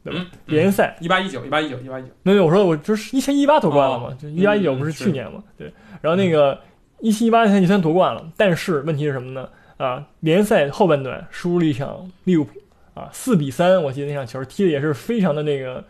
[0.09, 0.25] 对吧？
[0.31, 5.71] 嗯联赛一八一九一八一九一八一九，没有，我说我就是一千一八夺冠了嘛，哦就一八一九嗯不是是去年嘛，对。
[6.01, 6.59] 然后那个
[6.99, 9.49] 一七一八赛季虽然夺冠了，但是问题是什么呢？
[9.77, 12.51] 啊，联赛后半段输了一场利物浦
[12.93, 15.83] 啊，四比三，我记得那场球踢的也是非常的那个，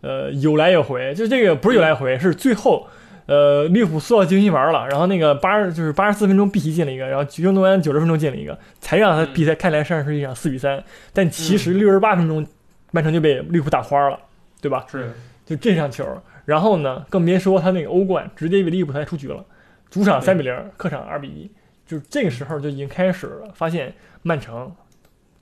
[0.00, 1.14] 呃，有来有回。
[1.14, 2.86] 就这个不是有来有回，是最后。
[3.26, 10.84] 呃，利物浦塑造进球玩了，然后那个八十就是八十四分钟碧玺进了一个，然后运动员九十分钟进了一个，才让他比赛看来上是一场四比三，
[11.14, 12.46] 但其实六十八分钟
[12.94, 14.16] 曼城就被利物浦打花了，
[14.60, 14.86] 对吧？
[14.88, 15.12] 是，
[15.44, 16.06] 就这场球，
[16.44, 19.44] 然后呢，更别说他那个欧冠直接被利物浦裁出局了，
[19.90, 21.50] 主场对三比零，客场二比一，
[21.84, 23.92] 就是这个时候就已经开始了，发现
[24.22, 24.72] 曼城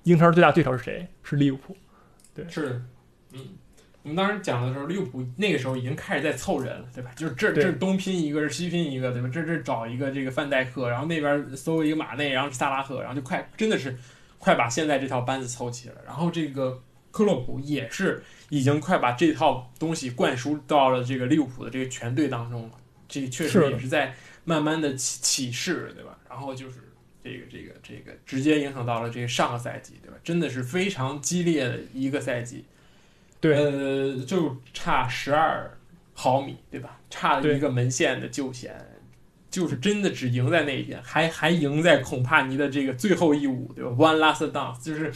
[0.05, 1.07] 英超最大对手是谁？
[1.23, 1.77] 是利物浦。
[2.35, 2.83] 对是，
[3.35, 3.41] 嗯。
[4.05, 7.13] 我们当时讲的时候，利物浦那个时候已经开始在凑人了，对吧？
[7.15, 9.31] 就是这对这东拼一个，是西拼一个，对吧？
[9.33, 13.97] 这这找一个这个范戴克，然后那边搜一个马内，然后是萨拉赫，然后就快真的是
[14.39, 15.95] 快把现在这套班子凑齐了。
[16.05, 22.71] 然后这个克洛普也是已经快把这套东西灌输到了这个利物浦的这个全队当中了。
[23.07, 24.15] 这确实也是在
[24.45, 26.19] 慢慢的起起势，对吧？
[26.29, 26.81] 然后就是
[27.23, 30.17] 这个这个这个直接影响到了这个上个赛季，对吧？
[30.25, 32.65] 真的是非常激烈的一个赛季。
[33.39, 35.77] 对呃，就差十二
[36.15, 36.99] 毫米，对吧？
[37.11, 38.75] 差了一个门线的救险，
[39.51, 45.13] 就是真的只赢在那一天，还还赢在孔帕尼的这个最后一舞，对吧？One last dance，就是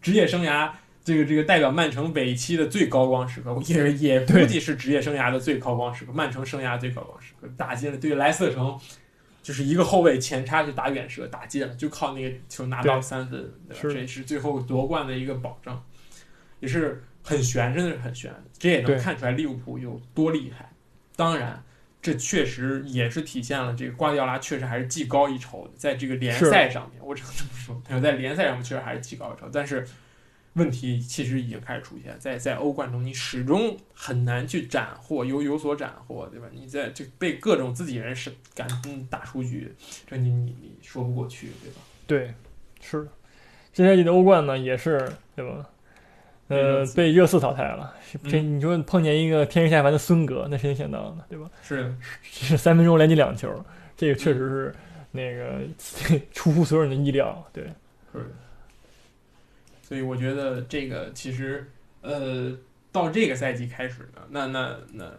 [0.00, 0.70] 职业生涯
[1.10, 8.78] 这个这个代表曼城尾期的最高光时刻，也也估计是职业生涯的最高光时刻，曼城生涯最高光时刻，打进了对莱斯特城。
[9.42, 13.80] 就是一个后卫前插去打远射打进了，就靠那个球拿到对三分，对吧？
[13.80, 15.82] 是这是最后夺冠的一个保障，
[16.60, 18.30] 也是很悬，真的是很悬。
[18.58, 20.70] 这也能看出来利物浦有多厉害。
[21.16, 21.64] 当然，
[22.02, 29.48] 这确实也是体现了这个瓜迪奥拉确实还是技高一筹的，在这个联赛上面，我只能这么说，在联赛上面确实还是技高一筹。
[29.50, 29.88] 但是
[30.54, 36.46] 问题其实已经开始出现，在在欧冠中，你始终很难去斩获，有有所斩获，对吧？
[36.52, 39.72] 你在这被各种自己人是敢嗯打出局，
[40.06, 41.80] 这你你你说不过去，对吧？
[42.06, 42.34] 对，
[42.80, 43.10] 是的。
[43.72, 45.68] 这赛季的欧冠呢，也是对吧？
[46.48, 47.94] 呃被热刺淘汰了。
[48.24, 51.24] 这嗯你说碰见一个天神下凡的孙哥，那谁能想到呢？
[51.28, 51.48] 对吧？
[51.62, 53.64] 是，是三分钟连进两球，
[53.96, 54.74] 这个确实是
[55.12, 55.60] 那个
[56.34, 57.48] 出乎所有人的意料。
[57.52, 57.62] 对，
[58.12, 58.30] 是的。
[59.90, 61.68] 所以我觉得这个其实，
[62.00, 62.56] 呃，
[62.92, 65.12] 到这个赛季开始呢，那那那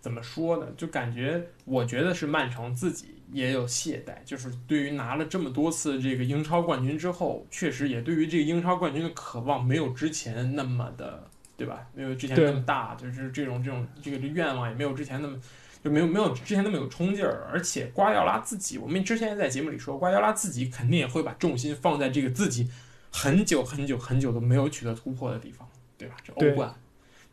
[0.00, 0.66] 怎么说呢？
[0.76, 11.86] 就感觉我觉得是曼城自己也有懈怠，就是对于拿了这么多次这个英超冠军之后，确实也对于这个英超冠军的渴望没有之前那么的对吧？
[11.94, 15.38] 没有之前那么大，就是这种这种这个愿望也没有之前那么
[15.84, 17.48] 就没有没有之前那么有冲劲儿。
[17.52, 22.68] 而且瓜迪奥拉自己，我们之前在节目里说，瓜迪奥拉自己肯定也会把重心放在这个自己
[23.16, 25.66] 很久很久很久都没有取得突破的地方，
[25.96, 26.16] 对吧？
[26.22, 26.72] 这欧冠。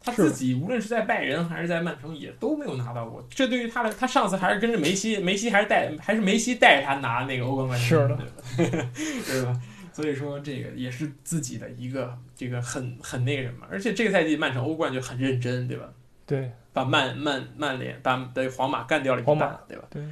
[0.05, 3.25] 他自己无论是在拜仁还是在曼城，也都没有拿到过。
[3.29, 8.17] 这对于他来，他上次还是跟着梅西，梅西还是带，还是梅西带着他拿那个欧冠冠军，是的
[9.27, 9.61] 对吧？
[9.93, 15.85] 所以说这个也是自己的一个这个很很那个什么，而且这个赛季曼城欧冠就很认真，对吧？
[16.25, 19.83] 对把曼曼曼联把的皇马干掉了一皇马半，对吧？
[19.89, 20.03] 对，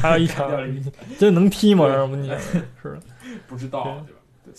[0.00, 0.82] 还有一场掉了一
[1.18, 1.84] 真能踢吗？
[1.84, 3.00] 我们讲是的。
[3.48, 4.06] 不知道，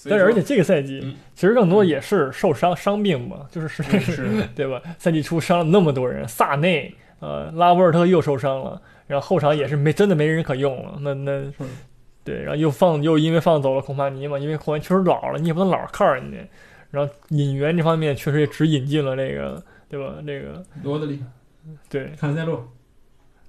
[0.10, 4.82] 但是而且这个赛季嗯其实更多也是受伤伤病嘛，就是是嗯是 对吧？
[4.98, 10.98] 赛季初伤了那么多人，萨内、呃拉波尔特又受伤了，然后后场也是没真的没人可用了。
[11.02, 11.44] 那那
[12.24, 16.38] 对，然后又放又因为放走了孔帕尼嘛，因为孔帕尼确实老了，你也不能老是靠人家。
[16.92, 20.16] 然后引援这方面确实也只引进了这个，对吧？
[20.26, 21.22] 这个罗德里、
[21.90, 22.72] 对，坎塞洛，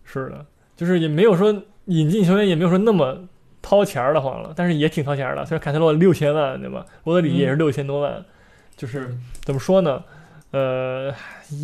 [0.05, 0.44] 是的，
[0.74, 3.18] 就是也没有说引进球员也没有说那么
[3.68, 5.44] 掏钱儿的慌了，但是也挺掏钱儿的。
[5.44, 6.86] 虽然凯塞洛六千万，对吧？
[7.02, 8.24] 罗德里也是六千多万，
[8.76, 9.12] 就是
[9.43, 10.05] 怎么说呢？
[10.52, 11.12] 呃，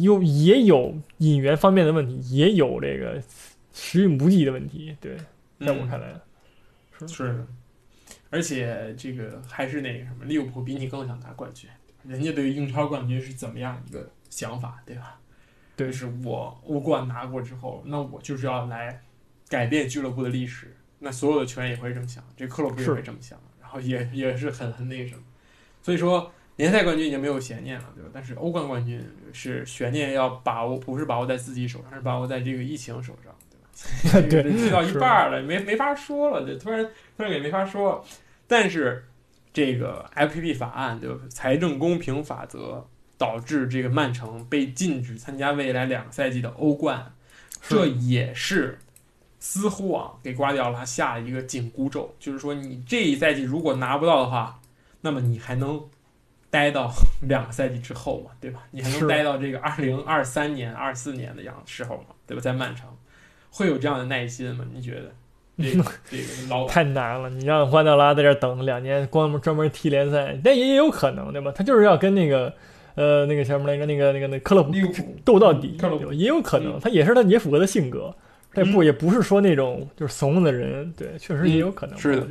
[0.00, 3.22] 有也有引援方面的问题，也有这个
[3.72, 4.96] 时运不济的问题。
[5.00, 5.16] 对，
[5.60, 6.08] 在我看来，
[7.00, 7.46] 嗯是的，
[8.30, 11.70] 而且这个还是那个什么，利物浦比你更想拿冠军，
[12.02, 15.20] 人家对于英超冠军是怎么样一个想法，对吧？
[15.76, 19.00] 对就是我欧冠拿过之后，那我就是要来
[19.48, 20.76] 改变俱乐部的历史。
[21.04, 25.20] 那所有的球员也会这么想，这克洛普也会这么想，然后也也是很很那什么。
[25.82, 28.10] 所以说，联赛冠军已经没有悬念了，对吧？
[28.14, 34.28] 但是欧冠冠军是悬念要把握，不是把握在自己手上，是把握在这个疫情手上，对吧？
[34.30, 36.84] 对 这个踢到一半儿了，没没法说了，这突然
[37.16, 38.04] 突然也没法说。
[38.46, 39.04] 但是
[39.52, 41.16] 这个 FPP 法案，对吧？
[41.28, 42.86] 财政公平法则
[43.18, 47.12] 导致这个曼城被禁止参加未来两个赛季的欧冠，
[47.60, 48.78] 这也是
[49.44, 54.60] 似乎啊给瓜迪奥拉下了一个紧箍咒，就是说你这一赛季如果拿不到的话，
[55.00, 55.82] 那么你还能
[56.48, 56.88] 待到
[57.26, 58.62] 两个赛季之后嘛，对吧？
[58.70, 62.40] 你还能待到这个二零二三年、二四年的样时候嘛，对吧？
[62.40, 62.86] 在曼城
[63.50, 64.64] 会有这样的耐心吗？
[64.72, 65.12] 你觉得？
[65.58, 67.28] 这个 这个老太难了。
[67.28, 71.50] 你让瓜迪奥拉在这儿等两年，光专门踢联赛，但也也有可能，对吧？
[71.50, 72.54] 他就是要跟那个
[72.94, 73.86] 呃那个叫什么来着？
[73.86, 74.72] 那个那个那个克洛普
[75.24, 75.76] 斗到底？
[76.12, 78.14] 也有可能，他也是他也符合他性格。
[78.54, 81.98] 他也不也不是说那种就是怂的人，对，确实也有可能。
[81.98, 82.26] 是的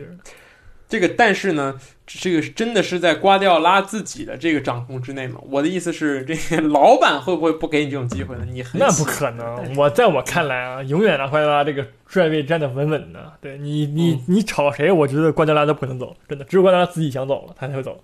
[0.88, 5.40] 这个，但是呢，这个真的是在瓜迪奥拉自己的这个掌控之内吗？
[5.46, 8.46] 我的意思是，这个老板会不会不给你这种机会呢？
[8.52, 9.74] 你很那不可能。
[9.78, 13.32] 我在我看来啊，永远让瓜迪奥拉这个帅位站得稳稳的。
[13.40, 18.04] 对你，你嗯你炒谁，我觉得瓜迪奥拉都不可能走，真的，只有瓜迪奥拉自己想走了，他才会走。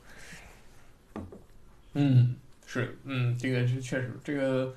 [1.94, 2.36] 嗯，
[2.66, 4.74] 是，嗯，这个是确实，这个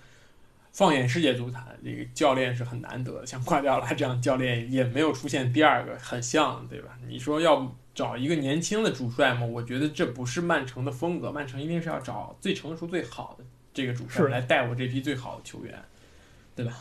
[0.73, 6.99] 放眼世界足坛，这个教练是很难得的，像瓜迪奥拉这样的教练也没有出现第二个很像，对吧？
[7.09, 9.45] 你说要找一个年轻的主帅吗？
[9.45, 13.45] 我觉得这不是曼城的风格，曼城一定是要找最成熟、最好的
[13.75, 15.75] 这个主帅来带我这批最好的球员，
[16.55, 16.73] 对吧？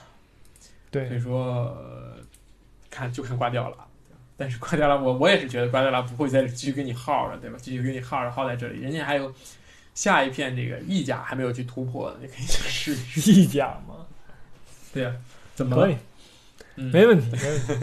[0.91, 2.17] 对所以，说，呃
[2.89, 3.77] 看就看瓜迪奥拉。
[4.37, 7.57] 但是瓜迪奥拉，我我也是觉得瓜迪奥拉不会在这继续跟你耗了，对吧？
[7.61, 9.33] 继续跟你耗着耗在这里，人家还有
[9.99, 13.31] 下一片这个意甲还没有去突破呢，你可以去试一试。
[13.33, 14.07] 意甲吗，
[14.93, 15.13] 对呀、
[15.53, 15.83] 怎么了？
[15.83, 15.97] 可以，
[16.77, 17.73] 嗯，没问题，没问题。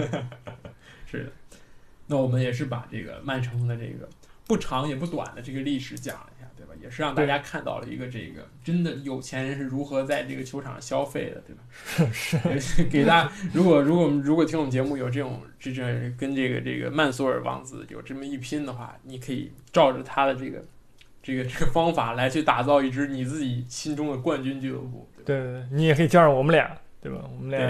[1.04, 1.30] 是的。
[2.06, 4.08] 那我们也是把这个曼城的这个
[4.46, 6.72] 不长也不短的这个历史讲了一下，对吧？
[6.82, 12.58] 也是让大家看到了一个这个真的有钱人是如何在这个球场上消费的，对吧？
[12.58, 15.82] 是给大家，如果如果我们如果听我们节目有这种这这
[16.16, 20.64] 跟这个这个曼索尔王子有这么一拼的话，你可以照着他的这个
[21.26, 25.42] 这个这个方法来去打造一支你自己心中的冠军俱乐部，对吧？
[25.42, 26.70] 对对对，你也可以叫上我们俩，
[27.02, 27.18] 对吧？
[27.36, 27.68] 我们俩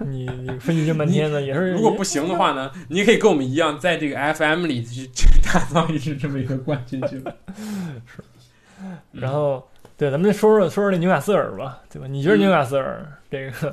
[0.00, 7.36] 你你分析这半天呢，也是如果不行的话呢，你也可以跟我们一样，在这个 FM 里去去打造一支这么一个冠军俱乐部。
[8.08, 8.22] 是，
[9.12, 9.68] 然后，
[9.98, 12.08] 对，咱们说说说说那纽卡斯尔吧，对吧？
[12.08, 13.70] 你觉得嗯纽卡斯尔、这个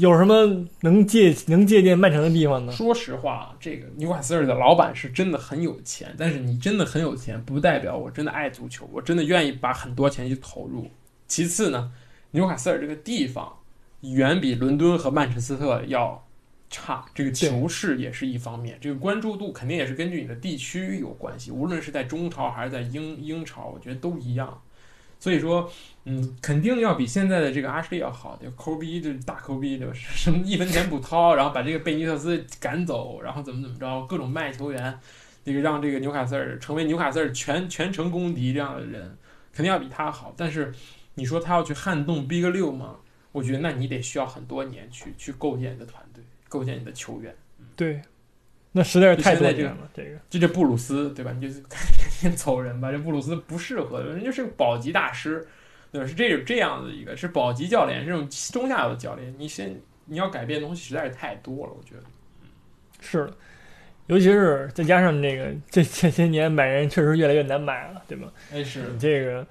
[0.00, 2.72] 有什么能借能借鉴曼城的地方呢？
[2.72, 10.90] 说实话，这个纽卡斯尔的老板是真的很有钱，但是你真的很有钱，不代表我真的爱足球，我真的愿意把很多钱去投入。
[11.26, 11.92] 其次呢，
[12.30, 13.52] 纽卡斯尔这个地方
[14.00, 16.26] 远比伦敦和曼彻斯特要
[16.70, 24.60] 差，这个球市也是一方面，这个关注度肯定也是根据你的地区有关系，无论是在中超还是在英英超，我觉得都一样。
[25.20, 25.68] 所以说，
[26.08, 29.92] 嗯，肯定要比现在的这个阿什利要好，就抠逼，这大抠逼，对吧？
[29.94, 34.98] 什么一分钱不掏，然后把这个贝尼特斯赶走，然后怎么怎么着，各种卖球员，
[35.44, 39.16] 这个让这个纽卡斯尔成为纽卡斯尔全全程公敌这样的人，
[39.52, 40.32] 肯定要比他好。
[40.36, 40.72] 但是
[41.14, 42.96] 你说他要去撼动 Big 六吗？
[43.32, 47.34] 我觉得那你得需要很多年去去构建你的团队，构建你的球员。
[47.76, 48.00] 对，
[48.72, 51.32] 那实在是太多年了，这个这这布鲁斯对吧？
[51.32, 51.78] 你就是赶
[52.20, 55.46] 紧走人吧，这布鲁斯不适合，人家是个保级大师，
[55.92, 56.06] 对？
[56.06, 62.02] 是这这样的一个是保级教练，这种中下游的教练，你先你要改变的东西实在是太多了，我觉得。
[63.00, 63.32] 是的，
[64.06, 68.28] 尤其是再加上那个这这些年买人确实越来越难买了，对吧？
[68.52, 69.46] 哎，是你这个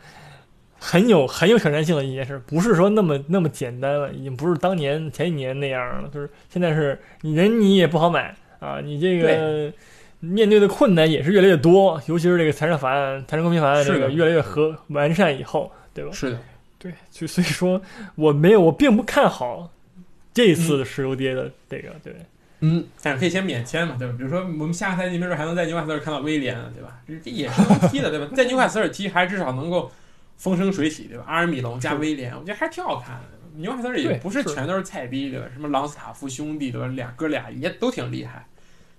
[0.79, 9.71] 很有很有挑战性的一件事，不是说那么那么简单了，已经不是当年前几年那样了，就是现在是你人你也不好买啊，你这个
[10.19, 16.11] 面对的困难也是越来越多，尤其是这个财产法案、财产公平法案这个越来越和完善以后，对吧？
[16.13, 16.39] 是的，
[16.77, 17.81] 对，就所以说
[18.15, 19.71] 我没有，我并不看好
[20.33, 22.15] 这一次的石油跌的这个，对。
[22.59, 24.15] 嗯，但是可以先免签嘛，对吧？
[24.17, 26.99] 比如说我们下个赛季没准还能在纽卡斯尔看到威廉，对吧？
[27.07, 28.27] 这这也是能踢的，对吧？
[28.35, 29.91] 在纽卡斯尔踢还至少能够
[30.37, 31.23] 风生水起，对吧？
[31.27, 33.23] 阿尔米隆加威廉，我觉得还是挺好看的。
[33.57, 35.45] 纽卡斯尔也不是是全都是菜逼，对吧？
[35.53, 36.87] 什么朗斯塔夫兄弟，对吧？
[36.87, 38.47] 俩哥俩也都挺厉害，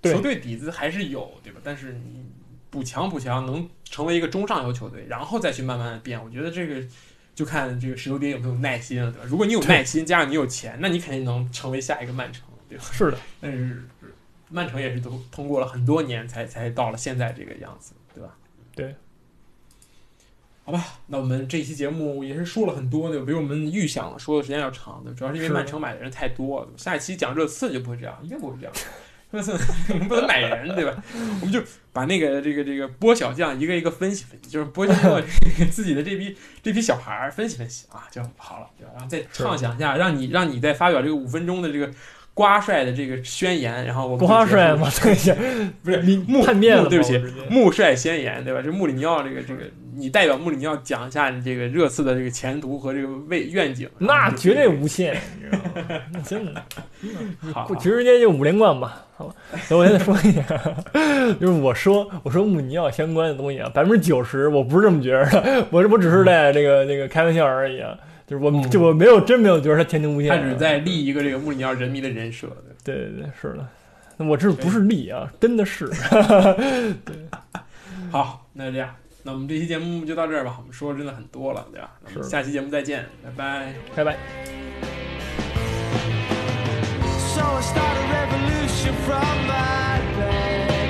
[0.03, 1.59] 球队底子还是有，对吧？
[1.63, 2.25] 但是你
[2.69, 6.87] 补强补强，能成为一个中上游球队，然后再去慢慢的变，我觉得这个。
[7.35, 9.25] 就看这个石油爹有没有耐心了，对吧？
[9.25, 12.83] 如果你有耐心，加上你有钱，那你肯定能成为下一个曼城，对吧？
[12.91, 13.81] 是的，但是
[14.49, 18.35] 曼城也是都通过了很多年才才到了现在这个样子，对吧？
[18.75, 18.93] 对。
[20.65, 23.23] 好吧，那我们这期节目也是说了很多，的？
[23.23, 26.67] 比我们预想的说的时间要长的，主要是因为曼城买的人太多了。
[26.75, 28.73] 下一期讲热刺就不会这样，应该不会这样。
[30.07, 30.95] 不能买人，对吧？
[31.41, 31.61] 我们就
[31.93, 35.21] 把那个这个这个波小将一个一个分析分析，就是波小将
[35.69, 38.91] 自己的这批 这批小孩儿分析分析啊，就好了，对吧？
[38.95, 41.91] 然后再畅想一下，让你让你再发表这个五分钟的这个
[42.33, 45.35] 瓜帅的这个宣言，然后我们瓜帅嘛，对呀，
[45.83, 47.17] 不是穆叛变了对不起
[47.49, 48.61] 穆帅宣言，对吧？
[48.63, 49.61] 这穆里尼奥这个这个，
[49.99, 56.01] 你代表穆里尼奥讲一下你这个热刺的这个前途和这个未愿景，那绝对无限，你知道吗？
[56.13, 56.63] 那真的，
[57.53, 57.65] 好。
[57.67, 59.35] 好直接就五连冠吧，好吧。
[59.69, 60.41] 那我再说一下，
[61.39, 72.47] 就是我说我说穆里尼奥相关的东西啊，百分之九十我不是这么觉得的，我我只是在这个这个开玩笑而已啊，就是我嗯就我没有真没有觉得他前途无限啊，他只是在立一个这个穆里尼奥人民的人设，
[72.83, 73.67] 对对对对是的，
[74.17, 75.89] 那我这不是立啊，真的是，
[78.11, 78.89] 好，那就这样，
[79.29, 84.17] 那我们这期节目就到这儿吧我们说真的很多了对吧我们下期节目再见拜拜拜拜
[87.35, 90.89] so i start a revolution from my bed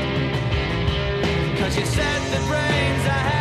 [1.60, 3.39] cause you said the brains i had